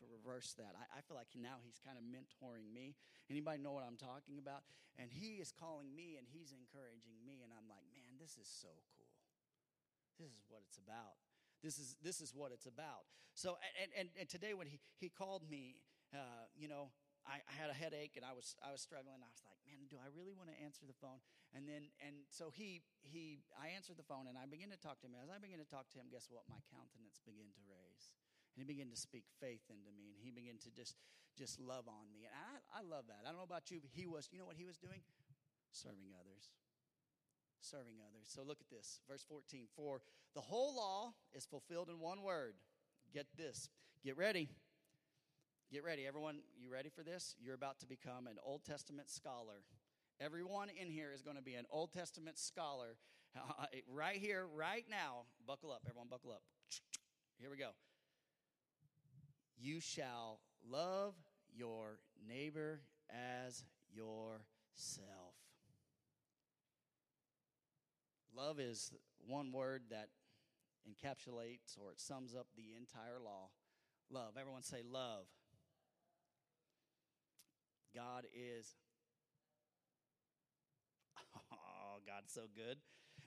to 0.03 0.11
reverse 0.11 0.53
that. 0.59 0.75
I, 0.75 0.99
I, 0.99 1.01
feel 1.07 1.15
like 1.15 1.31
now 1.39 1.63
he's 1.63 1.79
kind 1.79 1.95
of 1.95 2.05
mentoring 2.05 2.69
me. 2.69 2.99
Anybody 3.31 3.63
know 3.63 3.73
what 3.73 3.87
I'm 3.87 3.97
talking 3.97 4.37
about? 4.43 4.67
And 4.99 5.09
he 5.09 5.41
is 5.41 5.55
calling 5.55 5.95
me 5.95 6.21
and 6.21 6.27
he's 6.29 6.53
encouraging 6.53 7.17
me, 7.25 7.41
and 7.41 7.55
I'm 7.55 7.71
like, 7.71 7.87
man, 7.95 8.21
this 8.21 8.37
is 8.37 8.51
so 8.51 8.71
cool. 8.99 9.17
This 10.21 10.35
is 10.35 10.45
what 10.51 10.61
it's 10.67 10.77
about. 10.77 11.17
This 11.63 11.79
is 11.79 11.97
this 12.03 12.21
is 12.21 12.35
what 12.35 12.51
it's 12.51 12.67
about. 12.67 13.07
So, 13.33 13.57
and 13.81 13.91
and, 13.97 14.09
and 14.19 14.27
today 14.29 14.53
when 14.53 14.67
he 14.67 14.83
he 14.99 15.09
called 15.09 15.49
me, 15.49 15.81
uh, 16.13 16.51
you 16.59 16.69
know, 16.69 16.93
I, 17.23 17.39
I, 17.47 17.55
had 17.55 17.71
a 17.71 17.77
headache 17.77 18.19
and 18.19 18.27
I 18.27 18.35
was 18.35 18.59
I 18.61 18.75
was 18.75 18.83
struggling. 18.83 19.23
I 19.23 19.31
was 19.31 19.43
like, 19.47 19.59
man, 19.63 19.87
do 19.87 19.97
I 19.97 20.11
really 20.11 20.35
want 20.35 20.51
to 20.51 20.59
answer 20.59 20.85
the 20.85 20.97
phone? 20.99 21.23
And 21.55 21.71
then 21.71 21.89
and 22.03 22.27
so 22.29 22.51
he 22.51 22.83
he 23.01 23.41
I 23.55 23.71
answered 23.73 23.97
the 23.97 24.07
phone 24.07 24.27
and 24.27 24.35
I 24.35 24.51
began 24.51 24.75
to 24.75 24.81
talk 24.81 24.99
to 25.03 25.07
him. 25.07 25.15
As 25.23 25.31
I 25.31 25.39
began 25.39 25.63
to 25.63 25.69
talk 25.69 25.87
to 25.95 26.03
him, 26.03 26.11
guess 26.11 26.27
what? 26.29 26.45
My 26.51 26.61
countenance 26.75 27.23
began 27.23 27.55
to 27.55 27.63
raise. 27.71 28.11
And 28.53 28.61
he 28.61 28.65
began 28.65 28.91
to 28.91 28.97
speak 28.97 29.25
faith 29.41 29.65
into 29.71 29.91
me 29.97 30.13
and 30.13 30.21
he 30.21 30.31
began 30.31 30.59
to 30.65 30.71
just 30.71 30.97
just 31.33 31.59
love 31.59 31.89
on 31.89 32.13
me. 32.13 32.29
And 32.29 32.35
I, 32.37 32.81
I 32.81 32.83
love 32.85 33.09
that. 33.09 33.25
I 33.25 33.33
don't 33.33 33.41
know 33.41 33.49
about 33.49 33.71
you, 33.71 33.81
but 33.81 33.89
he 33.95 34.07
was, 34.07 34.29
you 34.33 34.39
know 34.39 34.45
what 34.45 34.61
he 34.61 34.67
was 34.67 34.77
doing? 34.77 35.01
Serving 35.73 36.13
others. 36.13 36.53
Serving 37.61 38.05
others. 38.05 38.29
So 38.29 38.43
look 38.45 38.61
at 38.61 38.69
this, 38.69 39.01
verse 39.09 39.25
14. 39.27 39.65
For 39.75 40.03
the 40.35 40.43
whole 40.43 40.77
law 40.77 41.15
is 41.33 41.47
fulfilled 41.47 41.89
in 41.89 42.01
one 42.01 42.21
word. 42.21 42.53
Get 43.15 43.27
this. 43.39 43.71
Get 44.05 44.19
ready 44.19 44.51
Get 45.73 45.85
ready, 45.85 46.07
everyone. 46.07 46.41
You 46.61 46.71
ready 46.71 46.91
for 46.91 47.03
this? 47.03 47.35
You're 47.41 47.55
about 47.55 47.81
to 47.81 47.87
become 47.87 48.27
an 48.27 48.37
Old 48.45 48.63
Testament 48.63 49.09
scholar. 49.09 49.65
Everyone 50.21 50.69
in 50.69 50.91
here 50.91 51.13
is 51.15 51.23
going 51.23 51.39
to 51.39 51.43
be 51.43 51.55
an 51.55 51.65
Old 51.71 51.95
Testament 51.95 52.39
scholar 52.39 52.99
right 53.91 54.17
here, 54.17 54.47
right 54.55 54.85
now. 54.91 55.23
Buckle 55.47 55.73
up, 55.73 55.81
everyone, 55.89 56.09
buckle 56.11 56.31
up. 56.31 56.43
Here 57.41 57.49
we 57.51 57.57
go. 57.57 57.71
You 59.59 59.81
shall 59.81 60.41
love 60.69 61.15
your 61.55 61.99
neighbor 62.27 62.81
as 63.11 63.65
yourself. 63.95 65.35
Love 68.35 68.59
is 68.59 68.93
one 69.27 69.53
word 69.53 69.83
that 69.91 70.09
encapsulates 70.89 71.79
or 71.79 71.93
it 71.93 72.01
sums 72.01 72.35
up 72.35 72.47
the 72.57 72.75
entire 72.77 73.19
law. 73.23 73.51
Love. 74.11 74.35
Everyone 74.39 74.63
say 74.63 74.83
love. 74.91 75.27
God 77.95 78.25
is, 78.35 78.75
oh, 81.53 82.01
God's 82.07 82.33
so 82.33 82.43
good. 82.55 82.79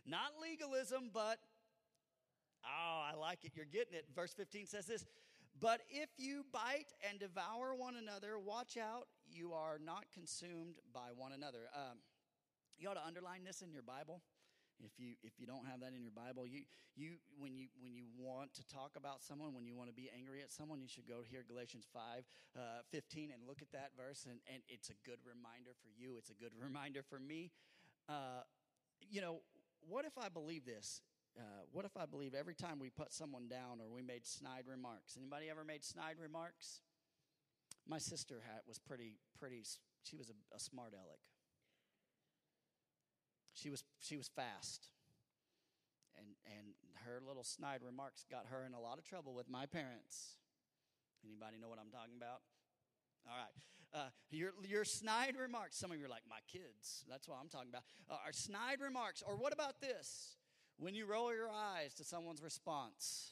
Not 0.06 0.34
legalism, 0.42 1.12
but, 1.14 1.38
oh, 2.64 3.02
I 3.12 3.16
like 3.16 3.40
it. 3.44 3.52
You're 3.56 3.66
getting 3.66 3.94
it. 3.94 4.06
Verse 4.16 4.34
15 4.34 4.66
says 4.66 4.86
this 4.86 5.06
But 5.60 5.82
if 5.90 6.10
you 6.18 6.44
bite 6.52 6.92
and 7.10 7.20
devour 7.20 7.76
one 7.76 7.96
another, 7.96 8.38
watch 8.38 8.78
out, 8.78 9.08
you 9.32 9.54
are 9.54 9.80
not 9.80 10.06
consumed 10.14 10.76
by 10.94 11.16
one 11.16 11.32
another. 11.32 11.72
Um, 11.74 12.00
you 12.78 12.90
ought 12.90 13.00
to 13.00 13.06
underline 13.06 13.46
this 13.46 13.62
in 13.62 13.72
your 13.72 13.82
Bible. 13.82 14.22
If 14.84 15.00
you 15.00 15.16
if 15.24 15.40
you 15.40 15.48
don't 15.48 15.66
have 15.66 15.80
that 15.80 15.94
in 15.96 16.04
your 16.04 16.12
Bible, 16.12 16.46
you 16.46 16.68
you 16.98 17.16
when 17.40 17.56
you 17.56 17.68
when 17.80 17.96
you 17.96 18.04
want 18.20 18.54
to 18.56 18.68
talk 18.68 18.92
about 18.98 19.24
someone, 19.24 19.54
when 19.56 19.66
you 19.66 19.74
want 19.74 19.88
to 19.88 19.96
be 19.96 20.12
angry 20.12 20.42
at 20.44 20.52
someone, 20.52 20.82
you 20.82 20.90
should 20.90 21.08
go 21.08 21.24
here 21.24 21.46
Galatians 21.48 21.88
5, 21.94 22.28
uh, 22.58 22.60
15 22.92 23.32
and 23.32 23.48
look 23.48 23.62
at 23.62 23.72
that 23.72 23.92
verse 23.96 24.28
and, 24.30 24.40
and 24.52 24.62
it's 24.68 24.90
a 24.90 24.98
good 25.08 25.20
reminder 25.24 25.72
for 25.80 25.88
you. 25.96 26.18
It's 26.18 26.30
a 26.30 26.36
good 26.36 26.52
reminder 26.60 27.04
for 27.08 27.20
me. 27.20 27.52
Uh, 28.10 28.44
you 29.00 29.22
know, 29.22 29.40
what 29.88 30.04
if 30.04 30.18
I 30.18 30.28
believe 30.28 30.66
this? 30.66 31.02
Uh, 31.38 31.68
what 31.72 31.84
if 31.84 31.98
I 31.98 32.06
believe 32.06 32.34
every 32.34 32.56
time 32.56 32.80
we 32.80 32.90
put 32.90 33.12
someone 33.12 33.48
down 33.50 33.82
or 33.82 33.94
we 33.94 34.02
made 34.02 34.26
snide 34.26 34.64
remarks? 34.70 35.18
Anybody 35.18 35.50
ever 35.50 35.66
made 35.66 35.84
snide 35.84 36.16
remarks? 36.22 36.82
My 37.88 37.98
sister 37.98 38.42
had, 38.46 38.62
was 38.68 38.80
pretty, 38.80 39.18
pretty, 39.38 39.64
she 40.04 40.16
was 40.16 40.30
a, 40.30 40.56
a 40.56 40.60
smart 40.60 40.94
aleck. 40.94 41.20
She 43.54 43.70
was, 43.70 43.84
she 44.00 44.16
was 44.16 44.30
fast. 44.30 44.88
And, 46.18 46.28
and 46.46 46.68
her 47.06 47.20
little 47.26 47.44
snide 47.44 47.82
remarks 47.84 48.26
got 48.32 48.46
her 48.50 48.66
in 48.66 48.74
a 48.74 48.80
lot 48.80 48.98
of 48.98 49.04
trouble 49.04 49.34
with 49.34 49.50
my 49.50 49.66
parents. 49.66 50.36
Anybody 51.26 51.58
know 51.62 51.68
what 51.68 51.80
I'm 51.80 51.92
talking 51.92 52.16
about? 52.16 52.40
All 53.28 53.36
right. 53.36 53.52
Uh, 53.94 54.10
your, 54.30 54.52
your 54.64 54.86
snide 54.86 55.36
remarks, 55.40 55.78
some 55.78 55.92
of 55.92 55.98
you 55.98 56.06
are 56.06 56.10
like, 56.10 56.24
my 56.30 56.40
kids. 56.52 57.04
That's 57.10 57.28
what 57.28 57.38
I'm 57.42 57.50
talking 57.50 57.70
about. 57.70 57.84
Uh, 58.10 58.24
our 58.26 58.32
snide 58.34 58.80
remarks. 58.80 59.24
Or 59.26 59.36
what 59.36 59.54
about 59.54 59.82
this? 59.82 60.38
When 60.78 60.94
you 60.94 61.06
roll 61.06 61.34
your 61.34 61.50
eyes 61.50 61.94
to 61.96 62.04
someone's 62.04 62.44
response, 62.44 63.32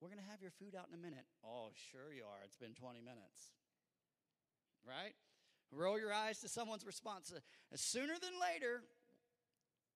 we're 0.00 0.08
going 0.08 0.22
to 0.22 0.30
have 0.30 0.40
your 0.40 0.52
food 0.52 0.74
out 0.78 0.86
in 0.88 0.94
a 0.94 1.02
minute. 1.02 1.26
Oh, 1.44 1.70
sure 1.90 2.12
you 2.14 2.22
are. 2.22 2.38
It's 2.44 2.56
been 2.56 2.74
20 2.74 3.00
minutes. 3.00 3.56
Right? 4.86 5.14
Roll 5.72 5.98
your 5.98 6.12
eyes 6.12 6.38
to 6.40 6.48
someone's 6.48 6.86
response. 6.86 7.32
Uh, 7.34 7.40
sooner 7.74 8.14
than 8.20 8.36
later, 8.38 8.82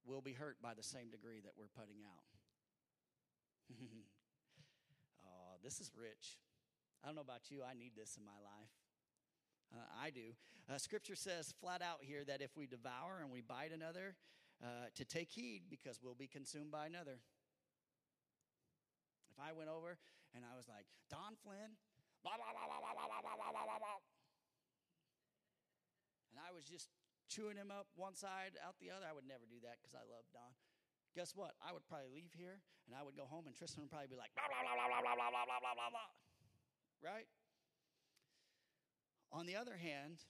we'll 0.05 0.22
be 0.22 0.33
hurt 0.33 0.57
by 0.62 0.74
the 0.74 0.83
same 0.83 1.11
degree 1.11 1.41
that 1.45 1.53
we're 1.57 1.70
putting 1.79 2.03
out. 2.03 2.24
oh, 5.29 5.61
this 5.62 5.79
is 5.79 5.93
rich. 5.95 6.39
I 7.05 7.07
don't 7.07 7.14
know 7.14 7.22
about 7.22 7.51
you, 7.51 7.61
I 7.62 7.74
need 7.79 7.93
this 7.97 8.16
in 8.16 8.24
my 8.24 8.41
life. 8.43 8.72
Uh, 9.72 9.85
I 10.03 10.11
do. 10.11 10.35
Uh, 10.72 10.79
scripture 10.79 11.14
says 11.14 11.53
flat 11.61 11.83
out 11.83 11.99
here 12.01 12.24
that 12.24 12.41
if 12.41 12.57
we 12.57 12.66
devour 12.66 13.20
and 13.22 13.31
we 13.31 13.43
bite 13.43 13.72
another, 13.72 14.16
uh, 14.63 14.91
to 14.95 15.05
take 15.05 15.31
heed 15.31 15.71
because 15.71 16.01
we'll 16.03 16.19
be 16.19 16.27
consumed 16.27 16.71
by 16.71 16.87
another. 16.87 17.23
If 19.31 19.39
I 19.39 19.53
went 19.55 19.71
over 19.71 19.99
and 20.35 20.43
I 20.43 20.57
was 20.59 20.67
like, 20.67 20.87
Don 21.11 21.39
Flynn, 21.43 21.79
blah, 22.27 22.35
blah, 22.35 22.51
blah, 22.51 22.67
blah, 22.67 22.81
blah, 22.83 23.07
blah, 23.07 23.23
blah, 23.23 23.53
blah, 23.55 23.79
blah, 23.79 24.03
and 26.35 26.39
I 26.43 26.55
was 26.55 26.67
just 26.67 26.91
chewing 27.27 27.59
him 27.59 27.75
up 27.75 27.91
one 27.99 28.15
side, 28.15 28.55
out 28.63 28.79
the 28.79 28.95
other, 28.95 29.07
I 29.07 29.13
would 29.13 29.27
never 29.27 29.45
do 29.45 29.59
that 29.67 29.83
because 29.83 29.95
I 29.95 30.07
love 30.07 30.27
Don. 30.31 30.55
Guess 31.19 31.35
what? 31.35 31.59
I 31.59 31.75
would 31.75 31.83
probably 31.91 32.11
leave 32.15 32.31
here 32.31 32.63
and 32.87 32.95
I 32.95 33.03
would 33.03 33.19
go 33.19 33.27
home 33.27 33.51
and 33.51 33.55
Tristan 33.59 33.83
would 33.83 33.91
probably 33.91 34.13
be 34.13 34.19
like, 34.19 34.31
blah, 34.39 34.47
blah, 34.47 34.63
blah, 34.63 34.75
blah, 34.75 35.03
blah, 35.03 35.15
blah, 35.19 35.31
blah, 35.35 35.45
blah, 35.51 35.61
blah, 35.61 35.75
blah, 35.75 35.91
blah. 35.91 36.11
Right? 37.03 37.27
On 39.35 39.45
the 39.47 39.57
other 39.57 39.77
hand, 39.77 40.25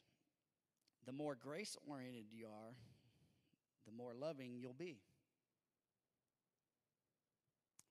the 1.07 1.12
more 1.12 1.37
grace 1.37 1.76
oriented 1.87 2.33
you 2.33 2.47
are, 2.49 2.74
the 3.89 3.97
more 3.97 4.12
loving 4.12 4.61
you'll 4.61 4.76
be. 4.76 5.01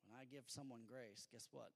When 0.06 0.14
I 0.14 0.30
give 0.30 0.46
someone 0.46 0.86
grace, 0.86 1.26
guess 1.34 1.50
what? 1.52 1.74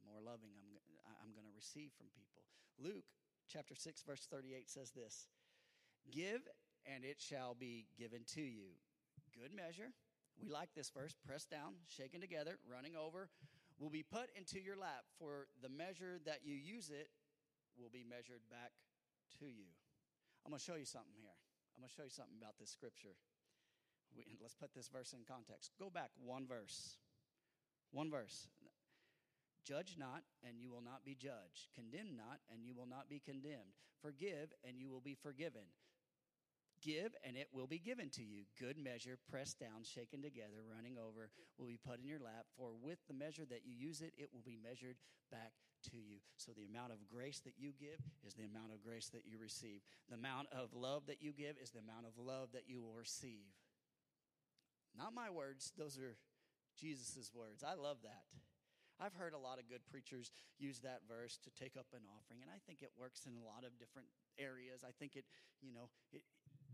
The 0.00 0.08
more 0.08 0.24
loving 0.24 0.56
I'm, 1.04 1.28
I'm 1.28 1.32
going 1.36 1.44
to 1.44 1.52
receive 1.52 1.92
from 1.92 2.08
people. 2.16 2.40
Luke 2.80 3.04
chapter 3.52 3.76
6, 3.76 4.02
verse 4.08 4.26
38 4.32 4.70
says 4.70 4.90
this 4.96 5.28
Give, 6.10 6.40
and 6.88 7.04
it 7.04 7.20
shall 7.20 7.54
be 7.54 7.84
given 7.98 8.24
to 8.34 8.40
you. 8.40 8.72
Good 9.36 9.54
measure. 9.54 9.92
We 10.40 10.48
like 10.48 10.72
this 10.74 10.90
verse. 10.90 11.14
Pressed 11.26 11.50
down, 11.50 11.76
shaken 11.86 12.20
together, 12.20 12.58
running 12.64 12.96
over, 12.96 13.28
will 13.78 13.90
be 13.92 14.02
put 14.02 14.32
into 14.34 14.58
your 14.58 14.76
lap. 14.76 15.04
For 15.18 15.46
the 15.60 15.68
measure 15.68 16.18
that 16.24 16.40
you 16.42 16.54
use 16.56 16.90
it 16.90 17.08
will 17.76 17.92
be 17.92 18.04
measured 18.08 18.42
back 18.50 18.72
to 19.38 19.46
you. 19.46 19.68
I'm 20.44 20.50
going 20.50 20.58
to 20.58 20.64
show 20.64 20.74
you 20.74 20.88
something 20.88 21.14
here. 21.14 21.36
I'm 21.76 21.80
going 21.80 21.88
to 21.88 21.94
show 21.94 22.04
you 22.04 22.12
something 22.12 22.36
about 22.36 22.58
this 22.58 22.70
scripture. 22.70 23.14
We, 24.16 24.24
let's 24.42 24.54
put 24.54 24.74
this 24.74 24.88
verse 24.88 25.12
in 25.12 25.20
context. 25.26 25.72
Go 25.78 25.90
back 25.90 26.10
one 26.24 26.46
verse. 26.46 26.98
One 27.92 28.10
verse. 28.10 28.48
Judge 29.64 29.94
not, 29.98 30.22
and 30.42 30.58
you 30.58 30.70
will 30.70 30.82
not 30.82 31.04
be 31.04 31.14
judged. 31.14 31.70
Condemn 31.74 32.16
not, 32.16 32.40
and 32.50 32.64
you 32.64 32.74
will 32.74 32.88
not 32.88 33.08
be 33.08 33.22
condemned. 33.24 33.78
Forgive, 34.00 34.50
and 34.66 34.76
you 34.76 34.90
will 34.90 35.00
be 35.00 35.14
forgiven. 35.14 35.70
Give, 36.82 37.14
and 37.22 37.36
it 37.36 37.46
will 37.52 37.68
be 37.68 37.78
given 37.78 38.10
to 38.18 38.24
you. 38.24 38.42
Good 38.58 38.76
measure, 38.76 39.16
pressed 39.30 39.60
down, 39.60 39.86
shaken 39.86 40.20
together, 40.20 40.66
running 40.66 40.98
over, 40.98 41.30
will 41.56 41.68
be 41.68 41.78
put 41.78 42.00
in 42.00 42.08
your 42.08 42.18
lap. 42.18 42.50
For 42.58 42.74
with 42.74 42.98
the 43.06 43.14
measure 43.14 43.46
that 43.50 43.62
you 43.64 43.72
use 43.72 44.02
it, 44.02 44.12
it 44.18 44.30
will 44.34 44.42
be 44.44 44.58
measured 44.58 44.96
back 45.30 45.52
to 45.90 45.96
you. 45.96 46.18
So 46.36 46.50
the 46.50 46.66
amount 46.66 46.90
of 46.90 47.06
grace 47.06 47.38
that 47.46 47.54
you 47.56 47.70
give 47.78 48.02
is 48.26 48.34
the 48.34 48.50
amount 48.50 48.74
of 48.74 48.82
grace 48.82 49.08
that 49.14 49.22
you 49.26 49.38
receive. 49.38 49.82
The 50.08 50.18
amount 50.18 50.48
of 50.50 50.74
love 50.74 51.06
that 51.06 51.22
you 51.22 51.32
give 51.32 51.54
is 51.62 51.70
the 51.70 51.86
amount 51.86 52.06
of 52.06 52.18
love 52.18 52.50
that 52.52 52.66
you 52.66 52.82
will 52.82 52.94
receive. 52.98 53.54
Not 54.96 55.14
my 55.14 55.30
words, 55.30 55.72
those 55.76 55.98
are 55.98 56.16
Jesus' 56.78 57.30
words. 57.34 57.64
I 57.64 57.74
love 57.74 57.98
that. 58.02 58.24
I've 59.00 59.14
heard 59.14 59.32
a 59.32 59.38
lot 59.38 59.58
of 59.58 59.68
good 59.68 59.82
preachers 59.90 60.30
use 60.58 60.80
that 60.80 61.00
verse 61.08 61.38
to 61.42 61.50
take 61.50 61.76
up 61.76 61.86
an 61.92 62.06
offering, 62.06 62.40
and 62.40 62.50
I 62.50 62.60
think 62.66 62.82
it 62.82 62.92
works 62.94 63.26
in 63.26 63.34
a 63.34 63.44
lot 63.44 63.64
of 63.66 63.78
different 63.78 64.06
areas. 64.38 64.84
I 64.86 64.92
think 64.92 65.16
it, 65.16 65.24
you 65.60 65.72
know, 65.72 65.88
it, 66.12 66.22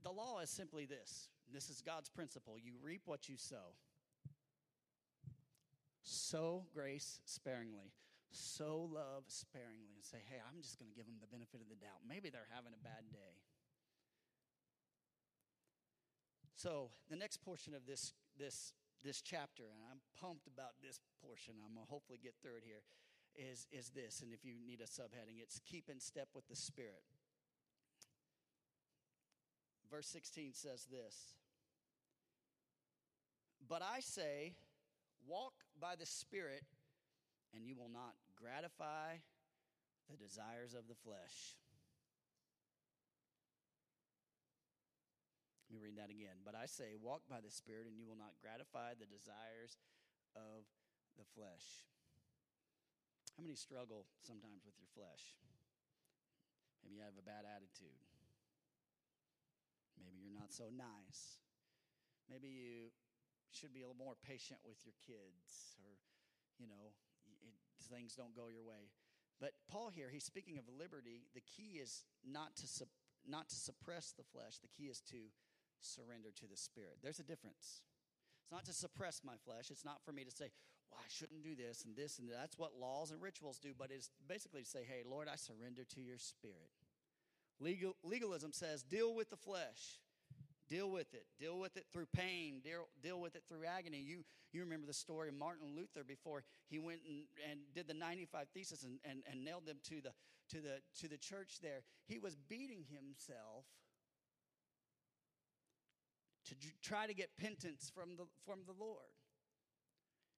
the 0.03 0.11
law 0.11 0.41
is 0.41 0.51
simply 0.51 0.85
this 0.85 1.29
this 1.53 1.71
is 1.71 1.81
God's 1.81 2.11
principle 2.11 2.59
you 2.59 2.75
reap 2.83 3.03
what 3.07 3.29
you 3.29 3.37
sow. 3.37 3.73
Sow 6.03 6.65
grace 6.73 7.21
sparingly. 7.25 7.93
so 8.31 8.89
love 8.93 9.25
sparingly 9.29 9.93
and 9.97 10.05
say, 10.05 10.21
hey, 10.29 10.41
I'm 10.41 10.61
just 10.61 10.79
going 10.79 10.89
to 10.89 10.97
give 10.97 11.05
them 11.05 11.21
the 11.21 11.29
benefit 11.29 11.61
of 11.61 11.69
the 11.69 11.77
doubt. 11.77 12.05
Maybe 12.05 12.29
they're 12.29 12.49
having 12.53 12.73
a 12.73 12.81
bad 12.81 13.09
day. 13.13 13.41
So 16.59 16.91
the 17.09 17.15
next 17.15 17.37
portion 17.37 17.73
of 17.73 17.87
this 17.87 18.13
this 18.37 18.73
this 19.05 19.23
chapter, 19.23 19.63
and 19.63 19.81
I'm 19.89 20.01
pumped 20.21 20.49
about 20.49 20.75
this 20.83 20.99
portion. 21.23 21.55
I'm 21.65 21.75
gonna 21.75 21.87
hopefully 21.89 22.19
get 22.21 22.35
through 22.43 22.57
it 22.59 22.65
here. 22.67 22.83
Is 23.37 23.69
is 23.71 23.91
this? 23.91 24.23
And 24.23 24.33
if 24.33 24.45
you 24.45 24.55
need 24.67 24.81
a 24.81 24.91
subheading, 24.91 25.39
it's 25.41 25.61
keep 25.65 25.89
in 25.89 26.01
step 26.01 26.27
with 26.35 26.49
the 26.49 26.57
Spirit. 26.57 27.07
Verse 29.89 30.09
16 30.09 30.53
says 30.53 30.87
this. 30.91 31.37
But 33.69 33.81
I 33.83 34.01
say, 34.01 34.55
walk 35.29 35.55
by 35.81 35.95
the 35.95 36.07
Spirit, 36.07 36.65
and 37.55 37.65
you 37.65 37.77
will 37.77 37.89
not 37.89 38.15
gratify 38.35 39.19
the 40.11 40.17
desires 40.17 40.75
of 40.75 40.89
the 40.89 40.95
flesh. 40.95 41.57
Let 45.69 45.77
me 45.77 45.85
read 45.85 46.01
that 46.01 46.09
again. 46.09 46.41
But 46.49 46.57
I 46.57 46.65
say, 46.65 46.97
walk 46.97 47.29
by 47.29 47.45
the 47.45 47.53
Spirit, 47.53 47.85
and 47.85 48.01
you 48.01 48.09
will 48.09 48.17
not 48.17 48.41
gratify 48.41 48.97
the 48.97 49.05
desires 49.05 49.77
of 50.33 50.65
the 51.21 51.29
flesh. 51.37 51.85
How 53.37 53.45
many 53.45 53.53
struggle 53.53 54.09
sometimes 54.25 54.65
with 54.65 54.81
your 54.81 54.89
flesh? 54.97 55.37
Maybe 56.81 56.97
you 56.97 57.05
have 57.05 57.21
a 57.21 57.27
bad 57.27 57.45
attitude. 57.45 58.01
Maybe 60.01 60.25
you're 60.25 60.33
not 60.33 60.57
so 60.57 60.73
nice. 60.73 61.45
Maybe 62.33 62.49
you 62.49 62.89
should 63.53 63.77
be 63.77 63.85
a 63.85 63.87
little 63.87 64.01
more 64.01 64.17
patient 64.25 64.65
with 64.65 64.81
your 64.89 64.97
kids, 65.05 65.77
or, 65.85 66.01
you 66.57 66.65
know, 66.65 66.97
it, 67.45 67.53
things 67.93 68.17
don't 68.17 68.33
go 68.33 68.49
your 68.49 68.65
way. 68.65 68.89
But 69.37 69.53
Paul 69.69 69.93
here, 69.93 70.09
he's 70.09 70.25
speaking 70.25 70.57
of 70.57 70.65
liberty. 70.67 71.29
The 71.37 71.45
key 71.45 71.77
is 71.77 72.09
not 72.25 72.57
to, 72.57 72.67
not 73.29 73.53
to 73.53 73.57
suppress 73.57 74.17
the 74.17 74.25
flesh, 74.25 74.59
the 74.65 74.73
key 74.73 74.89
is 74.89 75.05
to 75.13 75.29
surrender 75.81 76.31
to 76.41 76.47
the 76.47 76.57
Spirit. 76.57 76.99
There's 77.03 77.19
a 77.19 77.25
difference. 77.25 77.83
It's 78.43 78.53
not 78.53 78.65
to 78.67 78.73
suppress 78.73 79.21
my 79.25 79.35
flesh. 79.45 79.71
It's 79.71 79.85
not 79.85 80.03
for 80.05 80.13
me 80.13 80.25
to 80.25 80.31
say, 80.31 80.51
well, 80.91 81.01
I 81.01 81.09
shouldn't 81.09 81.43
do 81.43 81.55
this 81.55 81.85
and 81.85 81.95
this 81.95 82.19
and 82.19 82.29
that's 82.31 82.59
what 82.59 82.73
laws 82.81 83.11
and 83.11 83.21
rituals 83.21 83.59
do, 83.59 83.73
but 83.77 83.91
it's 83.91 84.11
basically 84.27 84.63
to 84.63 84.69
say, 84.69 84.85
hey, 84.89 85.03
Lord, 85.09 85.29
I 85.31 85.37
surrender 85.37 85.85
to 85.85 86.01
your 86.01 86.19
Spirit. 86.19 86.71
Legal, 87.61 87.97
legalism 88.03 88.53
says, 88.53 88.83
deal 88.83 89.15
with 89.15 89.31
the 89.31 89.37
flesh. 89.37 90.01
Deal 90.69 90.91
with 90.91 91.15
it. 91.15 91.25
Deal 91.41 91.59
with 91.59 91.77
it 91.77 91.87
through 91.93 92.07
pain. 92.15 92.61
Deal, 92.63 92.89
deal 93.03 93.21
with 93.21 93.37
it 93.37 93.43
through 93.49 93.65
agony. 93.65 93.99
You, 93.99 94.25
you 94.53 94.61
remember 94.61 94.87
the 94.87 94.93
story 94.93 95.29
of 95.29 95.35
Martin 95.35 95.75
Luther 95.75 96.05
before 96.07 96.45
he 96.69 96.79
went 96.79 97.01
and, 97.09 97.25
and 97.51 97.61
did 97.75 97.89
the 97.89 97.95
95 97.95 98.49
Theses 98.53 98.85
and, 98.85 98.99
and, 99.05 99.23
and 99.31 99.45
nailed 99.45 99.67
them 99.67 99.79
to 99.85 100.03
the, 100.03 100.13
to, 100.51 100.61
the, 100.61 100.81
to 101.01 101.09
the 101.09 101.17
church 101.17 101.59
there. 101.63 101.81
He 102.07 102.19
was 102.19 102.37
beating 102.37 102.85
himself 102.91 103.65
try 106.83 107.07
to 107.07 107.15
get 107.15 107.37
penance 107.37 107.91
from 107.95 108.17
the, 108.17 108.25
from 108.45 108.61
the 108.67 108.75
Lord. 108.79 109.13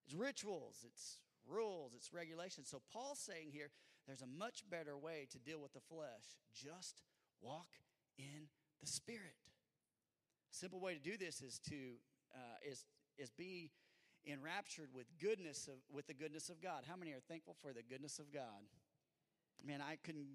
It's 0.06 0.14
rituals, 0.14 0.84
it's 0.84 1.18
rules, 1.48 1.92
it's 1.94 2.12
regulations. 2.12 2.68
So 2.68 2.80
Paul's 2.92 3.18
saying 3.18 3.50
here 3.52 3.70
there's 4.06 4.22
a 4.22 4.26
much 4.26 4.64
better 4.70 4.96
way 4.96 5.26
to 5.30 5.38
deal 5.38 5.60
with 5.60 5.72
the 5.72 5.80
flesh. 5.80 6.36
Just 6.54 7.02
walk 7.40 7.68
in 8.18 8.48
the 8.80 8.86
Spirit. 8.86 9.38
A 10.52 10.54
simple 10.54 10.80
way 10.80 10.94
to 10.94 11.00
do 11.00 11.16
this 11.16 11.42
is 11.42 11.60
to 11.68 11.94
uh, 12.34 12.58
is 12.68 12.84
is 13.18 13.30
be 13.30 13.70
enraptured 14.26 14.88
with 14.94 15.06
goodness 15.20 15.68
of, 15.68 15.74
with 15.92 16.06
the 16.06 16.14
goodness 16.14 16.48
of 16.48 16.60
God. 16.60 16.84
How 16.88 16.96
many 16.96 17.12
are 17.12 17.20
thankful 17.28 17.56
for 17.62 17.72
the 17.72 17.82
goodness 17.82 18.18
of 18.18 18.32
God? 18.32 18.66
Man, 19.66 19.80
I 19.80 19.96
couldn't 20.02 20.28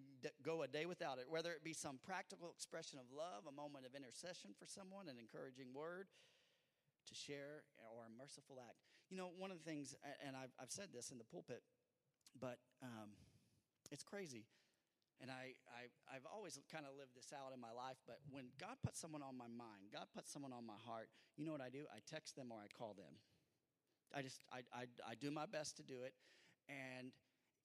go 0.44 0.64
a 0.64 0.68
day 0.68 0.86
without 0.86 1.18
it. 1.18 1.26
Whether 1.30 1.52
it 1.52 1.64
be 1.64 1.74
some 1.74 2.00
practical 2.04 2.50
expression 2.50 3.00
of 3.00 3.06
love, 3.12 3.46
a 3.48 3.56
moment 3.56 3.86
of 3.86 3.96
intercession 3.96 4.52
for 4.58 4.66
someone, 4.66 5.10
an 5.10 5.18
encouraging 5.20 5.74
word 5.74 6.08
to 7.08 7.14
share, 7.14 7.66
or 7.78 8.06
a 8.06 8.12
merciful 8.18 8.58
act. 8.58 8.82
You 9.10 9.18
know, 9.18 9.30
one 9.38 9.52
of 9.52 9.62
the 9.62 9.68
things, 9.68 9.94
and 10.26 10.36
I've, 10.36 10.54
I've 10.58 10.74
said 10.74 10.90
this 10.90 11.12
in 11.12 11.18
the 11.18 11.28
pulpit, 11.28 11.62
but 12.40 12.58
um, 12.82 13.14
it's 13.92 14.04
crazy. 14.04 14.46
And 15.22 15.32
I, 15.32 15.56
I, 15.72 15.88
I've 16.12 16.26
always 16.28 16.60
kind 16.68 16.84
of 16.84 16.98
lived 16.98 17.16
this 17.16 17.32
out 17.32 17.54
in 17.54 17.62
my 17.62 17.72
life, 17.72 18.02
but 18.06 18.20
when 18.32 18.52
God 18.60 18.76
puts 18.84 19.00
someone 19.00 19.22
on 19.22 19.38
my 19.38 19.48
mind, 19.48 19.94
God 19.94 20.10
puts 20.14 20.34
someone 20.34 20.52
on 20.52 20.66
my 20.66 20.76
heart, 20.84 21.08
you 21.38 21.46
know 21.46 21.54
what 21.54 21.62
I 21.62 21.70
do? 21.70 21.88
I 21.94 22.04
text 22.04 22.36
them 22.36 22.52
or 22.52 22.60
I 22.60 22.68
call 22.68 22.98
them. 22.98 23.16
I 24.14 24.22
just, 24.22 24.42
I, 24.52 24.66
I, 24.74 24.84
I 25.08 25.16
do 25.16 25.32
my 25.32 25.46
best 25.46 25.78
to 25.78 25.84
do 25.84 26.04
it. 26.04 26.14
And 26.68 27.12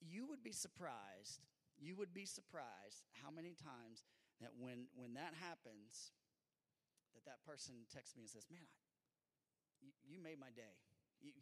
you 0.00 0.26
would 0.26 0.42
be 0.42 0.52
surprised, 0.52 1.44
you 1.78 1.96
would 1.96 2.12
be 2.12 2.26
surprised 2.26 3.04
how 3.22 3.30
many 3.30 3.54
times 3.56 4.04
that 4.40 4.56
when, 4.56 4.88
when 4.96 5.14
that 5.14 5.36
happens, 5.36 6.12
that 7.12 7.24
that 7.24 7.44
person 7.44 7.84
texts 7.92 8.16
me 8.16 8.24
and 8.24 8.30
says, 8.30 8.48
man, 8.50 8.64
I, 8.64 8.72
you, 9.80 9.92
you 10.04 10.18
made 10.20 10.40
my 10.40 10.52
day. 10.56 10.80
You, 11.20 11.32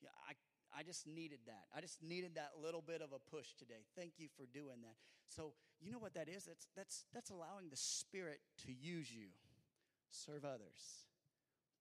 yeah, 0.00 0.12
I, 0.28 0.32
I 0.72 0.82
just 0.82 1.06
needed 1.06 1.40
that. 1.46 1.68
I 1.74 1.80
just 1.80 2.02
needed 2.02 2.36
that 2.36 2.56
little 2.60 2.82
bit 2.82 3.00
of 3.00 3.12
a 3.12 3.20
push 3.20 3.52
today. 3.56 3.84
Thank 3.96 4.16
you 4.16 4.28
for 4.36 4.44
doing 4.48 4.80
that. 4.84 4.96
So, 5.28 5.52
you 5.80 5.92
know 5.92 5.98
what 5.98 6.14
that 6.14 6.28
is? 6.28 6.44
That's, 6.44 6.68
that's, 6.76 7.04
that's 7.12 7.30
allowing 7.30 7.68
the 7.68 7.76
Spirit 7.76 8.40
to 8.64 8.72
use 8.72 9.12
you, 9.12 9.28
serve 10.08 10.44
others, 10.44 11.04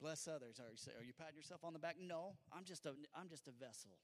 bless 0.02 0.28
others. 0.28 0.60
Are 0.60 0.68
you, 0.68 0.80
are 1.00 1.06
you 1.06 1.14
patting 1.14 1.38
yourself 1.38 1.64
on 1.64 1.74
the 1.74 1.80
back? 1.80 1.96
No, 2.02 2.36
I'm 2.52 2.66
just 2.66 2.86
a, 2.86 2.92
I'm 3.16 3.30
just 3.30 3.48
a 3.48 3.52
vessel 3.52 3.96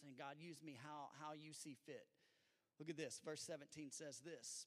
saying, 0.00 0.14
God, 0.18 0.38
use 0.38 0.62
me 0.62 0.78
how, 0.82 1.10
how 1.20 1.34
you 1.34 1.52
see 1.52 1.76
fit. 1.86 2.06
Look 2.78 2.88
at 2.88 2.96
this. 2.96 3.20
Verse 3.24 3.42
17 3.42 3.90
says 3.90 4.22
this 4.22 4.66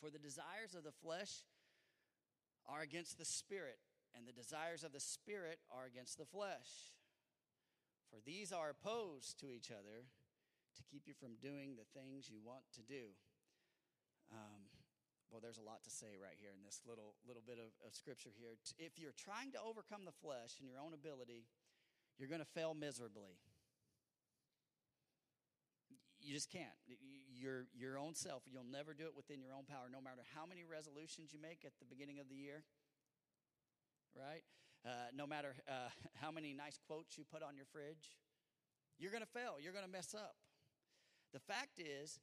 For 0.00 0.10
the 0.10 0.18
desires 0.18 0.74
of 0.74 0.84
the 0.84 0.96
flesh 1.04 1.44
are 2.68 2.80
against 2.80 3.18
the 3.18 3.24
spirit, 3.24 3.78
and 4.16 4.26
the 4.26 4.32
desires 4.32 4.84
of 4.84 4.92
the 4.92 5.00
spirit 5.00 5.58
are 5.70 5.84
against 5.84 6.18
the 6.18 6.24
flesh. 6.24 6.96
For 8.10 8.18
these 8.24 8.50
are 8.50 8.70
opposed 8.70 9.38
to 9.40 9.52
each 9.52 9.70
other 9.70 10.08
to 10.76 10.82
keep 10.90 11.06
you 11.06 11.14
from 11.14 11.38
doing 11.38 11.76
the 11.76 11.86
things 11.94 12.30
you 12.30 12.40
want 12.42 12.64
to 12.74 12.82
do. 12.82 13.14
Um, 14.32 14.66
well, 15.30 15.38
there's 15.38 15.62
a 15.62 15.66
lot 15.66 15.86
to 15.86 15.90
say 15.90 16.18
right 16.18 16.34
here 16.34 16.50
in 16.50 16.66
this 16.66 16.82
little 16.82 17.14
little 17.22 17.42
bit 17.46 17.58
of, 17.62 17.70
of 17.86 17.94
scripture 17.94 18.34
here. 18.34 18.58
If 18.78 18.98
you're 18.98 19.14
trying 19.14 19.54
to 19.54 19.62
overcome 19.62 20.02
the 20.02 20.16
flesh 20.18 20.58
in 20.58 20.66
your 20.66 20.82
own 20.82 20.90
ability, 20.90 21.46
you're 22.18 22.30
going 22.30 22.42
to 22.42 22.54
fail 22.58 22.74
miserably 22.74 23.38
you 26.22 26.34
just 26.34 26.50
can't. 26.50 26.76
Your, 27.32 27.66
your 27.72 27.98
own 27.98 28.14
self, 28.14 28.42
you'll 28.46 28.68
never 28.68 28.92
do 28.92 29.04
it 29.04 29.16
within 29.16 29.40
your 29.40 29.52
own 29.56 29.64
power, 29.64 29.88
no 29.90 30.00
matter 30.00 30.22
how 30.36 30.44
many 30.44 30.64
resolutions 30.64 31.32
you 31.32 31.40
make 31.40 31.64
at 31.64 31.72
the 31.80 31.88
beginning 31.88 32.20
of 32.20 32.28
the 32.28 32.36
year, 32.36 32.64
right? 34.12 34.44
Uh, 34.84 35.12
no 35.14 35.26
matter 35.26 35.56
uh, 35.68 35.92
how 36.20 36.30
many 36.30 36.52
nice 36.52 36.78
quotes 36.86 37.16
you 37.16 37.24
put 37.24 37.42
on 37.42 37.56
your 37.56 37.66
fridge, 37.72 38.16
you're 38.98 39.12
going 39.12 39.24
to 39.24 39.32
fail. 39.32 39.56
You're 39.60 39.72
going 39.72 39.86
to 39.86 39.90
mess 39.90 40.14
up. 40.14 40.36
The 41.32 41.40
fact 41.40 41.80
is, 41.80 42.20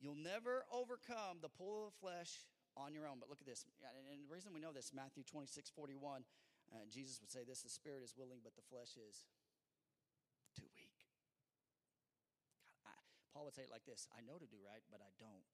you'll 0.00 0.16
never 0.16 0.64
overcome 0.72 1.42
the 1.42 1.52
pull 1.52 1.84
of 1.84 1.92
the 1.92 1.98
flesh 2.00 2.48
on 2.76 2.94
your 2.94 3.06
own. 3.06 3.20
But 3.20 3.28
look 3.28 3.40
at 3.40 3.46
this. 3.46 3.64
And 3.84 4.24
the 4.24 4.32
reason 4.32 4.54
we 4.54 4.60
know 4.60 4.72
this, 4.72 4.92
Matthew 4.94 5.22
26, 5.24 5.70
41, 5.76 6.24
uh, 6.72 6.88
Jesus 6.88 7.20
would 7.20 7.30
say 7.30 7.44
this 7.44 7.62
the 7.62 7.68
spirit 7.68 8.02
is 8.02 8.14
willing, 8.16 8.40
but 8.42 8.56
the 8.56 8.64
flesh 8.70 8.96
is 8.96 9.28
too 10.56 10.68
weak. 10.72 10.94
Paul 13.34 13.50
would 13.50 13.58
say 13.58 13.66
it 13.66 13.74
like 13.74 13.82
this 13.82 14.06
I 14.14 14.22
know 14.22 14.38
to 14.38 14.46
do 14.46 14.62
right, 14.62 14.86
but 14.94 15.02
I 15.02 15.10
don't. 15.18 15.50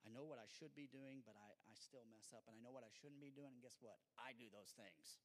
I 0.00 0.08
know 0.08 0.24
what 0.24 0.40
I 0.40 0.48
should 0.48 0.72
be 0.72 0.88
doing, 0.88 1.20
but 1.28 1.36
I, 1.36 1.52
I 1.68 1.76
still 1.76 2.08
mess 2.08 2.32
up. 2.32 2.48
And 2.48 2.56
I 2.56 2.60
know 2.64 2.72
what 2.72 2.88
I 2.88 2.92
shouldn't 2.96 3.20
be 3.20 3.28
doing, 3.28 3.52
and 3.52 3.60
guess 3.60 3.76
what? 3.84 4.00
I 4.16 4.32
do 4.32 4.48
those 4.48 4.72
things. 4.72 5.20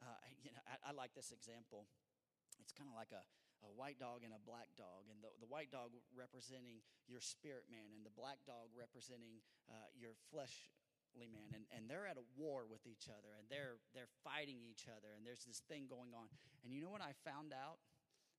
Uh, 0.00 0.16
you 0.44 0.48
know, 0.48 0.64
I, 0.64 0.80
I, 0.88 0.90
like 0.96 1.12
this 1.12 1.28
example. 1.28 1.84
It's 2.56 2.72
kind 2.72 2.88
of 2.88 2.96
like 2.96 3.12
a, 3.12 3.20
a 3.68 3.70
white 3.76 4.00
dog 4.00 4.24
and 4.24 4.32
a 4.32 4.40
black 4.48 4.72
dog, 4.80 5.12
and 5.12 5.20
the, 5.20 5.28
the 5.44 5.48
white 5.48 5.68
dog 5.68 5.92
representing 6.16 6.80
your 7.04 7.20
spirit 7.20 7.68
man, 7.68 7.92
and 7.92 8.00
the 8.00 8.16
black 8.16 8.40
dog 8.48 8.72
representing 8.72 9.44
uh, 9.68 9.92
your 9.92 10.16
fleshly 10.32 11.28
man. 11.28 11.52
And, 11.52 11.68
and 11.68 11.84
they're 11.84 12.08
at 12.08 12.16
a 12.16 12.24
war 12.32 12.64
with 12.64 12.88
each 12.88 13.12
other, 13.12 13.36
and 13.36 13.44
they're, 13.52 13.76
they're 13.92 14.12
fighting 14.24 14.64
each 14.64 14.88
other, 14.88 15.12
and 15.12 15.20
there's 15.20 15.44
this 15.44 15.60
thing 15.68 15.84
going 15.84 16.16
on. 16.16 16.32
And 16.64 16.72
you 16.72 16.80
know 16.80 16.92
what 16.92 17.04
I 17.04 17.12
found 17.28 17.52
out? 17.52 17.76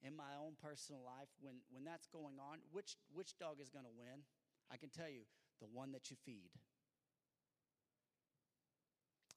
In 0.06 0.14
my 0.14 0.38
own 0.38 0.54
personal 0.62 1.02
life 1.02 1.34
when, 1.42 1.66
when 1.74 1.82
that's 1.82 2.06
going 2.06 2.38
on, 2.38 2.62
which, 2.70 2.96
which 3.10 3.34
dog 3.42 3.58
is 3.58 3.74
going 3.74 3.90
to 3.90 3.96
win? 3.98 4.22
I 4.70 4.78
can 4.78 4.94
tell 4.94 5.10
you, 5.10 5.26
the 5.58 5.68
one 5.68 5.92
that 5.98 6.14
you 6.14 6.18
feed. 6.22 6.54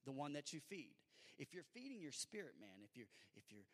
The 0.05 0.13
one 0.13 0.37
that 0.37 0.53
you 0.53 0.61
feed. 0.61 0.93
If 1.41 1.55
you're 1.57 1.67
feeding 1.73 2.03
your 2.05 2.13
spirit, 2.13 2.61
man, 2.61 2.85
if 2.85 2.93
you're, 2.97 3.09
if 3.33 3.49
you're 3.49 3.69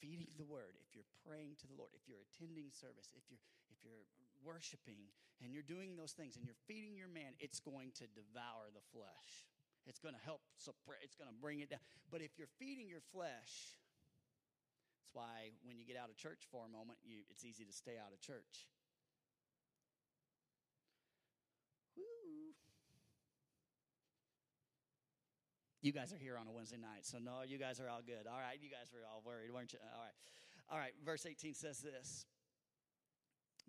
feeding 0.00 0.28
the 0.36 0.44
word, 0.44 0.76
if 0.84 0.92
you're 0.92 1.08
praying 1.24 1.56
to 1.62 1.66
the 1.66 1.76
Lord, 1.78 1.96
if 1.96 2.04
you're 2.04 2.20
attending 2.20 2.68
service, 2.68 3.08
if 3.16 3.24
you're, 3.32 3.40
if 3.72 3.80
you're 3.80 4.04
worshiping 4.44 5.08
and 5.40 5.54
you're 5.54 5.64
doing 5.64 5.96
those 5.96 6.12
things 6.12 6.36
and 6.36 6.44
you're 6.44 6.58
feeding 6.68 6.96
your 6.98 7.08
man, 7.08 7.32
it's 7.40 7.60
going 7.60 7.96
to 8.02 8.04
devour 8.12 8.68
the 8.74 8.84
flesh. 8.92 9.48
It's 9.86 10.02
going 10.02 10.18
to 10.18 10.24
help 10.26 10.42
suppress, 10.58 10.98
it's 11.06 11.14
going 11.14 11.30
to 11.30 11.38
bring 11.38 11.62
it 11.62 11.70
down. 11.70 11.82
But 12.10 12.20
if 12.20 12.34
you're 12.36 12.50
feeding 12.58 12.90
your 12.90 13.04
flesh, 13.14 13.78
why 15.16 15.56
when 15.64 15.80
you 15.80 15.88
get 15.88 15.96
out 15.96 16.12
of 16.12 16.16
church 16.20 16.44
for 16.52 16.68
a 16.68 16.70
moment, 16.70 17.00
you, 17.00 17.24
it's 17.32 17.40
easy 17.40 17.64
to 17.64 17.72
stay 17.72 17.96
out 17.96 18.12
of 18.12 18.20
church. 18.20 18.68
Woo. 21.96 22.52
You 25.80 25.96
guys 25.96 26.12
are 26.12 26.20
here 26.20 26.36
on 26.36 26.44
a 26.44 26.52
Wednesday 26.52 26.76
night, 26.76 27.08
so 27.08 27.16
no, 27.16 27.40
you 27.48 27.56
guys 27.56 27.80
are 27.80 27.88
all 27.88 28.04
good. 28.04 28.28
All 28.28 28.36
right, 28.36 28.60
you 28.60 28.68
guys 28.68 28.92
were 28.92 29.08
all 29.08 29.24
worried, 29.24 29.48
weren't 29.48 29.72
you? 29.72 29.80
All 29.80 30.04
right. 30.04 30.18
All 30.68 30.78
right, 30.78 30.92
verse 31.00 31.24
18 31.24 31.54
says 31.54 31.80
this 31.80 32.26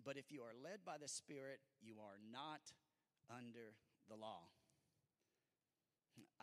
But 0.04 0.20
if 0.20 0.30
you 0.30 0.44
are 0.44 0.52
led 0.52 0.84
by 0.84 1.00
the 1.00 1.08
Spirit, 1.08 1.64
you 1.80 1.96
are 2.04 2.20
not 2.28 2.60
under 3.32 3.72
the 4.12 4.16
law. 4.20 4.52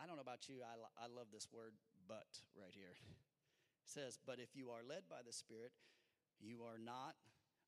I 0.02 0.06
don't 0.06 0.16
know 0.16 0.26
about 0.26 0.48
you, 0.48 0.66
I, 0.66 0.74
I 0.98 1.06
love 1.06 1.28
this 1.32 1.46
word, 1.52 1.72
but 2.08 2.26
right 2.58 2.74
here. 2.74 2.96
Says, 3.86 4.18
But 4.26 4.38
if 4.38 4.54
you 4.54 4.70
are 4.70 4.82
led 4.86 5.08
by 5.08 5.22
the 5.24 5.32
Spirit, 5.32 5.72
you 6.40 6.62
are 6.62 6.78
not 6.78 7.14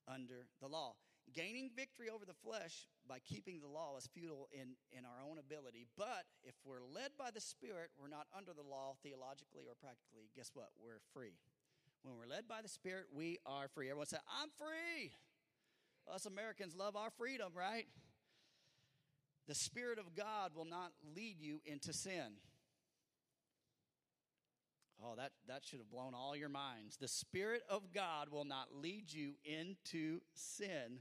under 0.07 0.47
the 0.61 0.69
law. 0.69 0.95
Gaining 1.35 1.71
victory 1.77 2.09
over 2.09 2.25
the 2.25 2.37
flesh 2.37 2.89
by 3.07 3.19
keeping 3.21 3.61
the 3.61 3.69
law 3.69 3.97
is 3.99 4.09
futile 4.09 4.49
in, 4.53 4.77
in 4.97 5.05
our 5.05 5.21
own 5.29 5.39
ability. 5.39 5.87
But 5.97 6.25
if 6.43 6.55
we're 6.65 6.81
led 6.81 7.13
by 7.19 7.31
the 7.31 7.41
Spirit, 7.41 7.91
we're 8.01 8.09
not 8.09 8.27
under 8.37 8.53
the 8.53 8.65
law 8.65 8.97
theologically 9.03 9.69
or 9.69 9.77
practically. 9.77 10.33
Guess 10.35 10.51
what? 10.55 10.71
We're 10.83 11.01
free. 11.13 11.37
When 12.03 12.17
we're 12.17 12.27
led 12.27 12.49
by 12.49 12.63
the 12.63 12.69
Spirit, 12.69 13.07
we 13.13 13.39
are 13.45 13.69
free. 13.69 13.91
Everyone 13.91 14.07
say, 14.07 14.19
I'm 14.41 14.49
free. 14.57 15.13
Us 16.13 16.25
Americans 16.25 16.75
love 16.75 16.97
our 16.97 17.11
freedom, 17.11 17.53
right? 17.55 17.87
The 19.47 19.55
Spirit 19.55 19.99
of 19.99 20.15
God 20.15 20.53
will 20.55 20.65
not 20.65 20.93
lead 21.15 21.37
you 21.41 21.61
into 21.67 21.93
sin. 21.93 22.41
Oh, 25.03 25.15
that, 25.17 25.31
that 25.47 25.65
should 25.65 25.79
have 25.79 25.91
blown 25.91 26.13
all 26.15 26.35
your 26.35 26.49
minds. 26.49 26.97
The 26.97 27.09
Spirit 27.09 27.63
of 27.71 27.93
God 27.95 28.31
will 28.31 28.45
not 28.45 28.67
lead 28.75 29.13
you 29.13 29.35
into 29.45 30.21
sin. 30.35 31.01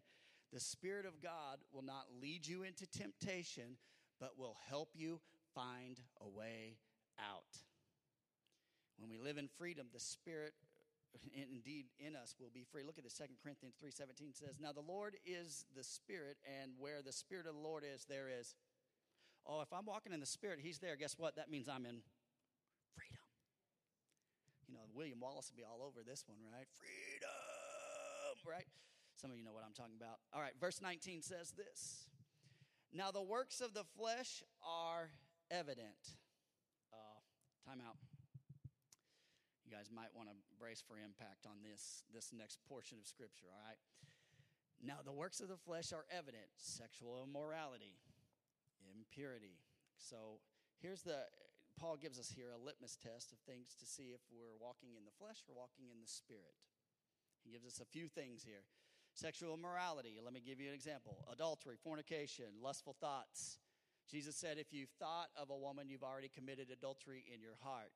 The 0.54 0.60
Spirit 0.60 1.06
of 1.06 1.22
God 1.22 1.60
will 1.74 1.82
not 1.82 2.06
lead 2.22 2.46
you 2.46 2.64
into 2.64 2.86
temptation, 2.86 3.78
but 4.20 4.38
will 4.38 4.56
help 4.70 4.90
you 4.94 5.20
find 5.56 6.00
a 6.22 6.28
way 6.28 6.78
out. 7.20 7.58
When 9.00 9.10
we 9.10 9.18
live 9.18 9.38
in 9.38 9.48
freedom, 9.58 9.88
the 9.94 10.00
Spirit 10.00 10.54
indeed 11.34 11.86
in 12.00 12.16
us 12.16 12.36
will 12.40 12.52
be 12.54 12.66
free. 12.72 12.84
Look 12.84 12.98
at 12.98 13.04
this. 13.04 13.14
2 13.14 13.24
Corinthians 13.42 13.76
3.17 13.84 14.36
says, 14.38 14.60
Now 14.62 14.72
the 14.72 14.82
Lord 14.82 15.16
is 15.26 15.66
the 15.76 15.84
Spirit, 15.84 16.38
and 16.62 16.72
where 16.78 17.02
the 17.02 17.12
Spirit 17.12 17.48
of 17.48 17.56
the 17.56 17.62
Lord 17.62 17.84
is, 17.84 18.06
there 18.06 18.28
is. 18.30 18.56
Oh, 19.46 19.62
if 19.62 19.72
I'm 19.72 19.86
walking 19.86 20.14
in 20.14 20.20
the 20.20 20.26
Spirit, 20.26 20.60
He's 20.62 20.80
there. 20.80 20.96
Guess 20.96 21.16
what? 21.18 21.36
That 21.36 21.50
means 21.50 21.68
I'm 21.68 21.86
in. 21.86 22.02
You 24.68 24.76
know, 24.76 24.84
William 24.94 25.20
Wallace 25.20 25.50
will 25.50 25.58
be 25.58 25.64
all 25.64 25.80
over 25.80 26.04
this 26.04 26.28
one, 26.28 26.40
right? 26.52 26.68
Freedom, 26.76 28.36
right? 28.44 28.68
Some 29.16 29.32
of 29.32 29.38
you 29.38 29.44
know 29.44 29.56
what 29.56 29.64
I'm 29.64 29.74
talking 29.74 29.96
about. 29.96 30.20
All 30.36 30.42
right, 30.42 30.54
verse 30.60 30.82
19 30.82 31.24
says 31.24 31.56
this 31.56 32.08
Now 32.92 33.12
the 33.12 33.24
works 33.24 33.62
of 33.62 33.74
the 33.74 33.88
flesh 33.98 34.44
are 34.62 35.10
evident. 35.50 36.20
Uh, 36.92 37.20
time 37.64 37.80
out. 37.80 37.96
You 39.64 39.72
guys 39.76 39.92
might 39.92 40.16
want 40.16 40.30
to 40.30 40.36
brace 40.60 40.84
for 40.84 40.96
impact 40.96 41.44
on 41.44 41.60
this, 41.60 42.04
this 42.14 42.32
next 42.32 42.60
portion 42.68 43.00
of 43.00 43.08
Scripture, 43.08 43.52
all 43.52 43.64
right? 43.68 43.80
Now, 44.80 45.04
the 45.04 45.12
works 45.12 45.40
of 45.42 45.50
the 45.50 45.58
flesh 45.58 45.92
are 45.92 46.06
evident 46.08 46.48
sexual 46.56 47.26
immorality, 47.28 48.00
impurity. 48.96 49.60
So, 49.98 50.40
here's 50.80 51.02
the 51.02 51.26
Paul 51.80 51.96
gives 51.96 52.18
us 52.18 52.34
here 52.34 52.50
a 52.50 52.58
litmus 52.58 52.98
test 52.98 53.32
of 53.32 53.38
things 53.46 53.78
to 53.80 53.86
see 53.86 54.10
if 54.10 54.22
we're 54.34 54.58
walking 54.60 54.98
in 54.98 55.06
the 55.06 55.14
flesh 55.22 55.46
or 55.46 55.54
walking 55.54 55.94
in 55.94 56.02
the 56.02 56.10
spirit. 56.10 56.58
He 57.46 57.54
gives 57.54 57.66
us 57.66 57.80
a 57.80 57.86
few 57.86 58.10
things 58.10 58.44
here 58.44 58.66
sexual 59.14 59.54
immorality. 59.54 60.20
Let 60.24 60.34
me 60.34 60.42
give 60.46 60.60
you 60.60 60.68
an 60.68 60.76
example 60.76 61.26
adultery, 61.32 61.76
fornication, 61.82 62.46
lustful 62.62 62.96
thoughts. 63.00 63.60
Jesus 64.10 64.36
said, 64.36 64.58
if 64.58 64.72
you've 64.72 64.94
thought 65.00 65.28
of 65.36 65.50
a 65.50 65.56
woman, 65.56 65.90
you've 65.90 66.04
already 66.04 66.30
committed 66.30 66.70
adultery 66.72 67.26
in 67.34 67.42
your 67.42 67.58
heart. 67.62 67.92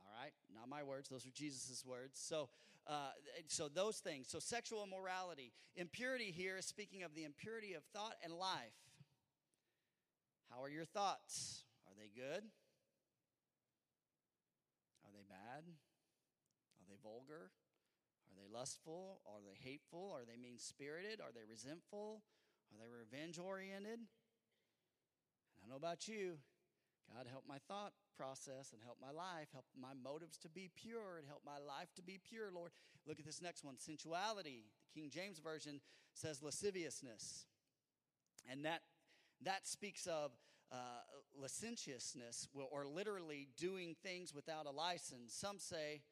All 0.00 0.22
right, 0.22 0.32
not 0.54 0.68
my 0.68 0.82
words; 0.82 1.08
those 1.08 1.26
are 1.26 1.30
Jesus' 1.30 1.84
words. 1.86 2.18
So, 2.18 2.48
uh, 2.86 3.10
so 3.48 3.68
those 3.68 3.98
things. 3.98 4.28
So, 4.28 4.38
sexual 4.38 4.82
immorality, 4.82 5.52
impurity 5.76 6.30
here 6.30 6.56
is 6.56 6.66
speaking 6.66 7.02
of 7.02 7.14
the 7.14 7.24
impurity 7.24 7.74
of 7.74 7.84
thought 7.92 8.14
and 8.24 8.32
life. 8.32 8.74
How 10.50 10.62
are 10.62 10.68
your 10.68 10.84
thoughts? 10.84 11.62
Are 11.86 11.94
they 11.96 12.10
good? 12.10 12.42
Are 15.06 15.12
they 15.14 15.22
bad? 15.28 15.62
Are 15.62 16.86
they 16.88 16.98
vulgar? 17.02 17.50
Are 18.26 18.34
they 18.34 18.50
lustful? 18.52 19.20
Are 19.26 19.40
they 19.40 19.54
hateful? 19.62 20.12
Are 20.14 20.24
they 20.26 20.36
mean 20.36 20.58
spirited? 20.58 21.20
Are 21.20 21.32
they 21.32 21.46
resentful? 21.48 22.22
Are 22.72 22.78
they 22.78 22.90
revenge 22.90 23.38
oriented? 23.38 24.00
I 24.02 25.56
don't 25.62 25.70
know 25.70 25.76
about 25.76 26.08
you. 26.08 26.38
God, 27.14 27.26
help 27.30 27.44
my 27.48 27.58
thought 27.66 27.92
process 28.16 28.72
and 28.72 28.82
help 28.84 28.98
my 29.00 29.10
life, 29.10 29.48
help 29.52 29.66
my 29.78 29.94
motives 29.94 30.36
to 30.38 30.48
be 30.48 30.70
pure 30.76 31.18
and 31.18 31.26
help 31.26 31.42
my 31.44 31.58
life 31.58 31.88
to 31.96 32.02
be 32.02 32.18
pure, 32.22 32.50
Lord. 32.54 32.70
Look 33.06 33.18
at 33.18 33.26
this 33.26 33.42
next 33.42 33.64
one 33.64 33.78
sensuality. 33.78 34.66
The 34.94 35.00
King 35.00 35.10
James 35.10 35.38
Version 35.38 35.80
says 36.14 36.42
lasciviousness. 36.42 37.46
And 38.50 38.64
that 38.64 38.82
that 39.44 39.66
speaks 39.66 40.06
of 40.06 40.32
uh, 40.72 41.02
licentiousness 41.40 42.48
or 42.54 42.86
literally 42.86 43.48
doing 43.56 43.96
things 44.02 44.34
without 44.34 44.66
a 44.66 44.70
license. 44.70 45.34
Some 45.34 45.58
say, 45.58 46.02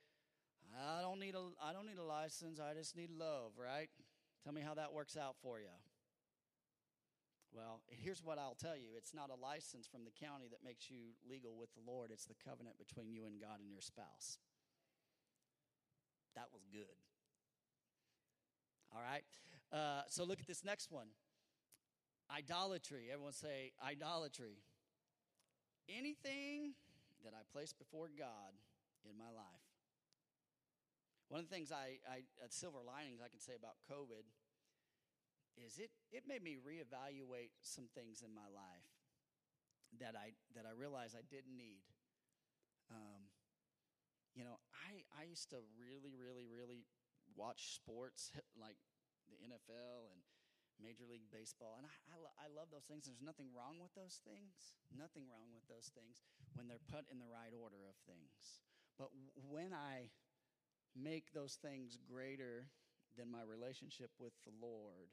I 0.76 1.02
don't 1.02 1.20
need 1.20 1.34
a, 1.34 1.44
I 1.62 1.72
don't 1.72 1.86
need 1.86 1.98
a 1.98 2.04
license, 2.04 2.60
I 2.60 2.74
just 2.74 2.96
need 2.96 3.10
love, 3.10 3.52
right? 3.56 3.88
Tell 4.44 4.52
me 4.52 4.62
how 4.62 4.74
that 4.74 4.92
works 4.92 5.16
out 5.16 5.36
for 5.42 5.58
you. 5.58 5.76
Well, 7.52 7.80
here's 7.88 8.22
what 8.22 8.38
I'll 8.38 8.56
tell 8.60 8.76
you 8.76 8.90
it's 8.96 9.14
not 9.14 9.30
a 9.30 9.40
license 9.40 9.86
from 9.86 10.04
the 10.04 10.12
county 10.12 10.46
that 10.50 10.60
makes 10.64 10.90
you 10.90 11.16
legal 11.28 11.56
with 11.56 11.72
the 11.74 11.80
Lord, 11.86 12.10
it's 12.12 12.26
the 12.26 12.36
covenant 12.44 12.76
between 12.78 13.12
you 13.12 13.24
and 13.26 13.40
God 13.40 13.60
and 13.60 13.70
your 13.70 13.80
spouse. 13.80 14.38
That 16.34 16.48
was 16.52 16.62
good. 16.70 16.98
All 18.94 19.02
right? 19.02 19.24
Uh, 19.72 20.02
so 20.08 20.24
look 20.24 20.40
at 20.40 20.46
this 20.46 20.64
next 20.64 20.90
one 20.90 21.08
Idolatry. 22.30 23.08
Everyone 23.12 23.32
say 23.32 23.72
idolatry. 23.84 24.60
Anything 25.88 26.74
that 27.24 27.32
I 27.32 27.42
place 27.52 27.72
before 27.72 28.10
God 28.12 28.52
in 29.08 29.16
my 29.16 29.32
life. 29.32 29.66
One 31.28 31.40
of 31.40 31.48
the 31.48 31.54
things 31.54 31.72
I, 31.72 32.00
I 32.08 32.24
at 32.42 32.52
silver 32.52 32.80
linings 32.80 33.20
I 33.20 33.28
can 33.28 33.40
say 33.40 33.52
about 33.52 33.76
COVID 33.84 34.24
is 35.60 35.76
it 35.76 35.90
it 36.12 36.24
made 36.28 36.42
me 36.42 36.56
reevaluate 36.56 37.52
some 37.60 37.88
things 37.92 38.22
in 38.24 38.32
my 38.32 38.48
life 38.48 38.88
that 40.00 40.16
I 40.16 40.32
that 40.56 40.64
I 40.64 40.72
realized 40.72 41.16
I 41.16 41.24
didn't 41.28 41.56
need. 41.56 41.84
Um, 42.88 43.28
you 44.36 44.44
know, 44.44 44.56
I 44.72 45.04
I 45.20 45.24
used 45.28 45.50
to 45.50 45.60
really 45.76 46.16
really 46.16 46.48
really 46.48 46.84
watch 47.36 47.76
sports 47.76 48.32
like 48.56 48.76
the 49.28 49.36
NFL 49.44 50.08
and 50.08 50.20
Major 50.78 51.06
League 51.10 51.26
Baseball. 51.34 51.78
And 51.78 51.86
I, 51.86 51.94
I, 52.14 52.46
I, 52.46 52.48
love 52.54 52.70
those 52.70 52.86
things. 52.86 53.06
There's 53.06 53.22
nothing 53.22 53.50
wrong 53.50 53.82
with 53.82 53.90
those 53.98 54.22
things. 54.22 54.78
Nothing 54.94 55.26
wrong 55.26 55.50
with 55.50 55.66
those 55.66 55.90
things 55.90 56.22
when 56.54 56.70
they're 56.70 56.82
put 56.90 57.06
in 57.10 57.18
the 57.18 57.28
right 57.28 57.52
order 57.54 57.82
of 57.90 57.98
things. 58.06 58.62
But 58.98 59.10
when 59.34 59.74
I 59.74 60.10
make 60.94 61.34
those 61.34 61.58
things 61.58 61.98
greater 62.02 62.70
than 63.18 63.30
my 63.30 63.42
relationship 63.42 64.10
with 64.18 64.34
the 64.46 64.54
Lord, 64.54 65.10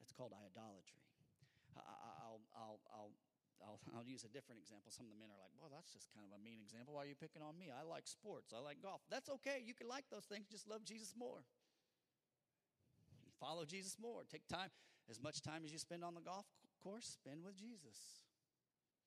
that's 0.00 0.12
called 0.12 0.32
idolatry. 0.32 1.04
I, 1.76 2.32
will 2.32 2.40
I'll, 2.56 2.80
I'll, 2.92 3.12
I'll, 3.60 3.80
I'll 3.96 4.08
use 4.08 4.24
a 4.24 4.32
different 4.32 4.60
example. 4.60 4.88
Some 4.92 5.08
of 5.08 5.12
the 5.12 5.20
men 5.20 5.28
are 5.28 5.40
like, 5.40 5.52
well, 5.56 5.68
that's 5.68 5.92
just 5.92 6.08
kind 6.16 6.24
of 6.24 6.32
a 6.32 6.40
mean 6.40 6.60
example. 6.64 6.96
Why 6.96 7.04
are 7.04 7.10
you 7.12 7.16
picking 7.16 7.44
on 7.44 7.56
me? 7.56 7.68
I 7.68 7.84
like 7.84 8.08
sports. 8.08 8.56
I 8.56 8.60
like 8.60 8.80
golf. 8.80 9.04
That's 9.12 9.28
okay. 9.40 9.60
You 9.60 9.76
can 9.76 9.88
like 9.88 10.08
those 10.08 10.24
things. 10.24 10.48
Just 10.48 10.64
love 10.64 10.84
Jesus 10.84 11.12
more 11.16 11.44
follow 13.40 13.64
Jesus 13.64 13.96
more. 14.00 14.22
Take 14.30 14.46
time, 14.48 14.70
as 15.10 15.20
much 15.20 15.42
time 15.42 15.62
as 15.64 15.72
you 15.72 15.78
spend 15.78 16.04
on 16.04 16.14
the 16.14 16.20
golf 16.20 16.46
course, 16.82 17.18
spend 17.18 17.44
with 17.44 17.56
Jesus. 17.56 18.24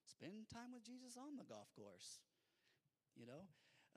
Spend 0.06 0.50
time 0.52 0.74
with 0.74 0.84
Jesus 0.84 1.16
on 1.16 1.38
the 1.38 1.46
golf 1.46 1.70
course. 1.78 2.20
You 3.16 3.26
know, 3.26 3.48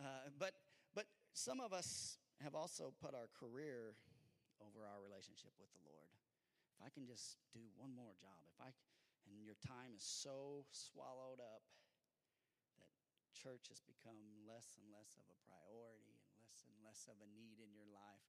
uh, 0.00 0.30
but 0.38 0.54
but 0.94 1.06
some 1.32 1.60
of 1.60 1.72
us 1.72 2.18
have 2.42 2.54
also 2.54 2.90
put 2.98 3.14
our 3.14 3.30
career 3.30 3.94
over 4.58 4.82
our 4.82 4.98
relationship 4.98 5.54
with 5.58 5.70
the 5.70 5.82
Lord. 5.86 6.10
If 6.74 6.82
I 6.82 6.90
can 6.90 7.06
just 7.06 7.38
do 7.54 7.62
one 7.78 7.94
more 7.94 8.14
job, 8.18 8.42
if 8.50 8.58
I 8.58 8.74
and 9.30 9.46
your 9.46 9.58
time 9.62 9.94
is 9.94 10.02
so 10.02 10.66
swallowed 10.74 11.38
up 11.38 11.62
that 12.78 12.90
church 13.30 13.70
has 13.70 13.78
become 13.82 14.18
less 14.44 14.74
and 14.78 14.86
less 14.90 15.14
of 15.14 15.26
a 15.30 15.38
priority 15.46 16.18
and 16.18 16.30
less 16.42 16.66
and 16.66 16.74
less 16.82 17.06
of 17.06 17.16
a 17.22 17.28
need 17.30 17.62
in 17.62 17.70
your 17.70 17.86
life. 17.94 18.26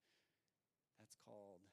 That's 1.01 1.17
called 1.17 1.65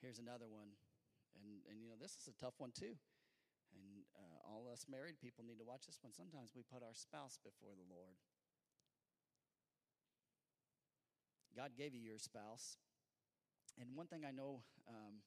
Here's 0.00 0.18
another 0.18 0.46
one. 0.46 0.74
And, 1.38 1.62
and 1.70 1.82
you 1.82 1.90
know, 1.90 1.98
this 1.98 2.14
is 2.18 2.26
a 2.30 2.36
tough 2.38 2.58
one 2.58 2.70
too. 2.70 2.94
And 3.74 4.06
uh, 4.16 4.38
all 4.48 4.70
us 4.70 4.86
married 4.88 5.20
people 5.20 5.44
need 5.44 5.60
to 5.60 5.66
watch 5.66 5.86
this 5.86 6.00
one. 6.00 6.14
Sometimes 6.14 6.56
we 6.56 6.64
put 6.64 6.82
our 6.82 6.96
spouse 6.96 7.36
before 7.42 7.76
the 7.76 7.86
Lord. 7.86 8.16
God 11.52 11.74
gave 11.74 11.92
you 11.92 12.00
your 12.00 12.22
spouse. 12.22 12.78
And 13.78 13.94
one 13.94 14.06
thing 14.06 14.22
I 14.22 14.34
know 14.34 14.62
um, 14.86 15.22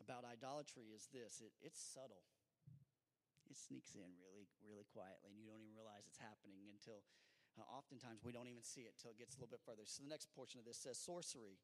about 0.00 0.24
idolatry 0.24 0.92
is 0.92 1.08
this 1.12 1.44
it, 1.44 1.52
it's 1.60 1.80
subtle. 1.80 2.24
It 3.48 3.58
sneaks 3.58 3.98
in 3.98 4.06
really, 4.22 4.46
really 4.62 4.86
quietly, 4.86 5.34
and 5.34 5.42
you 5.42 5.50
don't 5.50 5.58
even 5.58 5.74
realize 5.74 6.06
it's 6.06 6.22
happening 6.22 6.70
until 6.70 7.02
uh, 7.58 7.66
oftentimes 7.66 8.22
we 8.22 8.30
don't 8.30 8.46
even 8.46 8.62
see 8.62 8.86
it 8.86 8.94
till 8.94 9.10
it 9.10 9.18
gets 9.18 9.34
a 9.34 9.42
little 9.42 9.50
bit 9.50 9.64
further. 9.66 9.82
So 9.84 10.06
the 10.06 10.12
next 10.12 10.30
portion 10.30 10.62
of 10.62 10.64
this 10.64 10.78
says 10.78 10.96
sorcery. 10.96 11.58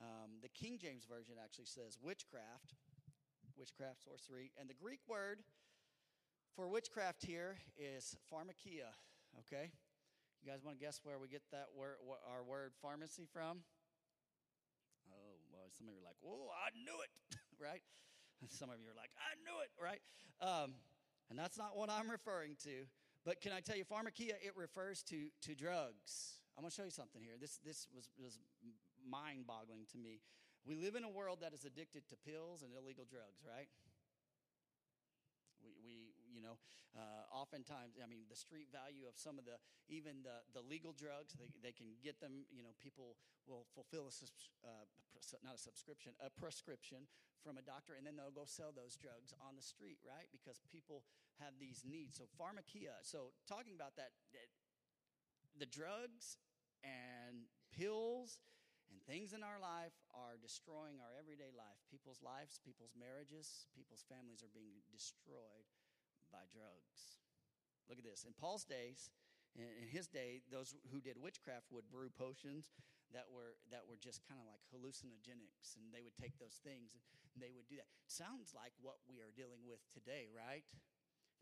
Um, 0.00 0.42
the 0.42 0.48
King 0.48 0.78
James 0.80 1.04
Version 1.04 1.34
actually 1.42 1.66
says 1.66 1.98
witchcraft, 2.02 2.74
witchcraft, 3.56 4.02
sorcery. 4.02 4.50
And 4.58 4.68
the 4.68 4.74
Greek 4.74 5.00
word 5.08 5.40
for 6.56 6.68
witchcraft 6.68 7.24
here 7.24 7.58
is 7.78 8.16
pharmakia, 8.30 8.90
okay? 9.40 9.70
You 10.42 10.50
guys 10.50 10.64
want 10.64 10.78
to 10.78 10.84
guess 10.84 11.00
where 11.02 11.18
we 11.18 11.28
get 11.28 11.42
that 11.52 11.68
word, 11.76 11.96
our 12.30 12.42
word 12.42 12.72
pharmacy 12.82 13.26
from? 13.32 13.62
Oh, 15.08 15.38
well, 15.52 15.70
some 15.76 15.88
of 15.88 15.94
you 15.94 16.00
are 16.00 16.06
like, 16.06 16.20
oh, 16.26 16.50
I 16.52 16.70
knew 16.76 16.98
it, 17.00 17.10
right? 17.60 17.82
Some 18.50 18.68
of 18.70 18.76
you 18.80 18.90
are 18.90 18.98
like, 18.98 19.10
I 19.16 19.38
knew 19.40 19.56
it, 19.62 19.70
right? 19.80 20.02
Um, 20.42 20.74
and 21.30 21.38
that's 21.38 21.56
not 21.56 21.76
what 21.76 21.88
I'm 21.88 22.10
referring 22.10 22.56
to. 22.64 22.84
But 23.24 23.40
can 23.40 23.52
I 23.52 23.60
tell 23.60 23.76
you, 23.76 23.84
pharmakia, 23.84 24.36
it 24.36 24.52
refers 24.54 25.02
to, 25.04 25.28
to 25.48 25.54
drugs. 25.54 26.44
I'm 26.56 26.62
going 26.62 26.70
to 26.70 26.76
show 26.76 26.84
you 26.84 26.92
something 26.92 27.22
here. 27.22 27.34
This, 27.40 27.58
this 27.64 27.88
was, 27.94 28.10
was 28.20 28.38
mind 29.08 29.46
boggling 29.46 29.86
to 29.92 29.98
me. 29.98 30.20
We 30.64 30.74
live 30.74 30.96
in 30.96 31.04
a 31.04 31.12
world 31.12 31.44
that 31.44 31.52
is 31.52 31.64
addicted 31.68 32.08
to 32.08 32.16
pills 32.24 32.64
and 32.64 32.72
illegal 32.72 33.04
drugs, 33.04 33.44
right? 33.44 33.68
We, 35.60 35.76
we 35.84 36.16
you 36.32 36.40
know, 36.40 36.58
uh, 36.96 37.28
oftentimes, 37.30 37.94
I 38.02 38.10
mean, 38.10 38.26
the 38.26 38.36
street 38.36 38.72
value 38.74 39.06
of 39.06 39.14
some 39.14 39.38
of 39.38 39.46
the, 39.46 39.60
even 39.86 40.26
the, 40.26 40.42
the 40.50 40.64
legal 40.64 40.90
drugs, 40.90 41.38
they, 41.38 41.46
they 41.62 41.70
can 41.70 41.94
get 42.02 42.18
them, 42.18 42.48
you 42.50 42.66
know, 42.66 42.74
people 42.82 43.14
will 43.46 43.68
fulfill 43.70 44.10
a, 44.10 44.14
uh, 44.66 44.84
not 45.46 45.54
a 45.54 45.62
subscription, 45.62 46.16
a 46.18 46.32
prescription 46.32 47.06
from 47.44 47.60
a 47.60 47.64
doctor, 47.64 47.94
and 47.94 48.02
then 48.02 48.16
they'll 48.16 48.34
go 48.34 48.48
sell 48.48 48.72
those 48.74 48.96
drugs 48.96 49.36
on 49.38 49.54
the 49.54 49.62
street, 49.62 50.00
right? 50.02 50.26
Because 50.32 50.58
people 50.72 51.04
have 51.38 51.54
these 51.60 51.84
needs. 51.84 52.16
So, 52.18 52.24
pharmakia, 52.34 52.98
so 53.04 53.36
talking 53.46 53.76
about 53.76 53.94
that, 54.00 54.16
that 54.32 54.48
the 55.54 55.68
drugs 55.68 56.40
and 56.82 57.46
pills 57.70 58.40
and 58.90 59.00
things 59.04 59.32
in 59.32 59.42
our 59.42 59.60
life 59.60 59.94
are 60.12 60.40
destroying 60.40 61.00
our 61.00 61.12
everyday 61.16 61.52
life. 61.54 61.80
People's 61.88 62.20
lives, 62.24 62.60
people's 62.60 62.96
marriages, 62.96 63.68
people's 63.72 64.04
families 64.06 64.44
are 64.44 64.52
being 64.52 64.84
destroyed 64.88 65.68
by 66.32 66.44
drugs. 66.50 67.20
Look 67.88 68.00
at 68.00 68.06
this. 68.06 68.24
In 68.24 68.32
Paul's 68.32 68.64
days, 68.64 69.12
in 69.54 69.86
his 69.86 70.10
day, 70.10 70.42
those 70.50 70.74
who 70.90 70.98
did 70.98 71.20
witchcraft 71.20 71.70
would 71.70 71.86
brew 71.86 72.10
potions 72.10 72.74
that 73.14 73.30
were 73.30 73.54
that 73.70 73.86
were 73.86 74.00
just 74.00 74.24
kind 74.26 74.42
of 74.42 74.46
like 74.50 74.64
hallucinogenics, 74.74 75.78
and 75.78 75.94
they 75.94 76.02
would 76.02 76.18
take 76.18 76.34
those 76.42 76.58
things 76.64 76.98
and 77.34 77.38
they 77.42 77.50
would 77.54 77.66
do 77.70 77.78
that. 77.78 77.90
Sounds 78.06 78.54
like 78.54 78.74
what 78.78 79.02
we 79.06 79.18
are 79.18 79.34
dealing 79.34 79.62
with 79.66 79.82
today, 79.90 80.30
right? 80.30 80.62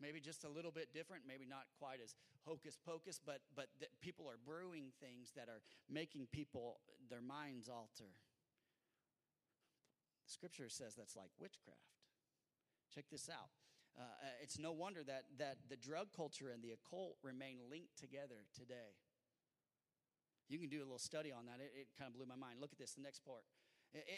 Maybe 0.01 0.19
just 0.19 0.43
a 0.43 0.49
little 0.49 0.71
bit 0.71 0.93
different, 0.93 1.23
maybe 1.27 1.45
not 1.45 1.65
quite 1.79 1.99
as 2.03 2.15
hocus 2.45 2.77
pocus, 2.77 3.19
but, 3.23 3.39
but 3.55 3.67
people 4.01 4.27
are 4.27 4.37
brewing 4.45 4.91
things 4.99 5.31
that 5.35 5.49
are 5.49 5.61
making 5.89 6.27
people, 6.31 6.79
their 7.09 7.21
minds 7.21 7.69
alter. 7.69 8.11
Scripture 10.25 10.69
says 10.69 10.95
that's 10.95 11.15
like 11.15 11.29
witchcraft. 11.39 11.79
Check 12.93 13.05
this 13.11 13.29
out. 13.29 13.49
Uh, 13.97 14.01
uh, 14.01 14.41
it's 14.41 14.57
no 14.57 14.71
wonder 14.71 15.03
that, 15.03 15.25
that 15.37 15.57
the 15.69 15.77
drug 15.77 16.07
culture 16.15 16.49
and 16.49 16.63
the 16.63 16.71
occult 16.71 17.15
remain 17.21 17.57
linked 17.69 17.97
together 17.99 18.45
today. 18.57 18.97
You 20.49 20.57
can 20.57 20.69
do 20.69 20.79
a 20.79 20.85
little 20.85 20.99
study 20.99 21.31
on 21.31 21.45
that. 21.45 21.61
It, 21.61 21.71
it 21.75 21.87
kind 21.97 22.09
of 22.09 22.15
blew 22.15 22.25
my 22.25 22.35
mind. 22.35 22.57
Look 22.59 22.71
at 22.71 22.79
this, 22.79 22.93
the 22.93 23.01
next 23.01 23.23
part 23.25 23.43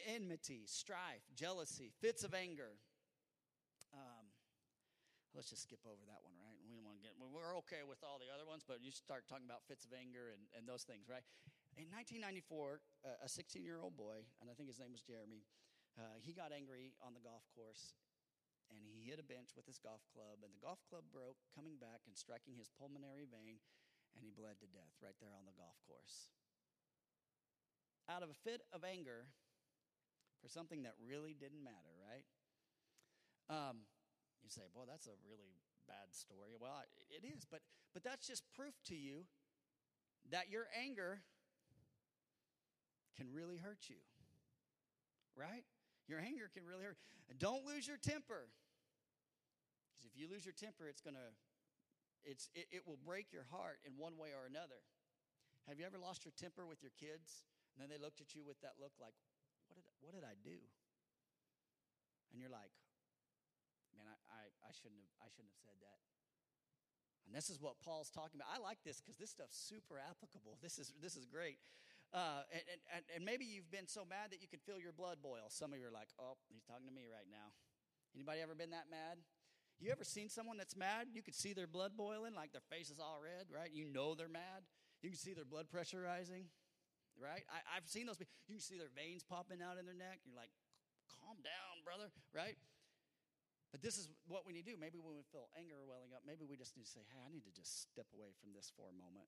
enmity, 0.08 0.64
strife, 0.66 1.24
jealousy, 1.36 1.92
fits 2.02 2.24
of 2.24 2.34
anger, 2.34 2.78
let's 5.36 5.52
just 5.52 5.68
skip 5.68 5.84
over 5.84 6.02
that 6.08 6.24
one, 6.24 6.34
right? 6.40 6.56
We 6.64 6.80
don't 6.80 6.88
want 6.88 6.98
to 6.98 7.04
get, 7.04 7.14
we're 7.20 7.54
okay 7.68 7.84
with 7.84 8.00
all 8.02 8.18
the 8.18 8.32
other 8.32 8.48
ones, 8.48 8.64
but 8.64 8.80
you 8.80 8.90
start 8.90 9.28
talking 9.28 9.46
about 9.46 9.68
fits 9.68 9.84
of 9.84 9.92
anger 9.92 10.32
and, 10.32 10.48
and 10.56 10.64
those 10.64 10.88
things, 10.88 11.12
right? 11.12 11.28
In 11.76 11.92
1994, 11.92 12.80
uh, 13.04 13.28
a 13.28 13.30
16 13.30 13.62
year 13.62 13.84
old 13.84 14.00
boy, 14.00 14.24
and 14.40 14.48
I 14.48 14.56
think 14.56 14.72
his 14.72 14.80
name 14.80 14.96
was 14.96 15.04
Jeremy, 15.04 15.44
uh, 16.00 16.16
he 16.24 16.32
got 16.32 16.56
angry 16.56 16.96
on 17.04 17.12
the 17.12 17.24
golf 17.24 17.44
course 17.52 18.00
and 18.74 18.82
he 18.82 19.06
hit 19.06 19.22
a 19.22 19.28
bench 19.28 19.54
with 19.54 19.70
his 19.70 19.78
golf 19.78 20.02
club, 20.10 20.42
and 20.42 20.50
the 20.50 20.64
golf 20.64 20.82
club 20.90 21.06
broke, 21.14 21.38
coming 21.54 21.78
back 21.78 22.02
and 22.10 22.18
striking 22.18 22.58
his 22.58 22.72
pulmonary 22.74 23.30
vein, 23.30 23.62
and 24.18 24.26
he 24.26 24.34
bled 24.34 24.58
to 24.58 24.70
death 24.74 24.96
right 25.04 25.18
there 25.22 25.36
on 25.38 25.46
the 25.46 25.54
golf 25.54 25.78
course. 25.86 26.34
Out 28.10 28.26
of 28.26 28.34
a 28.34 28.38
fit 28.38 28.66
of 28.74 28.82
anger 28.86 29.30
for 30.42 30.50
something 30.50 30.82
that 30.86 30.98
really 31.02 31.34
didn't 31.38 31.62
matter, 31.62 31.94
right? 32.02 32.26
Um, 33.50 33.86
you 34.46 34.54
say, 34.54 34.70
boy, 34.78 34.86
that's 34.86 35.10
a 35.10 35.18
really 35.26 35.58
bad 35.90 36.14
story. 36.14 36.54
Well, 36.54 36.86
it 37.10 37.26
is, 37.26 37.50
but, 37.50 37.66
but 37.98 38.06
that's 38.06 38.30
just 38.30 38.46
proof 38.54 38.78
to 38.94 38.96
you 38.96 39.26
that 40.30 40.54
your 40.54 40.70
anger 40.78 41.26
can 43.18 43.34
really 43.34 43.58
hurt 43.58 43.90
you, 43.90 43.98
right? 45.34 45.66
Your 46.06 46.22
anger 46.22 46.46
can 46.54 46.62
really 46.70 46.86
hurt. 46.86 46.98
Don't 47.42 47.66
lose 47.66 47.90
your 47.90 47.98
temper. 47.98 48.54
Because 49.90 50.06
if 50.06 50.14
you 50.14 50.30
lose 50.30 50.46
your 50.46 50.54
temper, 50.54 50.86
it's 50.86 51.02
going 51.02 51.18
to, 51.18 51.30
it's, 52.22 52.50
it, 52.54 52.70
it 52.70 52.82
will 52.86 53.02
break 53.02 53.34
your 53.34 53.50
heart 53.50 53.82
in 53.82 53.98
one 53.98 54.18
way 54.22 54.30
or 54.30 54.46
another. 54.46 54.78
Have 55.66 55.82
you 55.82 55.86
ever 55.90 55.98
lost 55.98 56.22
your 56.22 56.34
temper 56.38 56.70
with 56.70 56.86
your 56.86 56.94
kids? 57.02 57.42
And 57.74 57.82
then 57.82 57.90
they 57.90 57.98
looked 57.98 58.22
at 58.22 58.38
you 58.38 58.46
with 58.46 58.62
that 58.62 58.78
look 58.78 58.94
like, 59.02 59.18
what 59.66 59.82
did, 59.82 59.86
what 60.06 60.14
did 60.14 60.22
I 60.22 60.38
do? 60.46 60.62
And 62.30 62.38
you're 62.38 62.54
like, 62.54 62.70
I, 64.64 64.72
shouldn't 64.72 65.02
have, 65.02 65.12
I 65.20 65.28
shouldn't 65.34 65.52
have 65.52 65.64
said 65.66 65.80
that. 65.84 66.00
And 67.26 67.34
this 67.34 67.50
is 67.50 67.58
what 67.58 67.82
Paul's 67.82 68.14
talking 68.14 68.38
about. 68.38 68.54
I 68.54 68.62
like 68.62 68.80
this 68.86 69.02
because 69.02 69.18
this 69.18 69.34
stuff's 69.34 69.58
super 69.58 69.98
applicable. 69.98 70.58
This 70.66 70.78
is, 70.78 70.94
this 71.02 71.18
is 71.18 71.26
great. 71.26 71.58
Uh, 72.14 72.46
and, 72.54 72.80
and, 72.94 73.04
and 73.18 73.22
maybe 73.26 73.44
you've 73.44 73.70
been 73.74 73.90
so 73.90 74.06
mad 74.06 74.32
that 74.32 74.40
you 74.40 74.48
could 74.48 74.62
feel 74.62 74.80
your 74.80 74.94
blood 74.94 75.20
boil. 75.20 75.50
Some 75.50 75.74
of 75.74 75.82
you 75.82 75.86
are 75.90 75.94
like, 75.94 76.14
oh, 76.22 76.38
he's 76.48 76.64
talking 76.64 76.88
to 76.88 76.94
me 76.94 77.10
right 77.10 77.28
now. 77.28 77.52
Anybody 78.16 78.40
ever 78.40 78.56
been 78.56 78.72
that 78.72 78.88
mad? 78.88 79.20
You 79.84 79.92
ever 79.92 80.08
seen 80.08 80.32
someone 80.32 80.56
that's 80.56 80.78
mad? 80.78 81.12
You 81.12 81.20
could 81.20 81.36
see 81.36 81.52
their 81.52 81.68
blood 81.68 81.98
boiling, 81.98 82.32
like 82.34 82.56
their 82.56 82.64
face 82.72 82.88
is 82.88 83.00
all 83.00 83.20
red, 83.20 83.52
right? 83.52 83.68
You 83.74 83.92
know 83.92 84.16
they're 84.16 84.32
mad. 84.32 84.64
You 85.04 85.12
can 85.12 85.20
see 85.20 85.36
their 85.36 85.44
blood 85.44 85.68
pressure 85.68 86.00
rising, 86.00 86.48
right? 87.20 87.44
I, 87.52 87.76
have 87.76 87.84
seen 87.92 88.08
those. 88.08 88.16
People. 88.16 88.32
You 88.48 88.56
can 88.56 88.64
see 88.64 88.80
their 88.80 88.94
veins 88.96 89.28
popping 89.28 89.60
out 89.60 89.76
in 89.76 89.84
their 89.84 89.98
neck. 89.98 90.24
You're 90.24 90.40
like, 90.40 90.56
calm 91.12 91.44
down, 91.44 91.84
brother, 91.84 92.08
right? 92.32 92.56
But 93.76 93.84
this 93.84 94.00
is 94.00 94.08
what 94.32 94.48
we 94.48 94.56
need 94.56 94.64
to 94.64 94.72
do. 94.72 94.80
Maybe 94.80 95.04
when 95.04 95.20
we 95.20 95.28
feel 95.36 95.52
anger 95.52 95.84
welling 95.84 96.16
up, 96.16 96.24
maybe 96.24 96.48
we 96.48 96.56
just 96.56 96.80
need 96.80 96.88
to 96.88 96.94
say, 96.96 97.04
hey, 97.12 97.20
I 97.20 97.28
need 97.28 97.44
to 97.44 97.52
just 97.52 97.84
step 97.92 98.08
away 98.16 98.32
from 98.40 98.56
this 98.56 98.72
for 98.72 98.88
a 98.88 98.96
moment. 98.96 99.28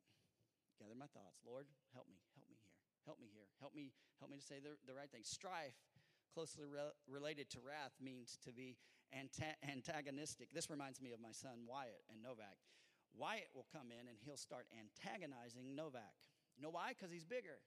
Gather 0.79 0.95
my 0.95 1.11
thoughts. 1.11 1.43
Lord, 1.43 1.67
help 1.91 2.07
me. 2.07 2.15
Help 2.31 2.47
me 2.47 2.55
here. 2.55 2.71
Help 3.03 3.19
me 3.19 3.27
here. 3.27 3.51
Help 3.59 3.75
me, 3.75 3.91
help 4.23 4.31
me 4.31 4.39
to 4.39 4.47
say 4.47 4.63
the, 4.63 4.79
the 4.87 4.95
right 4.95 5.11
thing. 5.11 5.27
Strife, 5.27 5.75
closely 6.31 6.63
re- 6.63 6.95
related 7.11 7.51
to 7.51 7.59
wrath, 7.59 7.91
means 7.99 8.39
to 8.47 8.55
be 8.55 8.79
anta- 9.11 9.59
antagonistic. 9.67 10.55
This 10.55 10.71
reminds 10.71 11.03
me 11.03 11.11
of 11.11 11.19
my 11.19 11.35
son 11.35 11.67
Wyatt 11.67 12.07
and 12.07 12.23
Novak. 12.23 12.55
Wyatt 13.19 13.51
will 13.51 13.67
come 13.67 13.91
in 13.91 14.07
and 14.07 14.15
he'll 14.23 14.39
start 14.39 14.63
antagonizing 14.71 15.75
Novak. 15.75 16.23
You 16.55 16.63
know 16.63 16.71
why? 16.71 16.95
Because 16.95 17.11
he's 17.11 17.27
bigger. 17.27 17.59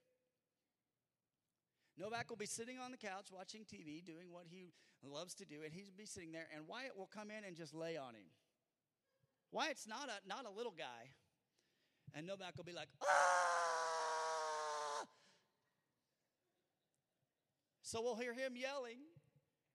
Novak 1.98 2.30
will 2.30 2.36
be 2.36 2.46
sitting 2.46 2.78
on 2.78 2.90
the 2.90 2.96
couch 2.96 3.28
watching 3.32 3.62
TV, 3.62 4.04
doing 4.04 4.30
what 4.30 4.44
he 4.48 4.72
loves 5.02 5.34
to 5.34 5.44
do, 5.44 5.62
and 5.64 5.72
he'll 5.72 5.92
be 5.96 6.06
sitting 6.06 6.32
there, 6.32 6.46
and 6.54 6.66
Wyatt 6.66 6.96
will 6.96 7.10
come 7.12 7.30
in 7.30 7.44
and 7.44 7.56
just 7.56 7.74
lay 7.74 7.96
on 7.96 8.14
him. 8.14 8.28
Wyatt's 9.52 9.86
not 9.86 10.08
a, 10.08 10.28
not 10.28 10.46
a 10.46 10.50
little 10.50 10.74
guy. 10.76 11.10
And 12.14 12.26
Novak 12.26 12.56
will 12.56 12.64
be 12.64 12.72
like, 12.72 12.88
ah! 13.02 13.06
So 17.82 18.00
we'll 18.02 18.16
hear 18.16 18.34
him 18.34 18.54
yelling, 18.54 18.98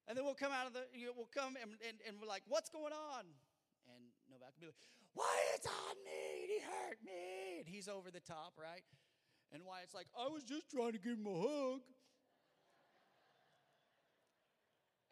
and 0.08 0.16
then 0.16 0.24
we'll 0.24 0.34
come 0.34 0.52
out 0.52 0.66
of 0.66 0.72
the, 0.72 0.88
you 0.94 1.06
know, 1.06 1.12
we'll 1.16 1.28
come 1.32 1.56
and, 1.60 1.72
and, 1.86 1.98
and 2.06 2.16
we're 2.20 2.28
like, 2.28 2.42
what's 2.48 2.70
going 2.70 2.92
on? 2.92 3.24
And 3.92 4.02
Novak 4.30 4.56
will 4.56 4.60
be 4.60 4.66
like, 4.72 4.80
Wyatt's 5.12 5.66
on 5.66 5.96
me, 6.04 6.48
he 6.48 6.58
hurt 6.64 6.98
me. 7.04 7.60
And 7.60 7.68
he's 7.68 7.88
over 7.88 8.10
the 8.10 8.20
top, 8.20 8.54
right? 8.56 8.84
And 9.52 9.64
Wyatt's 9.64 9.94
like, 9.94 10.06
I 10.18 10.28
was 10.28 10.44
just 10.44 10.70
trying 10.70 10.92
to 10.92 10.98
give 10.98 11.18
him 11.18 11.26
a 11.26 11.38
hug. 11.40 11.80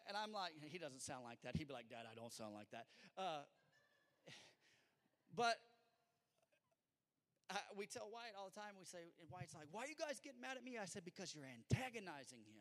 And 0.07 0.17
I'm 0.17 0.33
like, 0.33 0.53
he 0.61 0.77
doesn't 0.77 1.01
sound 1.01 1.25
like 1.25 1.41
that. 1.45 1.57
He'd 1.57 1.69
be 1.69 1.73
like, 1.73 1.89
Dad, 1.89 2.05
I 2.05 2.15
don't 2.15 2.33
sound 2.33 2.53
like 2.53 2.69
that. 2.77 2.87
Uh, 3.17 3.49
but 5.35 5.57
uh, 7.49 7.57
we 7.77 7.87
tell 7.89 8.09
Wyatt 8.13 8.37
all 8.37 8.53
the 8.53 8.59
time, 8.59 8.77
we 8.77 8.85
say, 8.85 9.01
and 9.17 9.29
Wyatt's 9.33 9.57
like, 9.57 9.73
why 9.73 9.85
are 9.85 9.91
you 9.91 9.97
guys 9.97 10.21
getting 10.21 10.41
mad 10.41 10.61
at 10.61 10.65
me? 10.65 10.77
I 10.77 10.85
said, 10.85 11.09
because 11.09 11.33
you're 11.33 11.49
antagonizing 11.49 12.45
him. 12.45 12.61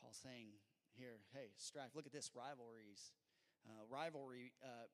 Paul's 0.00 0.20
saying, 0.20 0.60
here, 0.92 1.24
hey, 1.32 1.56
strife. 1.56 1.96
Look 1.96 2.04
at 2.04 2.12
this 2.12 2.30
rivalries. 2.36 3.16
Uh, 3.64 3.84
rivalry 3.88 4.52
uh, 4.60 4.88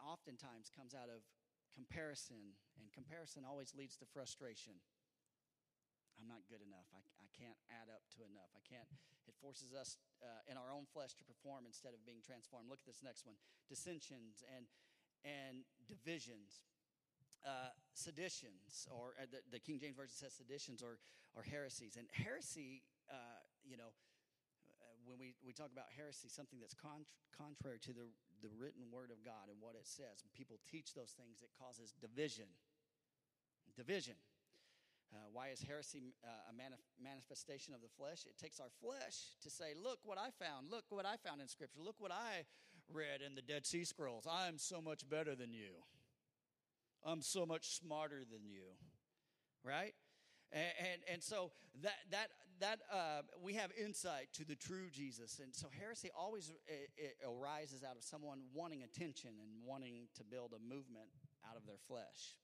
oftentimes 0.00 0.68
comes 0.68 0.92
out 0.92 1.08
of 1.08 1.24
comparison, 1.72 2.56
and 2.76 2.92
comparison 2.92 3.44
always 3.48 3.72
leads 3.72 3.96
to 3.96 4.06
frustration. 4.08 4.80
I'm 6.20 6.28
not 6.28 6.44
good 6.52 6.60
enough. 6.60 6.84
I, 6.92 7.00
I 7.16 7.28
can't 7.32 7.56
add 7.72 7.88
up 7.88 8.04
to 8.16 8.28
enough. 8.28 8.52
I 8.52 8.60
can't. 8.60 8.84
It 9.24 9.32
forces 9.40 9.72
us 9.72 9.96
uh, 10.20 10.44
in 10.44 10.60
our 10.60 10.68
own 10.68 10.84
flesh 10.84 11.16
to 11.16 11.24
perform 11.24 11.64
instead 11.64 11.96
of 11.96 12.04
being 12.04 12.20
transformed. 12.20 12.68
Look 12.68 12.84
at 12.84 12.88
this 12.88 13.00
next 13.00 13.24
one 13.24 13.40
dissensions 13.72 14.44
and, 14.44 14.68
and 15.24 15.64
divisions. 15.88 16.60
Uh, 17.40 17.72
seditions, 17.96 18.84
or 18.92 19.16
uh, 19.16 19.24
the, 19.32 19.40
the, 19.48 19.56
King 19.56 19.80
James 19.80 19.96
Version 19.96 20.12
says 20.12 20.36
seditions 20.36 20.84
or, 20.84 21.00
or 21.32 21.40
heresies. 21.40 21.96
And 21.96 22.04
heresy, 22.12 22.84
uh, 23.08 23.40
you 23.64 23.80
know, 23.80 23.96
uh, 24.68 24.92
when 25.08 25.16
we, 25.16 25.32
we 25.40 25.56
talk 25.56 25.72
about 25.72 25.88
heresy, 25.88 26.28
something 26.28 26.60
that's 26.60 26.76
con- 26.76 27.08
contrary 27.32 27.80
to 27.88 27.96
the, 27.96 28.12
the 28.44 28.52
written 28.60 28.92
word 28.92 29.08
of 29.08 29.24
God 29.24 29.48
and 29.48 29.56
what 29.56 29.72
it 29.72 29.88
says, 29.88 30.20
when 30.20 30.36
people 30.36 30.60
teach 30.68 30.92
those 30.92 31.16
things, 31.16 31.40
it 31.40 31.48
causes 31.56 31.96
division. 31.96 32.52
Division. 33.72 34.20
Uh, 35.12 35.26
why 35.32 35.48
is 35.48 35.60
heresy 35.60 36.14
uh, 36.24 36.50
a 36.50 36.54
manif- 36.54 36.86
manifestation 37.02 37.74
of 37.74 37.80
the 37.80 37.88
flesh? 37.98 38.24
It 38.26 38.38
takes 38.38 38.60
our 38.60 38.70
flesh 38.80 39.34
to 39.42 39.50
say, 39.50 39.74
Look 39.74 39.98
what 40.04 40.18
I 40.18 40.30
found. 40.38 40.70
Look 40.70 40.84
what 40.90 41.04
I 41.04 41.16
found 41.16 41.40
in 41.40 41.48
Scripture. 41.48 41.80
Look 41.82 41.96
what 41.98 42.12
I 42.12 42.46
read 42.92 43.20
in 43.20 43.34
the 43.34 43.42
Dead 43.42 43.66
Sea 43.66 43.84
Scrolls. 43.84 44.26
I'm 44.30 44.58
so 44.58 44.80
much 44.80 45.08
better 45.08 45.34
than 45.34 45.52
you. 45.52 45.82
I'm 47.04 47.22
so 47.22 47.44
much 47.44 47.78
smarter 47.78 48.22
than 48.30 48.44
you. 48.46 48.78
Right? 49.64 49.94
And, 50.52 50.72
and, 50.78 51.00
and 51.14 51.22
so 51.22 51.52
that, 51.82 51.98
that, 52.10 52.28
that 52.60 52.78
uh, 52.92 53.22
we 53.42 53.54
have 53.54 53.70
insight 53.78 54.28
to 54.34 54.44
the 54.44 54.56
true 54.56 54.90
Jesus. 54.92 55.40
And 55.42 55.54
so 55.54 55.68
heresy 55.80 56.10
always 56.16 56.52
it, 56.66 56.90
it 56.96 57.16
arises 57.26 57.82
out 57.82 57.96
of 57.96 58.02
someone 58.02 58.40
wanting 58.54 58.82
attention 58.82 59.30
and 59.42 59.50
wanting 59.64 60.08
to 60.16 60.24
build 60.24 60.52
a 60.52 60.62
movement 60.62 61.08
out 61.48 61.56
of 61.56 61.66
their 61.66 61.78
flesh. 61.88 62.36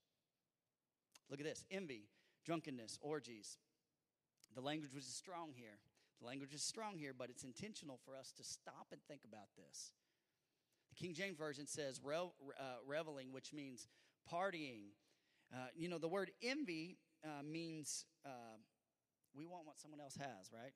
Look 1.31 1.41
at 1.41 1.47
this 1.47 1.65
envy 1.71 2.09
drunkenness, 2.47 2.99
orgies. 3.03 3.59
The 4.55 4.63
language 4.63 4.95
was 4.95 5.05
strong 5.05 5.51
here. 5.55 5.79
The 6.21 6.27
language 6.27 6.55
is 6.55 6.63
strong 6.63 6.97
here, 6.97 7.13
but 7.17 7.29
it's 7.29 7.45
intentional 7.45 7.99
for 8.05 8.17
us 8.17 8.33
to 8.39 8.45
stop 8.45 8.87
and 8.93 9.01
think 9.09 9.21
about 9.29 9.49
this. 9.57 9.93
The 10.89 10.95
King 10.95 11.13
James 11.13 11.37
Version 11.37 11.67
says 11.67 12.01
uh, 12.07 12.63
reveling, 12.87 13.33
which 13.33 13.53
means 13.53 13.89
partying. 14.33 14.95
Uh, 15.53 15.67
you 15.75 15.89
know, 15.89 15.99
the 15.99 16.09
word 16.09 16.31
envy 16.43 16.97
uh, 17.25 17.43
means 17.43 18.07
uh, 18.25 18.57
we 19.35 19.45
want 19.45 19.67
what 19.67 19.79
someone 19.79 20.01
else 20.01 20.17
has, 20.17 20.51
right? 20.53 20.73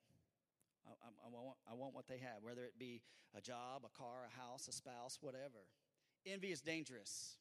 I, 0.86 0.90
I, 0.90 1.26
I, 1.26 1.28
want, 1.30 1.56
I 1.70 1.74
want 1.74 1.94
what 1.94 2.06
they 2.06 2.18
have, 2.18 2.42
whether 2.42 2.64
it 2.64 2.78
be 2.78 3.00
a 3.36 3.40
job, 3.40 3.82
a 3.84 3.96
car, 3.96 4.26
a 4.26 4.40
house, 4.40 4.68
a 4.68 4.72
spouse, 4.72 5.18
whatever. 5.20 5.68
Envy 6.26 6.52
is 6.52 6.60
dangerous. 6.60 7.36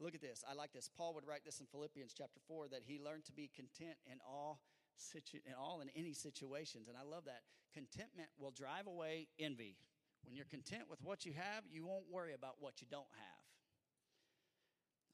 Look 0.00 0.14
at 0.14 0.22
this. 0.22 0.42
I 0.48 0.54
like 0.54 0.72
this. 0.72 0.88
Paul 0.88 1.12
would 1.14 1.26
write 1.28 1.44
this 1.44 1.60
in 1.60 1.66
Philippians 1.66 2.14
chapter 2.16 2.40
4 2.48 2.68
that 2.68 2.80
he 2.88 2.98
learned 2.98 3.26
to 3.26 3.32
be 3.32 3.50
content 3.54 4.00
in 4.10 4.16
all 4.26 4.60
situ- 4.96 5.44
in 5.44 5.52
all 5.52 5.80
and 5.80 5.90
any 5.94 6.14
situations. 6.14 6.88
And 6.88 6.96
I 6.96 7.02
love 7.02 7.26
that. 7.26 7.44
Contentment 7.74 8.30
will 8.38 8.50
drive 8.50 8.86
away 8.86 9.28
envy. 9.38 9.76
When 10.24 10.34
you're 10.34 10.48
content 10.48 10.88
with 10.88 11.02
what 11.02 11.24
you 11.24 11.32
have, 11.34 11.64
you 11.70 11.84
won't 11.84 12.08
worry 12.10 12.32
about 12.32 12.56
what 12.60 12.80
you 12.80 12.86
don't 12.90 13.12
have. 13.12 13.44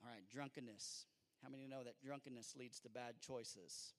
All 0.03 0.11
right, 0.11 0.23
drunkenness. 0.31 1.07
How 1.43 1.49
many 1.51 1.67
know 1.67 1.83
that 1.83 1.99
drunkenness 2.01 2.55
leads 2.57 2.81
to 2.81 2.89
bad 2.89 3.21
choices? 3.21 3.95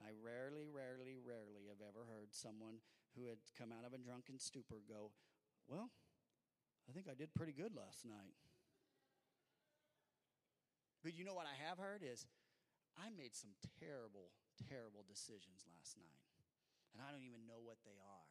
I 0.00 0.10
rarely, 0.24 0.68
rarely, 0.68 1.16
rarely 1.20 1.68
have 1.68 1.84
ever 1.84 2.06
heard 2.06 2.32
someone 2.32 2.80
who 3.16 3.26
had 3.26 3.38
come 3.58 3.72
out 3.72 3.84
of 3.84 3.92
a 3.92 3.98
drunken 3.98 4.38
stupor 4.38 4.80
go, 4.88 5.10
Well, 5.66 5.90
I 6.88 6.92
think 6.92 7.08
I 7.10 7.14
did 7.14 7.34
pretty 7.34 7.52
good 7.52 7.74
last 7.74 8.04
night. 8.04 8.32
But 11.02 11.14
you 11.14 11.24
know 11.24 11.34
what 11.34 11.46
I 11.46 11.54
have 11.68 11.78
heard 11.78 12.02
is 12.02 12.26
I 12.98 13.14
made 13.14 13.34
some 13.34 13.54
terrible, 13.78 14.34
terrible 14.68 15.06
decisions 15.06 15.62
last 15.70 15.94
night, 15.94 16.18
and 16.90 16.98
I 16.98 17.14
don't 17.14 17.22
even 17.22 17.46
know 17.46 17.62
what 17.62 17.78
they 17.86 17.94
are. 18.02 18.28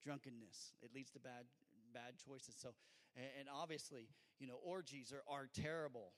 Drunkenness, 0.00 0.72
it 0.80 0.94
leads 0.94 1.10
to 1.12 1.20
bad, 1.20 1.44
bad 1.92 2.16
choices. 2.16 2.56
So, 2.56 2.72
and, 3.16 3.48
obviously, 3.52 4.08
you 4.38 4.46
know, 4.46 4.56
orgies 4.62 5.12
are, 5.12 5.24
are 5.28 5.48
terrible. 5.52 6.12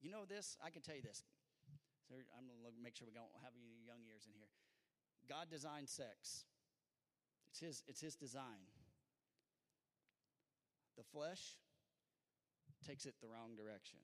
You 0.00 0.10
know 0.10 0.24
this? 0.24 0.56
I 0.64 0.70
can 0.70 0.80
tell 0.80 0.94
you 0.94 1.02
this. 1.02 1.24
So 2.08 2.14
I'm 2.38 2.48
going 2.48 2.64
to 2.64 2.80
make 2.80 2.96
sure 2.96 3.04
we 3.04 3.12
don't 3.12 3.34
have 3.44 3.52
any 3.52 3.84
young 3.84 4.00
ears 4.08 4.24
in 4.24 4.32
here. 4.32 4.48
God 5.28 5.50
designed 5.50 5.88
sex. 5.88 6.48
It's 7.50 7.60
his, 7.60 7.82
it's 7.88 8.00
his 8.00 8.16
design. 8.16 8.64
The 10.96 11.04
flesh 11.04 11.58
takes 12.84 13.06
it 13.06 13.14
the 13.20 13.30
wrong 13.30 13.54
direction. 13.56 13.98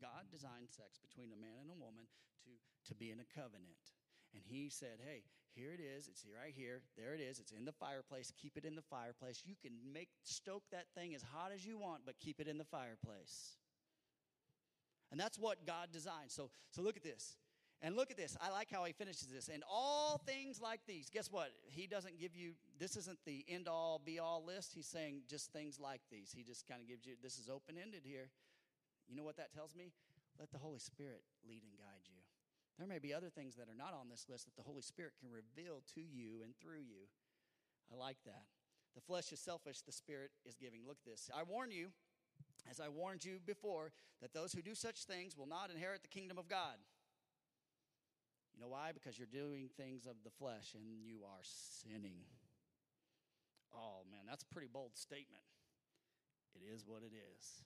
God 0.00 0.28
designed 0.30 0.68
sex 0.68 1.00
between 1.00 1.32
a 1.32 1.38
man 1.40 1.66
and 1.66 1.72
a 1.72 1.78
woman 1.78 2.08
to, 2.44 2.52
to 2.90 2.94
be 2.94 3.10
in 3.10 3.20
a 3.20 3.28
covenant. 3.28 3.96
And 4.34 4.44
he 4.44 4.68
said, 4.68 5.00
Hey, 5.00 5.24
here 5.56 5.72
it 5.72 5.80
is. 5.80 6.08
It's 6.08 6.24
right 6.28 6.52
here. 6.54 6.82
There 6.98 7.14
it 7.14 7.20
is. 7.20 7.40
It's 7.40 7.52
in 7.52 7.64
the 7.64 7.72
fireplace. 7.72 8.32
Keep 8.36 8.58
it 8.58 8.64
in 8.64 8.76
the 8.76 8.84
fireplace. 8.84 9.42
You 9.46 9.54
can 9.60 9.72
make 9.92 10.08
stoke 10.22 10.64
that 10.70 10.86
thing 10.94 11.14
as 11.14 11.22
hot 11.22 11.50
as 11.54 11.64
you 11.64 11.78
want, 11.78 12.02
but 12.04 12.18
keep 12.20 12.40
it 12.40 12.46
in 12.46 12.58
the 12.58 12.64
fireplace. 12.64 13.56
And 15.10 15.18
that's 15.18 15.38
what 15.38 15.66
God 15.66 15.88
designed. 15.92 16.30
So, 16.30 16.50
so 16.70 16.82
look 16.82 16.96
at 16.96 17.02
this. 17.02 17.36
And 17.80 17.96
look 17.96 18.10
at 18.10 18.16
this. 18.16 18.36
I 18.40 18.50
like 18.50 18.68
how 18.70 18.84
he 18.84 18.92
finishes 18.92 19.28
this. 19.28 19.48
And 19.48 19.62
all 19.70 20.20
things 20.26 20.60
like 20.60 20.80
these. 20.86 21.08
Guess 21.10 21.30
what? 21.30 21.50
He 21.66 21.86
doesn't 21.86 22.18
give 22.18 22.34
you, 22.34 22.52
this 22.78 22.96
isn't 22.96 23.18
the 23.24 23.44
end 23.48 23.68
all 23.68 24.00
be 24.04 24.18
all 24.18 24.44
list. 24.44 24.72
He's 24.74 24.86
saying 24.86 25.22
just 25.28 25.52
things 25.52 25.80
like 25.80 26.02
these. 26.10 26.32
He 26.36 26.42
just 26.42 26.66
kind 26.68 26.80
of 26.80 26.88
gives 26.88 27.06
you, 27.06 27.14
this 27.22 27.38
is 27.38 27.48
open 27.48 27.76
ended 27.80 28.02
here. 28.04 28.30
You 29.08 29.16
know 29.16 29.24
what 29.24 29.36
that 29.36 29.52
tells 29.52 29.74
me? 29.74 29.92
Let 30.38 30.50
the 30.50 30.58
Holy 30.58 30.80
Spirit 30.80 31.22
lead 31.48 31.62
and 31.62 31.76
guide 31.78 32.04
you. 32.06 32.20
There 32.78 32.86
may 32.86 32.98
be 32.98 33.14
other 33.14 33.30
things 33.30 33.56
that 33.56 33.68
are 33.68 33.78
not 33.78 33.94
on 33.94 34.08
this 34.10 34.26
list 34.28 34.44
that 34.44 34.56
the 34.56 34.68
Holy 34.68 34.82
Spirit 34.82 35.12
can 35.18 35.30
reveal 35.30 35.82
to 35.94 36.00
you 36.00 36.42
and 36.44 36.52
through 36.60 36.84
you. 36.84 37.08
I 37.90 37.96
like 37.96 38.18
that. 38.26 38.44
The 38.94 39.00
flesh 39.00 39.32
is 39.32 39.40
selfish, 39.40 39.80
the 39.80 39.92
Spirit 39.92 40.30
is 40.44 40.56
giving. 40.56 40.80
Look 40.86 40.98
at 41.04 41.10
this. 41.10 41.30
I 41.34 41.42
warn 41.42 41.70
you, 41.70 41.88
as 42.70 42.80
I 42.80 42.88
warned 42.88 43.24
you 43.24 43.38
before, 43.44 43.92
that 44.20 44.34
those 44.34 44.52
who 44.52 44.62
do 44.62 44.74
such 44.74 45.04
things 45.04 45.36
will 45.36 45.46
not 45.46 45.70
inherit 45.70 46.02
the 46.02 46.08
kingdom 46.08 46.38
of 46.38 46.48
God. 46.48 46.76
You 48.54 48.60
know 48.60 48.68
why? 48.68 48.92
Because 48.92 49.18
you're 49.18 49.28
doing 49.30 49.68
things 49.76 50.06
of 50.06 50.16
the 50.24 50.30
flesh 50.30 50.74
and 50.74 50.84
you 50.88 51.20
are 51.24 51.42
sinning. 51.42 52.24
Oh, 53.76 54.08
man, 54.08 54.24
that's 54.24 54.42
a 54.42 54.48
pretty 54.48 54.72
bold 54.72 54.96
statement. 54.96 55.44
It 56.56 56.64
is 56.64 56.88
what 56.88 57.04
it 57.04 57.12
is. 57.12 57.60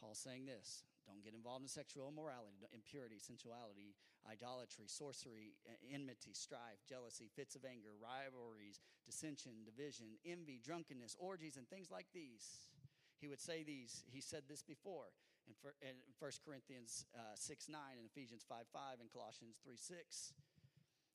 Paul's 0.00 0.18
saying 0.18 0.48
this 0.48 0.88
don't 1.04 1.20
get 1.20 1.36
involved 1.36 1.60
in 1.60 1.68
sexual 1.68 2.08
immorality, 2.08 2.56
impurity, 2.72 3.20
sensuality, 3.20 3.92
idolatry, 4.24 4.88
sorcery, 4.88 5.52
enmity, 5.92 6.32
strife, 6.32 6.80
jealousy, 6.88 7.28
fits 7.36 7.52
of 7.52 7.68
anger, 7.68 7.92
rivalries, 8.00 8.80
dissension, 9.04 9.60
division, 9.68 10.16
envy, 10.24 10.60
drunkenness, 10.62 11.16
orgies, 11.20 11.56
and 11.60 11.68
things 11.68 11.90
like 11.92 12.06
these. 12.14 12.72
He 13.20 13.28
would 13.28 13.40
say 13.40 13.62
these, 13.62 14.04
he 14.08 14.20
said 14.20 14.48
this 14.48 14.62
before 14.62 15.12
in, 15.48 15.54
in 15.82 15.96
1 16.18 16.30
Corinthians 16.44 17.04
uh, 17.14 17.34
6 17.34 17.68
9 17.68 17.80
and 17.98 18.06
Ephesians 18.06 18.44
5 18.48 18.64
5 18.72 19.00
and 19.00 19.10
Colossians 19.12 19.58
3 19.64 19.76
6. 19.76 20.32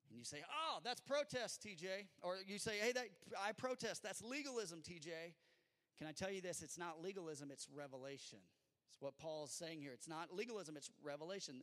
And 0.09 0.17
you 0.17 0.25
say, 0.25 0.43
oh, 0.49 0.79
that's 0.83 1.01
protest, 1.01 1.65
TJ. 1.65 2.07
Or 2.21 2.37
you 2.45 2.57
say, 2.57 2.73
hey, 2.79 2.91
that, 2.93 3.05
I 3.43 3.51
protest. 3.51 4.03
That's 4.03 4.21
legalism, 4.23 4.79
TJ. 4.79 5.33
Can 5.97 6.07
I 6.07 6.11
tell 6.11 6.31
you 6.31 6.41
this? 6.41 6.61
It's 6.61 6.77
not 6.77 7.01
legalism, 7.01 7.49
it's 7.51 7.67
revelation. 7.73 8.39
It's 8.91 9.01
what 9.01 9.17
Paul 9.17 9.45
is 9.45 9.51
saying 9.51 9.81
here. 9.81 9.91
It's 9.93 10.07
not 10.07 10.33
legalism, 10.33 10.77
it's 10.77 10.91
revelation. 11.03 11.61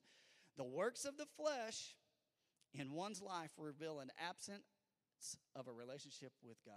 The 0.57 0.65
works 0.65 1.05
of 1.05 1.17
the 1.17 1.27
flesh 1.37 1.97
in 2.75 2.93
one's 2.93 3.23
life 3.23 3.51
reveal 3.59 4.01
an 4.01 4.11
absence 4.19 4.65
of 5.55 5.69
a 5.69 5.73
relationship 5.73 6.33
with 6.43 6.57
God. 6.65 6.75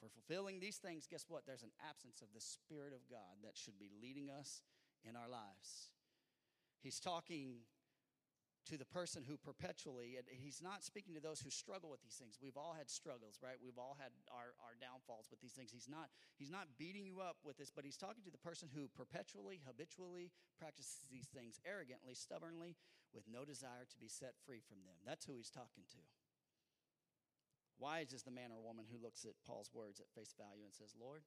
For 0.00 0.08
fulfilling 0.08 0.60
these 0.60 0.76
things, 0.76 1.06
guess 1.10 1.24
what? 1.28 1.46
There's 1.46 1.62
an 1.62 1.72
absence 1.88 2.20
of 2.20 2.28
the 2.34 2.40
Spirit 2.40 2.92
of 2.92 3.08
God 3.08 3.40
that 3.42 3.56
should 3.56 3.78
be 3.78 3.90
leading 4.02 4.28
us 4.28 4.62
in 5.08 5.16
our 5.16 5.28
lives. 5.28 5.90
He's 6.82 7.00
talking 7.00 7.64
to 8.64 8.80
the 8.80 8.88
person 8.88 9.20
who 9.20 9.36
perpetually, 9.36 10.16
and 10.16 10.24
he's 10.24 10.64
not 10.64 10.80
speaking 10.80 11.12
to 11.12 11.20
those 11.20 11.40
who 11.44 11.52
struggle 11.52 11.92
with 11.92 12.00
these 12.00 12.16
things. 12.16 12.40
We've 12.40 12.56
all 12.56 12.72
had 12.72 12.88
struggles, 12.88 13.36
right? 13.44 13.60
We've 13.60 13.76
all 13.76 13.96
had 14.00 14.08
our, 14.32 14.56
our 14.64 14.72
downfalls 14.80 15.28
with 15.28 15.44
these 15.44 15.52
things. 15.52 15.68
He's 15.68 15.88
not, 15.88 16.08
he's 16.40 16.48
not 16.48 16.80
beating 16.80 17.04
you 17.04 17.20
up 17.20 17.36
with 17.44 17.60
this, 17.60 17.68
but 17.68 17.84
he's 17.84 18.00
talking 18.00 18.24
to 18.24 18.32
the 18.32 18.40
person 18.40 18.72
who 18.72 18.88
perpetually, 18.96 19.60
habitually 19.68 20.32
practices 20.56 21.04
these 21.12 21.28
things 21.28 21.60
arrogantly, 21.68 22.16
stubbornly, 22.16 22.76
with 23.12 23.28
no 23.28 23.44
desire 23.44 23.84
to 23.84 23.98
be 24.00 24.08
set 24.08 24.32
free 24.48 24.64
from 24.64 24.80
them. 24.88 24.96
That's 25.04 25.28
who 25.28 25.36
he's 25.36 25.52
talking 25.52 25.84
to. 25.92 26.00
Wise 27.76 28.16
is 28.16 28.24
the 28.24 28.32
man 28.32 28.48
or 28.48 28.64
woman 28.64 28.88
who 28.88 29.02
looks 29.02 29.28
at 29.28 29.36
Paul's 29.44 29.70
words 29.74 30.00
at 30.00 30.08
face 30.16 30.32
value 30.32 30.64
and 30.64 30.72
says, 30.72 30.96
Lord, 30.96 31.20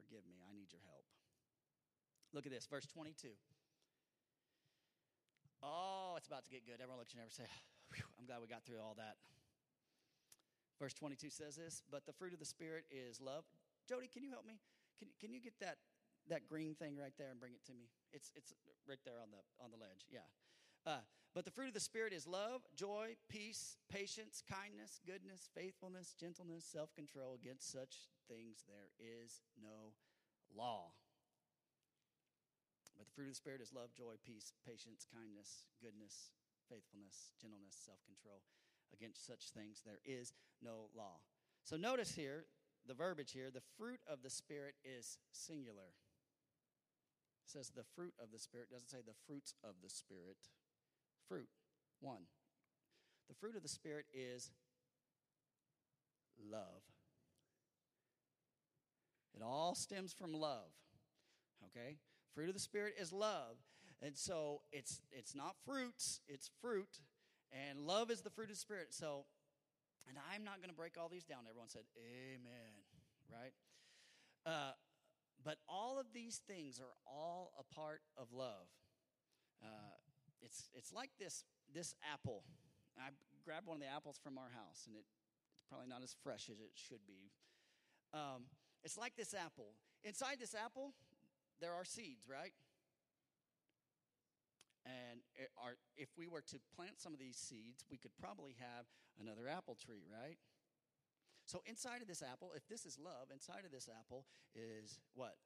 forgive 0.00 0.24
me. 0.24 0.40
I 0.48 0.54
need 0.56 0.72
your 0.72 0.82
help. 0.88 1.04
Look 2.32 2.46
at 2.46 2.52
this, 2.52 2.64
verse 2.64 2.86
22. 2.86 3.36
Oh, 5.62 6.14
it's 6.16 6.26
about 6.26 6.44
to 6.44 6.50
get 6.50 6.66
good. 6.66 6.78
Everyone 6.80 6.98
looks 6.98 7.12
at 7.12 7.18
you 7.18 7.26
and 7.26 7.32
say, 7.32 7.48
I'm 8.18 8.26
glad 8.26 8.40
we 8.40 8.46
got 8.46 8.64
through 8.64 8.80
all 8.80 8.94
that. 8.98 9.16
Verse 10.78 10.94
22 10.94 11.30
says 11.30 11.56
this, 11.56 11.82
but 11.90 12.06
the 12.06 12.12
fruit 12.14 12.32
of 12.32 12.38
the 12.38 12.46
Spirit 12.46 12.84
is 12.90 13.20
love. 13.20 13.42
Jody, 13.88 14.06
can 14.06 14.22
you 14.22 14.30
help 14.30 14.46
me? 14.46 14.60
Can, 14.98 15.08
can 15.18 15.34
you 15.34 15.40
get 15.40 15.58
that, 15.58 15.78
that 16.30 16.46
green 16.46 16.74
thing 16.74 16.94
right 16.94 17.14
there 17.18 17.30
and 17.30 17.40
bring 17.40 17.52
it 17.52 17.64
to 17.66 17.74
me? 17.74 17.90
It's, 18.12 18.30
it's 18.36 18.54
right 18.86 19.02
there 19.04 19.18
on 19.18 19.34
the, 19.34 19.42
on 19.58 19.70
the 19.74 19.76
ledge. 19.76 20.06
Yeah. 20.06 20.26
Uh, 20.86 21.02
but 21.34 21.44
the 21.44 21.50
fruit 21.50 21.68
of 21.68 21.74
the 21.74 21.80
Spirit 21.80 22.12
is 22.12 22.26
love, 22.26 22.62
joy, 22.74 23.16
peace, 23.28 23.76
patience, 23.90 24.42
kindness, 24.48 25.00
goodness, 25.06 25.50
faithfulness, 25.54 26.14
gentleness, 26.18 26.64
self 26.64 26.94
control. 26.94 27.34
Against 27.34 27.70
such 27.70 28.08
things 28.28 28.64
there 28.66 28.90
is 28.98 29.42
no 29.60 29.92
law. 30.56 30.92
But 32.98 33.06
the 33.06 33.14
fruit 33.14 33.30
of 33.30 33.38
the 33.38 33.42
Spirit 33.46 33.62
is 33.62 33.70
love, 33.72 33.94
joy, 33.94 34.18
peace, 34.26 34.50
patience, 34.66 35.06
kindness, 35.06 35.70
goodness, 35.78 36.34
faithfulness, 36.66 37.30
gentleness, 37.38 37.78
self 37.78 38.02
control. 38.02 38.42
Against 38.92 39.22
such 39.24 39.54
things 39.54 39.82
there 39.86 40.02
is 40.04 40.34
no 40.58 40.90
law. 40.96 41.22
So 41.62 41.76
notice 41.76 42.18
here, 42.18 42.46
the 42.86 42.98
verbiage 42.98 43.30
here, 43.30 43.50
the 43.54 43.62
fruit 43.78 44.00
of 44.10 44.22
the 44.26 44.30
Spirit 44.30 44.74
is 44.82 45.18
singular. 45.30 45.94
It 47.46 47.50
says 47.52 47.70
the 47.70 47.86
fruit 47.94 48.14
of 48.20 48.32
the 48.32 48.38
Spirit, 48.38 48.70
doesn't 48.70 48.90
say 48.90 48.98
the 49.06 49.16
fruits 49.26 49.54
of 49.62 49.78
the 49.82 49.88
Spirit. 49.90 50.50
Fruit, 51.28 51.48
one. 52.00 52.26
The 53.28 53.34
fruit 53.34 53.54
of 53.54 53.62
the 53.62 53.68
Spirit 53.68 54.06
is 54.12 54.50
love. 56.50 56.82
It 59.36 59.42
all 59.42 59.74
stems 59.74 60.12
from 60.12 60.32
love. 60.32 60.72
Okay? 61.66 61.98
Fruit 62.34 62.48
of 62.48 62.54
the 62.54 62.60
Spirit 62.60 62.94
is 63.00 63.12
love. 63.12 63.56
And 64.00 64.16
so 64.16 64.62
it's 64.72 65.00
it's 65.10 65.34
not 65.34 65.56
fruits, 65.64 66.20
it's 66.28 66.50
fruit. 66.60 67.00
And 67.50 67.80
love 67.80 68.10
is 68.10 68.20
the 68.20 68.30
fruit 68.30 68.44
of 68.44 68.56
the 68.56 68.60
Spirit. 68.60 68.88
So, 68.90 69.24
and 70.06 70.16
I'm 70.32 70.44
not 70.44 70.58
going 70.58 70.70
to 70.70 70.76
break 70.76 70.96
all 71.00 71.08
these 71.08 71.24
down. 71.24 71.40
Everyone 71.48 71.68
said, 71.68 71.82
Amen, 71.96 72.74
right? 73.32 73.52
Uh, 74.44 74.72
but 75.44 75.56
all 75.68 75.98
of 75.98 76.06
these 76.12 76.40
things 76.46 76.80
are 76.80 76.94
all 77.06 77.52
a 77.58 77.74
part 77.74 78.00
of 78.16 78.32
love. 78.32 78.68
Uh, 79.62 79.96
it's, 80.42 80.68
it's 80.74 80.92
like 80.92 81.10
this, 81.18 81.44
this 81.72 81.94
apple. 82.12 82.42
I 82.98 83.10
grabbed 83.44 83.66
one 83.66 83.76
of 83.76 83.82
the 83.82 83.88
apples 83.88 84.18
from 84.22 84.38
our 84.38 84.50
house, 84.54 84.84
and 84.86 84.96
it, 84.96 85.04
it's 85.56 85.66
probably 85.68 85.88
not 85.88 86.02
as 86.02 86.14
fresh 86.22 86.48
as 86.50 86.60
it 86.60 86.70
should 86.74 87.06
be. 87.06 87.30
Um, 88.12 88.50
it's 88.84 88.98
like 88.98 89.16
this 89.16 89.34
apple. 89.34 89.74
Inside 90.04 90.36
this 90.40 90.54
apple, 90.54 90.94
there 91.60 91.74
are 91.74 91.84
seeds, 91.84 92.26
right? 92.28 92.52
And 94.86 95.20
are, 95.60 95.76
if 95.96 96.08
we 96.16 96.26
were 96.26 96.40
to 96.48 96.58
plant 96.72 96.96
some 96.96 97.12
of 97.12 97.20
these 97.20 97.36
seeds, 97.36 97.84
we 97.90 97.98
could 97.98 98.16
probably 98.16 98.56
have 98.56 98.88
another 99.20 99.44
apple 99.44 99.76
tree, 99.76 100.08
right? 100.08 100.38
So 101.44 101.60
inside 101.64 102.00
of 102.00 102.08
this 102.08 102.24
apple, 102.24 102.52
if 102.56 102.68
this 102.68 102.84
is 102.84 102.96
love, 102.96 103.28
inside 103.32 103.64
of 103.64 103.72
this 103.72 103.88
apple 103.88 104.24
is 104.56 105.00
what? 105.12 105.36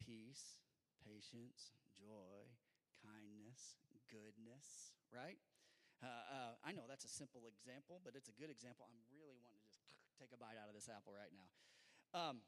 Peace, 0.00 0.60
patience, 1.00 1.76
joy, 1.96 2.48
kindness, 3.00 3.80
goodness, 4.08 4.96
right? 5.12 5.40
Uh, 6.00 6.08
uh, 6.08 6.52
I 6.64 6.72
know 6.72 6.88
that's 6.88 7.04
a 7.04 7.12
simple 7.12 7.44
example, 7.44 8.00
but 8.00 8.16
it's 8.16 8.32
a 8.32 8.36
good 8.36 8.48
example. 8.48 8.88
I'm 8.88 9.00
really 9.12 9.36
wanting 9.44 9.60
to 9.60 9.72
just 9.84 10.00
take 10.16 10.32
a 10.32 10.40
bite 10.40 10.56
out 10.56 10.72
of 10.72 10.76
this 10.76 10.88
apple 10.88 11.12
right 11.12 11.32
now. 11.32 11.48
Um, 12.16 12.40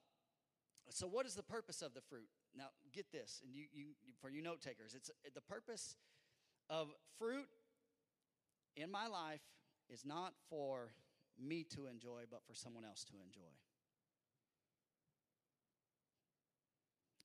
so, 0.90 1.06
what 1.06 1.26
is 1.26 1.34
the 1.34 1.42
purpose 1.42 1.82
of 1.82 1.94
the 1.94 2.00
fruit? 2.00 2.28
Now, 2.56 2.66
get 2.92 3.10
this, 3.12 3.40
and 3.44 3.54
you, 3.54 3.64
you 3.72 3.86
for 4.20 4.28
you 4.28 4.42
note 4.42 4.60
takers, 4.60 4.94
it's 4.94 5.10
the 5.34 5.40
purpose 5.40 5.96
of 6.68 6.88
fruit 7.18 7.46
in 8.76 8.90
my 8.90 9.06
life 9.06 9.42
is 9.88 10.04
not 10.04 10.32
for 10.48 10.92
me 11.38 11.64
to 11.74 11.86
enjoy, 11.86 12.22
but 12.30 12.42
for 12.46 12.54
someone 12.54 12.84
else 12.84 13.04
to 13.04 13.14
enjoy. 13.24 13.52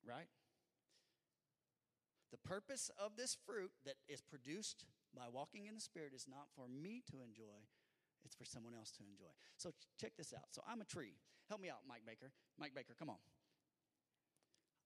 Right? 0.05 0.27
The 2.31 2.37
purpose 2.37 2.91
of 2.99 3.15
this 3.17 3.37
fruit 3.45 3.71
that 3.85 3.95
is 4.07 4.21
produced 4.21 4.85
by 5.15 5.23
walking 5.31 5.65
in 5.65 5.75
the 5.75 5.81
Spirit 5.81 6.13
is 6.13 6.27
not 6.29 6.47
for 6.55 6.67
me 6.67 7.01
to 7.11 7.21
enjoy, 7.21 7.65
it's 8.23 8.35
for 8.35 8.45
someone 8.45 8.73
else 8.73 8.91
to 8.91 9.03
enjoy. 9.09 9.31
So 9.57 9.71
check 9.99 10.11
this 10.17 10.33
out. 10.33 10.47
So 10.51 10.61
I'm 10.67 10.81
a 10.81 10.85
tree. 10.85 11.15
Help 11.49 11.61
me 11.61 11.69
out, 11.69 11.79
Mike 11.87 12.03
Baker. 12.05 12.31
Mike 12.59 12.75
Baker, 12.75 12.93
come 12.97 13.09
on. 13.09 13.17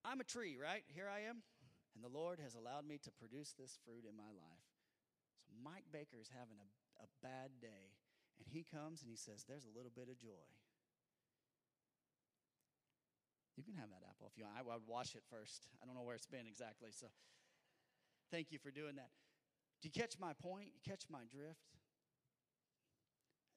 I'm 0.02 0.20
a 0.20 0.28
tree, 0.28 0.58
right? 0.58 0.84
Here 0.90 1.06
I 1.06 1.30
am. 1.30 1.46
And 1.94 2.02
the 2.02 2.12
Lord 2.12 2.40
has 2.40 2.56
allowed 2.56 2.88
me 2.88 2.98
to 3.04 3.12
produce 3.12 3.54
this 3.54 3.78
fruit 3.84 4.08
in 4.08 4.16
my 4.16 4.32
life. 4.32 4.68
So 5.46 5.54
Mike 5.60 5.86
Baker 5.92 6.18
is 6.18 6.32
having 6.32 6.58
a, 6.58 6.70
a 7.04 7.08
bad 7.22 7.60
day, 7.60 7.94
and 8.40 8.48
he 8.48 8.64
comes 8.64 9.04
and 9.04 9.12
he 9.12 9.20
says, 9.20 9.44
There's 9.44 9.68
a 9.68 9.76
little 9.76 9.92
bit 9.92 10.08
of 10.08 10.18
joy. 10.18 10.48
You 13.60 13.68
can 13.68 13.76
have 13.76 13.92
that 13.92 14.08
apple 14.08 14.32
if 14.32 14.40
you 14.40 14.48
want. 14.48 14.58
I 14.58 14.64
would 14.64 14.88
wash 14.88 15.14
it 15.14 15.28
first. 15.30 15.68
I 15.78 15.86
don't 15.86 15.94
know 15.94 16.08
where 16.08 16.16
it's 16.16 16.30
been 16.30 16.48
exactly, 16.48 16.90
so 16.90 17.12
thank 18.32 18.50
you 18.50 18.58
for 18.58 18.72
doing 18.72 18.96
that. 18.96 19.12
Do 19.84 19.92
you 19.92 19.94
catch 19.94 20.18
my 20.18 20.34
point? 20.34 20.72
You 20.74 20.82
catch 20.82 21.06
my 21.12 21.28
drift? 21.30 21.68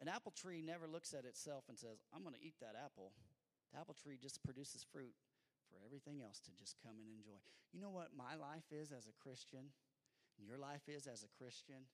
An 0.02 0.08
apple 0.10 0.34
tree 0.34 0.60
never 0.60 0.90
looks 0.90 1.14
at 1.14 1.24
itself 1.24 1.64
and 1.70 1.78
says, 1.78 2.02
I'm 2.12 2.26
going 2.26 2.34
to 2.34 2.42
eat 2.42 2.58
that 2.60 2.74
apple. 2.74 3.12
The 3.72 3.78
apple 3.78 3.94
tree 3.94 4.18
just 4.20 4.42
produces 4.42 4.84
fruit 4.92 5.14
for 5.74 5.82
everything 5.82 6.22
else 6.22 6.38
to 6.46 6.54
just 6.54 6.78
come 6.78 7.02
and 7.02 7.10
enjoy. 7.10 7.42
You 7.74 7.82
know 7.82 7.90
what 7.90 8.14
my 8.14 8.38
life 8.38 8.70
is 8.70 8.94
as 8.94 9.10
a 9.10 9.16
Christian? 9.18 9.74
Your 10.38 10.58
life 10.58 10.86
is 10.86 11.10
as 11.10 11.26
a 11.26 11.30
Christian? 11.34 11.90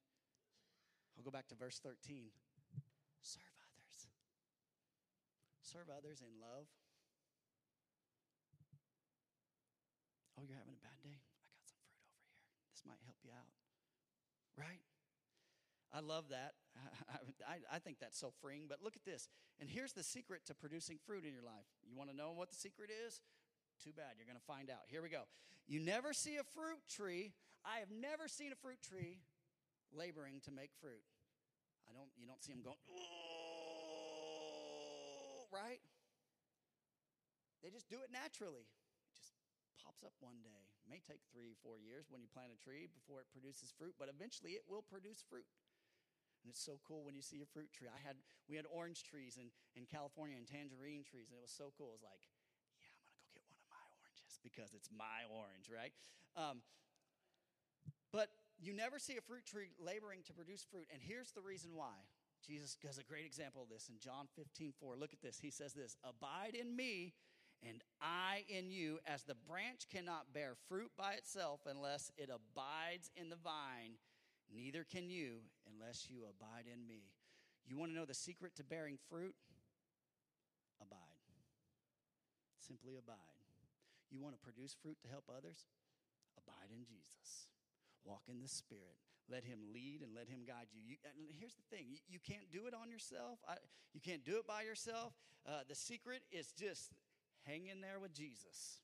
I'll 1.16 1.24
go 1.24 1.32
back 1.32 1.48
to 1.48 1.56
verse 1.56 1.80
13. 1.80 2.28
Serve 3.24 3.56
others. 3.64 3.96
Serve 5.64 5.88
others 5.88 6.20
in 6.20 6.36
love. 6.36 6.68
Oh, 10.36 10.44
you're 10.44 10.60
having 10.60 10.76
a 10.76 10.84
bad 10.84 11.00
day? 11.00 11.16
I 11.16 11.52
got 11.52 11.64
some 11.68 11.80
fruit 11.84 11.96
over 12.00 12.16
here. 12.20 12.36
This 12.72 12.84
might 12.84 13.00
help 13.04 13.16
you 13.24 13.32
out. 13.32 13.52
Right? 14.56 14.84
I 15.92 16.00
love 16.00 16.28
that. 16.30 16.56
I, 17.48 17.60
I, 17.68 17.78
think 17.78 17.98
that's 18.00 18.18
so 18.18 18.32
freeing. 18.40 18.64
But 18.68 18.78
look 18.80 18.96
at 18.96 19.04
this. 19.04 19.28
And 19.58 19.68
here's 19.68 19.92
the 19.92 20.02
secret 20.02 20.46
to 20.46 20.54
producing 20.54 20.98
fruit 21.04 21.24
in 21.24 21.34
your 21.34 21.42
life. 21.42 21.66
You 21.84 21.96
want 21.96 22.10
to 22.10 22.16
know 22.16 22.32
what 22.32 22.48
the 22.48 22.56
secret 22.56 22.88
is? 22.88 23.20
Too 23.80 23.96
bad. 23.96 24.20
You're 24.20 24.28
going 24.28 24.36
to 24.36 24.44
find 24.44 24.68
out. 24.68 24.84
Here 24.92 25.00
we 25.00 25.08
go. 25.08 25.24
You 25.64 25.80
never 25.80 26.12
see 26.12 26.36
a 26.36 26.44
fruit 26.44 26.84
tree. 26.84 27.32
I 27.64 27.80
have 27.80 27.88
never 27.88 28.28
seen 28.28 28.52
a 28.52 28.58
fruit 28.60 28.80
tree 28.84 29.24
laboring 29.92 30.40
to 30.44 30.52
make 30.52 30.76
fruit. 30.80 31.00
I 31.88 31.96
don't. 31.96 32.12
You 32.20 32.28
don't 32.28 32.44
see 32.44 32.52
them 32.52 32.60
going. 32.60 32.76
Oh, 32.92 33.00
right? 35.48 35.80
They 37.64 37.72
just 37.72 37.88
do 37.88 38.04
it 38.04 38.12
naturally. 38.12 38.68
It 38.68 39.16
just 39.16 39.32
pops 39.80 40.04
up 40.04 40.12
one 40.20 40.44
day. 40.44 40.64
It 40.84 40.88
may 40.88 41.00
take 41.00 41.24
three, 41.32 41.56
four 41.60 41.76
years 41.80 42.08
when 42.12 42.20
you 42.20 42.28
plant 42.28 42.52
a 42.52 42.58
tree 42.60 42.88
before 42.88 43.20
it 43.20 43.28
produces 43.32 43.72
fruit, 43.72 43.96
but 44.00 44.08
eventually 44.08 44.56
it 44.56 44.64
will 44.68 44.84
produce 44.84 45.24
fruit. 45.24 45.48
And 46.40 46.48
it's 46.48 46.62
so 46.64 46.80
cool 46.88 47.04
when 47.04 47.12
you 47.12 47.20
see 47.20 47.44
a 47.44 47.48
fruit 47.52 47.68
tree. 47.72 47.88
I 47.88 48.00
had 48.00 48.16
we 48.48 48.56
had 48.56 48.64
orange 48.68 49.04
trees 49.04 49.36
in, 49.36 49.52
in 49.76 49.84
California 49.84 50.40
and 50.40 50.48
tangerine 50.48 51.04
trees, 51.04 51.28
and 51.28 51.36
it 51.36 51.44
was 51.44 51.52
so 51.52 51.72
cool. 51.76 51.92
It 51.92 52.00
was 52.00 52.08
like 52.08 52.20
because 54.42 54.74
it's 54.74 54.88
my 54.96 55.26
orange, 55.30 55.70
right? 55.72 55.92
Um, 56.36 56.62
but 58.12 58.28
you 58.60 58.72
never 58.72 58.98
see 58.98 59.16
a 59.16 59.20
fruit 59.20 59.46
tree 59.46 59.70
laboring 59.78 60.20
to 60.26 60.32
produce 60.32 60.64
fruit. 60.70 60.86
And 60.92 61.00
here's 61.02 61.32
the 61.32 61.42
reason 61.42 61.70
why. 61.74 61.94
Jesus 62.46 62.76
gives 62.80 62.98
a 62.98 63.04
great 63.04 63.26
example 63.26 63.62
of 63.62 63.68
this 63.68 63.88
in 63.88 63.98
John 63.98 64.26
15, 64.36 64.72
4. 64.80 64.96
Look 64.96 65.12
at 65.12 65.20
this. 65.20 65.38
He 65.38 65.50
says 65.50 65.72
this 65.72 65.96
Abide 66.02 66.54
in 66.58 66.74
me, 66.74 67.12
and 67.62 67.82
I 68.00 68.44
in 68.48 68.70
you, 68.70 68.98
as 69.06 69.24
the 69.24 69.34
branch 69.34 69.86
cannot 69.92 70.32
bear 70.32 70.54
fruit 70.68 70.90
by 70.96 71.12
itself 71.12 71.60
unless 71.66 72.10
it 72.16 72.30
abides 72.30 73.10
in 73.14 73.28
the 73.28 73.36
vine, 73.36 73.98
neither 74.54 74.84
can 74.84 75.10
you 75.10 75.40
unless 75.68 76.08
you 76.08 76.22
abide 76.22 76.64
in 76.72 76.86
me. 76.86 77.02
You 77.66 77.76
want 77.76 77.92
to 77.92 77.96
know 77.96 78.06
the 78.06 78.14
secret 78.14 78.56
to 78.56 78.64
bearing 78.64 78.98
fruit? 79.08 79.34
Abide. 80.80 80.98
Simply 82.58 82.96
abide. 82.96 83.39
You 84.10 84.20
want 84.20 84.34
to 84.34 84.42
produce 84.42 84.74
fruit 84.74 84.98
to 85.02 85.08
help 85.08 85.24
others? 85.30 85.66
Abide 86.36 86.74
in 86.74 86.84
Jesus. 86.84 87.48
Walk 88.04 88.22
in 88.28 88.40
the 88.40 88.48
Spirit. 88.48 88.98
Let 89.30 89.44
Him 89.44 89.58
lead 89.72 90.02
and 90.02 90.14
let 90.14 90.28
Him 90.28 90.42
guide 90.46 90.66
you. 90.74 90.82
you 90.82 90.96
here's 91.38 91.54
the 91.54 91.66
thing 91.70 91.86
you, 91.88 91.98
you 92.08 92.18
can't 92.18 92.50
do 92.50 92.66
it 92.66 92.74
on 92.74 92.90
yourself, 92.90 93.38
I, 93.46 93.54
you 93.94 94.00
can't 94.00 94.24
do 94.24 94.38
it 94.38 94.46
by 94.46 94.62
yourself. 94.62 95.12
Uh, 95.46 95.62
the 95.68 95.74
secret 95.74 96.22
is 96.30 96.52
just 96.52 96.92
hang 97.46 97.66
in 97.66 97.80
there 97.80 97.98
with 98.00 98.12
Jesus. 98.12 98.82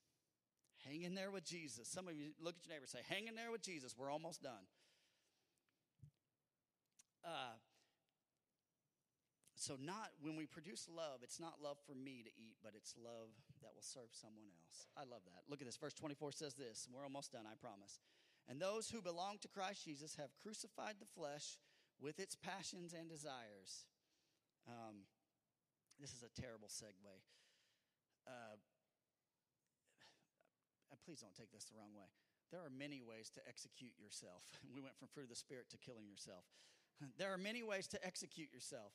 Hang 0.85 1.03
in 1.03 1.15
there 1.15 1.31
with 1.31 1.43
Jesus. 1.43 1.87
Some 1.87 2.07
of 2.07 2.15
you 2.15 2.31
look 2.39 2.55
at 2.59 2.65
your 2.65 2.75
neighbor 2.75 2.87
say, 2.87 2.99
Hang 3.09 3.27
in 3.27 3.35
there 3.35 3.51
with 3.51 3.61
Jesus. 3.61 3.95
We're 3.97 4.11
almost 4.11 4.41
done. 4.41 4.65
Uh, 7.25 7.59
so 9.57 9.75
not 9.81 10.13
when 10.21 10.35
we 10.35 10.45
produce 10.45 10.87
love 10.87 11.19
it's 11.21 11.39
not 11.39 11.57
love 11.61 11.77
for 11.85 11.93
me 11.93 12.21
to 12.23 12.31
eat 12.37 12.55
but 12.63 12.73
it's 12.75 12.93
love 12.97 13.33
that 13.61 13.73
will 13.73 13.85
serve 13.85 14.09
someone 14.11 14.49
else 14.61 14.87
i 14.95 15.01
love 15.01 15.25
that 15.25 15.41
look 15.49 15.61
at 15.61 15.67
this 15.67 15.77
verse 15.77 15.93
24 15.93 16.31
says 16.31 16.53
this 16.53 16.87
we're 16.93 17.03
almost 17.03 17.31
done 17.31 17.45
i 17.49 17.55
promise 17.57 17.99
and 18.47 18.61
those 18.61 18.89
who 18.89 19.01
belong 19.01 19.37
to 19.41 19.47
christ 19.47 19.83
jesus 19.83 20.15
have 20.15 20.29
crucified 20.41 20.95
the 20.99 21.09
flesh 21.09 21.57
with 21.99 22.19
its 22.19 22.35
passions 22.35 22.93
and 22.93 23.09
desires. 23.09 23.85
Um, 24.67 25.05
this 25.99 26.13
is 26.13 26.21
a 26.21 26.29
terrible 26.41 26.67
segue. 26.67 27.17
Uh, 28.27 28.57
uh, 30.91 30.95
please 31.05 31.21
don't 31.21 31.33
take 31.33 31.51
this 31.51 31.65
the 31.65 31.73
wrong 31.77 31.95
way. 31.97 32.07
There 32.51 32.61
are 32.61 32.71
many 32.71 33.01
ways 33.01 33.29
to 33.35 33.41
execute 33.47 33.93
yourself. 33.99 34.43
We 34.73 34.81
went 34.81 34.95
from 34.97 35.07
fruit 35.07 35.23
of 35.23 35.29
the 35.29 35.35
Spirit 35.35 35.69
to 35.71 35.77
killing 35.77 36.07
yourself. 36.07 36.45
There 37.17 37.33
are 37.33 37.37
many 37.37 37.63
ways 37.63 37.87
to 37.93 37.99
execute 38.05 38.51
yourself. 38.53 38.93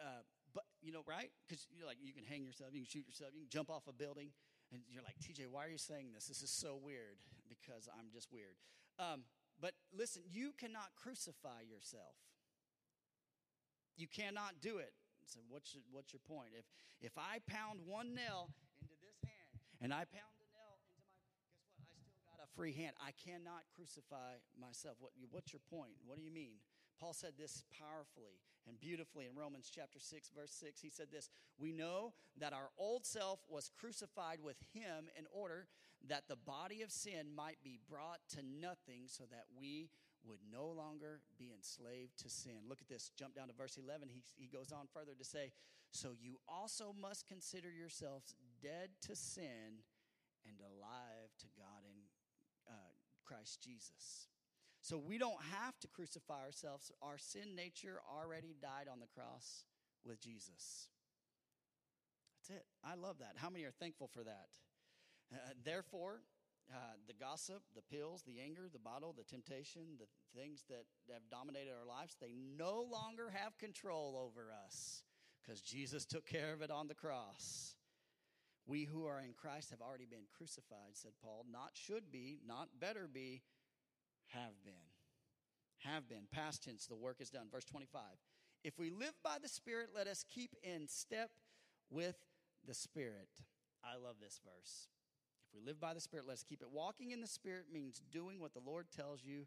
Uh, 0.00 0.22
but, 0.54 0.64
you 0.80 0.92
know, 0.92 1.02
right? 1.06 1.30
Because 1.46 1.66
you're 1.70 1.86
like, 1.86 1.98
you 2.00 2.12
can 2.12 2.24
hang 2.24 2.44
yourself, 2.44 2.70
you 2.72 2.80
can 2.80 2.88
shoot 2.88 3.06
yourself, 3.06 3.30
you 3.34 3.42
can 3.42 3.50
jump 3.50 3.70
off 3.70 3.86
a 3.88 3.92
building. 3.92 4.30
And 4.72 4.82
you're 4.88 5.02
like, 5.02 5.16
TJ, 5.20 5.48
why 5.48 5.64
are 5.64 5.72
you 5.72 5.78
saying 5.78 6.12
this? 6.14 6.26
This 6.26 6.42
is 6.42 6.50
so 6.50 6.76
weird 6.76 7.24
because 7.48 7.88
I'm 7.88 8.12
just 8.12 8.28
weird. 8.32 8.56
Um, 8.98 9.24
but 9.60 9.72
listen, 9.96 10.22
you 10.28 10.52
cannot 10.58 10.92
crucify 10.94 11.64
yourself. 11.64 12.14
You 13.96 14.06
cannot 14.06 14.60
do 14.60 14.78
it. 14.78 14.92
So 15.26 15.40
what's 15.48 15.74
your, 15.74 15.82
what's 15.92 16.12
your 16.12 16.24
point? 16.24 16.56
If 16.56 16.64
if 17.04 17.18
I 17.18 17.44
pound 17.44 17.80
one 17.84 18.14
nail 18.14 18.48
into 18.80 18.96
this 19.04 19.20
hand 19.20 19.52
and 19.84 19.92
I 19.92 20.08
pound 20.08 20.32
the 20.40 20.48
nail 20.48 20.72
into 20.80 21.04
my 21.04 21.20
guess 21.20 21.44
what? 21.44 21.92
I 21.92 22.00
still 22.08 22.24
got 22.24 22.40
a 22.40 22.48
free 22.56 22.72
hand. 22.72 22.96
I 22.96 23.12
cannot 23.12 23.68
crucify 23.76 24.40
myself. 24.56 24.96
What 25.02 25.12
what's 25.28 25.52
your 25.52 25.60
point? 25.68 26.00
What 26.06 26.16
do 26.16 26.24
you 26.24 26.32
mean? 26.32 26.64
Paul 27.00 27.12
said 27.12 27.32
this 27.38 27.64
powerfully 27.78 28.40
and 28.66 28.78
beautifully 28.80 29.26
in 29.26 29.34
Romans 29.34 29.70
chapter 29.74 29.98
6, 29.98 30.30
verse 30.36 30.52
6. 30.52 30.80
He 30.80 30.90
said 30.90 31.06
this 31.10 31.30
We 31.58 31.72
know 31.72 32.12
that 32.38 32.52
our 32.52 32.70
old 32.76 33.06
self 33.06 33.40
was 33.48 33.70
crucified 33.78 34.38
with 34.42 34.56
him 34.72 35.08
in 35.18 35.24
order 35.32 35.68
that 36.06 36.28
the 36.28 36.36
body 36.36 36.82
of 36.82 36.92
sin 36.92 37.34
might 37.34 37.58
be 37.64 37.78
brought 37.88 38.20
to 38.34 38.42
nothing 38.42 39.06
so 39.06 39.24
that 39.30 39.46
we 39.58 39.90
would 40.26 40.38
no 40.52 40.66
longer 40.66 41.20
be 41.38 41.52
enslaved 41.52 42.18
to 42.22 42.28
sin. 42.28 42.68
Look 42.68 42.80
at 42.80 42.88
this. 42.88 43.10
Jump 43.16 43.34
down 43.34 43.48
to 43.48 43.54
verse 43.54 43.78
11. 43.82 44.08
He, 44.08 44.22
he 44.36 44.46
goes 44.46 44.72
on 44.72 44.86
further 44.92 45.14
to 45.16 45.24
say, 45.24 45.52
So 45.90 46.10
you 46.20 46.38
also 46.48 46.94
must 47.00 47.26
consider 47.26 47.70
yourselves 47.70 48.34
dead 48.62 48.90
to 49.06 49.16
sin 49.16 49.82
and 50.46 50.56
alive 50.60 51.30
to 51.40 51.46
God 51.56 51.82
in 51.84 51.96
uh, 52.68 52.92
Christ 53.24 53.62
Jesus. 53.62 54.28
So 54.80 54.98
we 54.98 55.18
don't 55.18 55.42
have 55.52 55.78
to 55.80 55.88
crucify 55.88 56.44
ourselves. 56.44 56.92
Our 57.02 57.18
sin 57.18 57.54
nature 57.56 58.00
already 58.08 58.54
died 58.60 58.86
on 58.90 59.00
the 59.00 59.06
cross 59.06 59.64
with 60.04 60.20
Jesus. 60.20 60.88
That's 62.48 62.60
it. 62.60 62.66
I 62.84 62.94
love 62.94 63.18
that. 63.18 63.34
How 63.36 63.50
many 63.50 63.64
are 63.64 63.72
thankful 63.72 64.08
for 64.08 64.22
that? 64.24 64.48
Uh, 65.32 65.36
therefore, 65.64 66.20
uh, 66.72 66.76
the 67.06 67.14
gossip, 67.14 67.62
the 67.74 67.82
pills, 67.82 68.22
the 68.26 68.40
anger, 68.40 68.68
the 68.72 68.78
bottle, 68.78 69.14
the 69.16 69.24
temptation, 69.24 69.82
the 69.98 70.06
things 70.38 70.64
that 70.68 70.84
have 71.12 71.22
dominated 71.30 71.72
our 71.72 71.86
lives, 71.86 72.16
they 72.20 72.32
no 72.56 72.86
longer 72.90 73.30
have 73.30 73.58
control 73.58 74.16
over 74.16 74.52
us 74.66 75.02
because 75.42 75.60
Jesus 75.60 76.04
took 76.04 76.26
care 76.26 76.52
of 76.52 76.62
it 76.62 76.70
on 76.70 76.88
the 76.88 76.94
cross. 76.94 77.74
We 78.66 78.84
who 78.84 79.06
are 79.06 79.20
in 79.20 79.32
Christ 79.32 79.70
have 79.70 79.80
already 79.80 80.04
been 80.04 80.28
crucified, 80.36 80.92
said 80.92 81.12
Paul. 81.22 81.46
Not 81.50 81.70
should 81.72 82.12
be, 82.12 82.38
not 82.46 82.68
better 82.78 83.08
be, 83.10 83.40
have 84.34 84.52
been. 84.64 84.72
Have 85.84 86.08
been. 86.08 86.26
Past 86.30 86.64
tense, 86.64 86.86
the 86.86 86.96
work 86.96 87.20
is 87.20 87.30
done. 87.30 87.46
Verse 87.50 87.64
25. 87.64 88.00
If 88.64 88.78
we 88.78 88.90
live 88.90 89.14
by 89.22 89.36
the 89.40 89.48
Spirit, 89.48 89.90
let 89.94 90.06
us 90.06 90.24
keep 90.28 90.56
in 90.62 90.88
step 90.88 91.30
with 91.90 92.16
the 92.66 92.74
Spirit. 92.74 93.28
I 93.84 93.94
love 93.94 94.16
this 94.20 94.40
verse. 94.44 94.88
If 95.48 95.54
we 95.54 95.64
live 95.64 95.80
by 95.80 95.94
the 95.94 96.00
Spirit, 96.00 96.26
let's 96.26 96.42
keep 96.42 96.60
it. 96.60 96.68
Walking 96.70 97.12
in 97.12 97.20
the 97.20 97.30
Spirit 97.30 97.66
means 97.72 98.02
doing 98.10 98.40
what 98.40 98.52
the 98.52 98.60
Lord 98.60 98.86
tells 98.94 99.24
you 99.24 99.46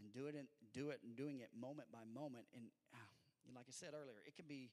and 0.00 0.12
do 0.12 0.26
it 0.26 0.34
and 0.34 0.48
do 0.72 0.90
it 0.90 1.00
and 1.04 1.14
doing 1.16 1.40
it 1.40 1.50
moment 1.54 1.88
by 1.92 2.02
moment. 2.02 2.46
And 2.54 2.64
uh, 2.92 2.98
like 3.54 3.66
I 3.68 3.72
said 3.72 3.94
earlier, 3.94 4.20
it 4.26 4.34
can 4.34 4.46
be 4.48 4.70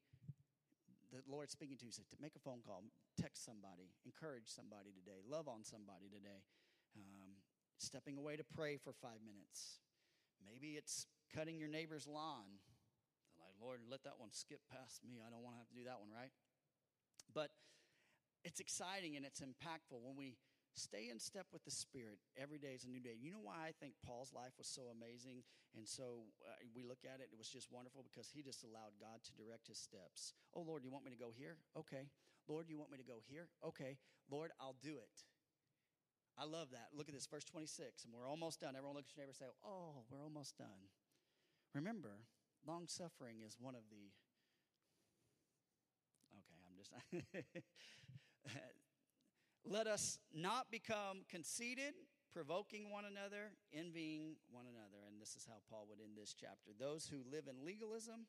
the 1.14 1.22
Lord 1.30 1.52
speaking 1.52 1.78
to 1.78 1.86
you. 1.86 1.92
Say, 1.92 2.04
make 2.20 2.36
a 2.36 2.42
phone 2.42 2.66
call, 2.66 2.82
text 3.22 3.46
somebody, 3.46 3.94
encourage 4.04 4.50
somebody 4.50 4.90
today, 4.90 5.22
love 5.30 5.48
on 5.48 5.64
somebody 5.64 6.10
today. 6.10 6.42
Um, 6.98 7.23
stepping 7.84 8.18
away 8.18 8.36
to 8.38 8.44
pray 8.44 8.78
for 8.78 8.94
five 8.94 9.20
minutes. 9.26 9.84
Maybe 10.40 10.80
it's 10.80 11.06
cutting 11.36 11.60
your 11.60 11.70
neighbor's 11.70 12.08
lawn. 12.08 12.64
Like, 13.40 13.56
Lord, 13.60 13.80
let 13.90 14.04
that 14.04 14.18
one 14.18 14.32
skip 14.32 14.60
past 14.72 15.04
me. 15.04 15.20
I 15.20 15.30
don't 15.30 15.44
want 15.44 15.56
to 15.56 15.60
have 15.60 15.70
to 15.70 15.76
do 15.76 15.84
that 15.86 16.00
one, 16.00 16.10
right? 16.10 16.32
But 17.34 17.52
it's 18.44 18.60
exciting 18.60 19.16
and 19.16 19.26
it's 19.26 19.40
impactful 19.40 20.00
when 20.00 20.16
we 20.16 20.36
stay 20.76 21.10
in 21.12 21.20
step 21.20 21.48
with 21.54 21.64
the 21.64 21.72
Spirit. 21.72 22.20
Every 22.36 22.58
day 22.58 22.74
is 22.74 22.84
a 22.84 22.90
new 22.90 23.00
day. 23.00 23.16
You 23.20 23.32
know 23.32 23.44
why 23.44 23.68
I 23.68 23.72
think 23.80 23.94
Paul's 24.06 24.34
life 24.34 24.54
was 24.58 24.68
so 24.68 24.90
amazing? 24.90 25.44
And 25.78 25.88
so 25.88 26.28
uh, 26.46 26.60
we 26.76 26.84
look 26.84 27.06
at 27.06 27.22
it, 27.22 27.30
it 27.32 27.38
was 27.38 27.48
just 27.48 27.72
wonderful 27.72 28.04
because 28.04 28.30
he 28.30 28.42
just 28.42 28.64
allowed 28.64 28.98
God 29.00 29.22
to 29.26 29.32
direct 29.34 29.68
his 29.68 29.78
steps. 29.78 30.34
Oh, 30.54 30.62
Lord, 30.62 30.84
you 30.84 30.92
want 30.92 31.06
me 31.06 31.12
to 31.12 31.20
go 31.20 31.32
here? 31.36 31.58
Okay. 31.78 32.10
Lord, 32.48 32.68
you 32.68 32.78
want 32.78 32.92
me 32.92 32.98
to 32.98 33.08
go 33.08 33.24
here? 33.30 33.48
Okay. 33.66 33.98
Lord, 34.30 34.52
I'll 34.60 34.76
do 34.82 34.98
it. 34.98 35.16
I 36.38 36.46
love 36.46 36.72
that. 36.72 36.90
Look 36.98 37.08
at 37.08 37.14
this, 37.14 37.28
verse 37.28 37.44
26, 37.44 38.06
and 38.06 38.14
we're 38.14 38.28
almost 38.28 38.60
done. 38.60 38.76
Everyone 38.76 38.96
look 38.96 39.06
at 39.06 39.16
your 39.16 39.24
neighbor 39.24 39.36
and 39.38 39.38
say, 39.38 39.54
Oh, 39.66 40.04
we're 40.10 40.24
almost 40.24 40.58
done. 40.58 40.90
Remember, 41.74 42.26
long 42.66 42.88
suffering 42.88 43.38
is 43.46 43.58
one 43.60 43.76
of 43.76 43.84
the. 43.90 44.10
Okay, 46.34 46.60
I'm 46.66 46.78
just. 46.78 47.64
Let 49.66 49.88
us 49.88 50.20
not 50.34 50.70
become 50.72 51.24
conceited, 51.30 51.94
provoking 52.34 52.92
one 52.92 53.06
another, 53.06 53.56
envying 53.72 54.36
one 54.52 54.66
another. 54.66 55.08
And 55.08 55.22
this 55.22 55.36
is 55.36 55.48
how 55.48 55.62
Paul 55.70 55.88
would 55.90 56.00
end 56.04 56.18
this 56.18 56.36
chapter. 56.38 56.72
Those 56.78 57.08
who 57.08 57.24
live 57.32 57.48
in 57.48 57.64
legalism 57.66 58.28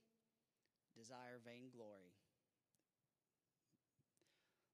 desire 0.96 1.42
vainglory. 1.44 2.14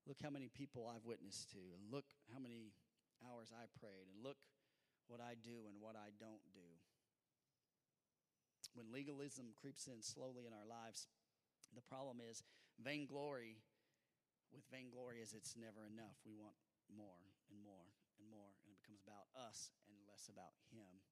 Look 0.07 0.19
how 0.23 0.31
many 0.31 0.51
people 0.53 0.91
I've 0.91 1.05
witnessed 1.05 1.51
to, 1.53 1.59
and 1.73 1.93
look 1.93 2.07
how 2.33 2.41
many 2.41 2.73
hours 3.25 3.53
I 3.53 3.69
prayed, 3.81 4.09
and 4.09 4.25
look 4.25 4.41
what 5.07 5.21
I 5.21 5.35
do 5.35 5.67
and 5.67 5.79
what 5.83 5.99
I 5.99 6.15
don't 6.17 6.45
do. 6.55 6.69
When 8.75 8.95
legalism 8.95 9.51
creeps 9.59 9.91
in 9.91 9.99
slowly 9.99 10.47
in 10.47 10.55
our 10.55 10.67
lives, 10.67 11.11
the 11.75 11.83
problem 11.83 12.23
is 12.23 12.47
vainglory. 12.79 13.59
With 14.55 14.67
vainglory, 14.71 15.23
is 15.23 15.35
it's 15.35 15.55
never 15.55 15.87
enough. 15.87 16.19
We 16.27 16.35
want 16.35 16.59
more 16.91 17.23
and 17.51 17.59
more 17.63 17.87
and 18.19 18.27
more, 18.31 18.51
and 18.63 18.71
it 18.71 18.79
becomes 18.83 19.03
about 19.03 19.31
us 19.35 19.75
and 19.87 19.95
less 20.07 20.27
about 20.31 20.55
Him. 20.71 21.03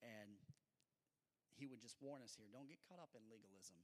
And 0.00 0.40
He 1.56 1.68
would 1.68 1.80
just 1.80 2.00
warn 2.00 2.24
us 2.24 2.36
here: 2.36 2.48
don't 2.48 2.68
get 2.68 2.80
caught 2.84 3.00
up 3.00 3.12
in 3.16 3.24
legalism. 3.28 3.80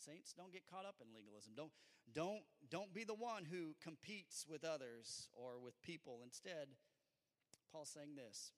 Saints, 0.00 0.32
don't 0.32 0.52
get 0.52 0.64
caught 0.64 0.88
up 0.88 0.96
in 1.04 1.12
legalism. 1.12 1.52
Don't, 1.52 1.72
don't, 2.10 2.42
don't 2.72 2.92
be 2.96 3.04
the 3.04 3.14
one 3.14 3.44
who 3.44 3.76
competes 3.84 4.48
with 4.48 4.64
others 4.64 5.28
or 5.36 5.60
with 5.60 5.76
people. 5.84 6.24
Instead, 6.24 6.72
Paul's 7.70 7.92
saying 7.92 8.16
this 8.16 8.52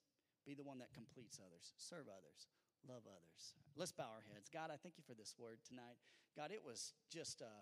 be 0.47 0.55
the 0.55 0.63
one 0.63 0.79
that 0.79 0.91
completes 0.91 1.39
others, 1.39 1.71
serve 1.79 2.07
others, 2.11 2.51
love 2.83 3.07
others. 3.07 3.55
Let's 3.75 3.95
bow 3.95 4.11
our 4.11 4.25
heads. 4.33 4.51
God, 4.51 4.71
I 4.71 4.79
thank 4.79 4.99
you 4.99 5.05
for 5.07 5.15
this 5.15 5.35
word 5.39 5.63
tonight. 5.63 5.99
God, 6.35 6.51
it 6.51 6.63
was 6.63 6.93
just 7.07 7.39
a, 7.39 7.55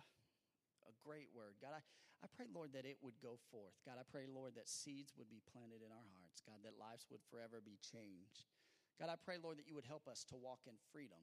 a 0.88 0.94
great 1.04 1.30
word. 1.30 1.62
God, 1.62 1.78
I, 1.78 1.82
I 2.24 2.28
pray, 2.30 2.50
Lord, 2.50 2.74
that 2.74 2.90
it 2.90 2.98
would 3.02 3.18
go 3.22 3.38
forth. 3.54 3.78
God, 3.86 4.02
I 4.02 4.06
pray, 4.06 4.26
Lord, 4.26 4.58
that 4.58 4.70
seeds 4.70 5.14
would 5.18 5.30
be 5.30 5.46
planted 5.46 5.86
in 5.86 5.94
our 5.94 6.08
hearts. 6.18 6.42
God, 6.42 6.62
that 6.66 6.78
lives 6.82 7.06
would 7.10 7.22
forever 7.30 7.62
be 7.62 7.78
changed. 7.82 8.50
God, 8.98 9.10
I 9.10 9.18
pray, 9.18 9.38
Lord, 9.42 9.58
that 9.58 9.70
you 9.70 9.74
would 9.78 9.90
help 9.90 10.06
us 10.10 10.26
to 10.30 10.38
walk 10.38 10.66
in 10.70 10.78
freedom. 10.94 11.22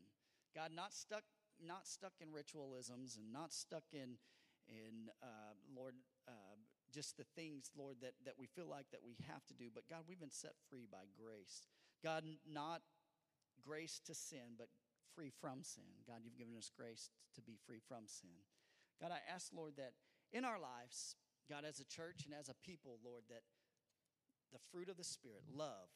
God, 0.55 0.75
not 0.75 0.95
stuck 0.95 1.27
not 1.65 1.87
stuck 1.87 2.15
in 2.21 2.33
ritualisms 2.33 3.17
and 3.17 3.33
not 3.33 3.53
stuck 3.53 3.85
in, 3.93 4.19
in 4.69 5.11
uh, 5.23 5.55
Lord, 5.75 5.95
uh, 6.27 6.57
just 6.93 7.17
the 7.17 7.27
things, 7.37 7.71
Lord, 7.77 7.97
that, 8.03 8.15
that 8.25 8.35
we 8.39 8.47
feel 8.47 8.69
like 8.69 8.87
that 8.93 9.05
we 9.05 9.17
have 9.29 9.45
to 9.47 9.55
do. 9.55 9.67
But 9.73 9.89
God, 9.89 10.05
we've 10.09 10.21
been 10.21 10.31
set 10.31 10.55
free 10.71 10.87
by 10.91 11.05
grace. 11.17 11.69
God, 12.03 12.25
not 12.47 12.83
grace 13.61 14.01
to 14.07 14.15
sin, 14.15 14.57
but 14.57 14.69
free 15.15 15.31
from 15.41 15.63
sin. 15.63 16.05
God, 16.07 16.21
you've 16.25 16.39
given 16.39 16.57
us 16.57 16.71
grace 16.75 17.11
to 17.35 17.43
be 17.43 17.59
free 17.67 17.81
from 17.87 18.07
sin. 18.07 18.47
God, 19.01 19.11
I 19.13 19.21
ask, 19.33 19.53
Lord, 19.55 19.75
that 19.77 19.93
in 20.33 20.45
our 20.45 20.59
lives, 20.59 21.17
God, 21.49 21.65
as 21.65 21.81
a 21.81 21.85
church 21.85 22.25
and 22.25 22.35
as 22.35 22.49
a 22.49 22.55
people, 22.67 22.99
Lord, 23.05 23.25
that 23.29 23.43
the 24.53 24.61
fruit 24.71 24.89
of 24.89 24.97
the 24.97 25.05
Spirit, 25.05 25.45
love, 25.53 25.91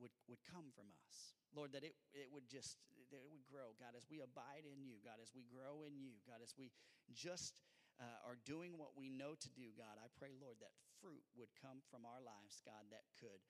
would, 0.00 0.12
would 0.28 0.40
come 0.44 0.72
from 0.74 0.88
us. 1.08 1.36
Lord, 1.52 1.76
that 1.76 1.84
it, 1.84 1.94
it 2.16 2.32
would 2.32 2.48
just, 2.48 2.80
that 3.12 3.20
it 3.20 3.28
would 3.28 3.44
grow. 3.44 3.76
God, 3.76 3.92
as 3.92 4.08
we 4.08 4.24
abide 4.24 4.64
in 4.64 4.80
you, 4.80 4.96
God, 5.04 5.20
as 5.20 5.32
we 5.36 5.44
grow 5.44 5.84
in 5.84 6.00
you, 6.00 6.16
God, 6.24 6.40
as 6.40 6.56
we 6.56 6.72
just 7.12 7.60
uh, 8.00 8.24
are 8.24 8.40
doing 8.48 8.80
what 8.80 8.96
we 8.96 9.12
know 9.12 9.36
to 9.36 9.50
do, 9.52 9.72
God, 9.76 10.00
I 10.00 10.08
pray, 10.16 10.32
Lord, 10.32 10.56
that 10.64 10.72
fruit 11.00 11.22
would 11.36 11.52
come 11.60 11.84
from 11.92 12.08
our 12.08 12.24
lives, 12.24 12.64
God, 12.64 12.88
that 12.88 13.04
could 13.20 13.44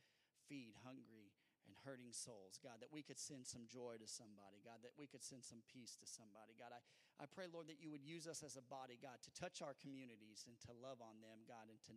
feed 0.51 0.75
hungry 0.83 1.31
and 1.67 1.79
hurting 1.87 2.11
souls. 2.11 2.59
God, 2.59 2.83
that 2.83 2.91
we 2.91 3.07
could 3.07 3.23
send 3.23 3.47
some 3.47 3.71
joy 3.71 4.03
to 4.03 4.09
somebody. 4.11 4.59
God, 4.67 4.83
that 4.83 4.99
we 4.99 5.07
could 5.07 5.23
send 5.23 5.47
some 5.47 5.63
peace 5.71 5.95
to 6.03 6.07
somebody. 6.11 6.59
God, 6.59 6.75
I, 6.75 6.83
I 7.23 7.31
pray, 7.31 7.47
Lord, 7.47 7.71
that 7.71 7.79
you 7.79 7.95
would 7.95 8.03
use 8.03 8.27
us 8.27 8.43
as 8.43 8.59
a 8.59 8.65
body, 8.67 8.99
God, 8.99 9.23
to 9.23 9.31
touch 9.39 9.63
our 9.63 9.79
communities 9.79 10.43
and 10.51 10.59
to 10.67 10.75
love 10.75 10.99
on 10.99 11.23
them, 11.23 11.47
God, 11.47 11.71
and 11.71 11.79
to, 11.87 11.95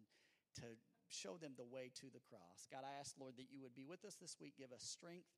to 0.62 0.68
show 1.10 1.38
them 1.42 1.58
the 1.58 1.66
way 1.66 1.90
to 2.02 2.14
the 2.14 2.22
cross. 2.22 2.70
God, 2.70 2.86
I 2.86 2.94
ask, 3.02 3.18
Lord, 3.18 3.38
that 3.42 3.50
you 3.50 3.58
would 3.66 3.74
be 3.74 3.86
with 3.86 4.06
us 4.06 4.22
this 4.22 4.38
week. 4.38 4.54
Give 4.58 4.70
us 4.70 4.86
strength 4.86 5.30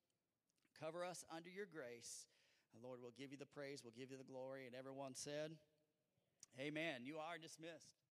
Cover 0.80 1.04
us 1.04 1.26
under 1.36 1.50
your 1.50 1.66
grace. 1.66 2.26
And 2.74 2.84
Lord, 2.84 3.00
we'll 3.02 3.18
give 3.18 3.32
you 3.32 3.38
the 3.38 3.46
praise, 3.50 3.82
we'll 3.84 3.98
give 3.98 4.12
you 4.12 4.18
the 4.18 4.24
glory. 4.24 4.66
And 4.66 4.76
everyone 4.76 5.16
said, 5.16 5.58
Amen. 6.60 7.02
You 7.04 7.18
are 7.18 7.38
dismissed. 7.38 8.07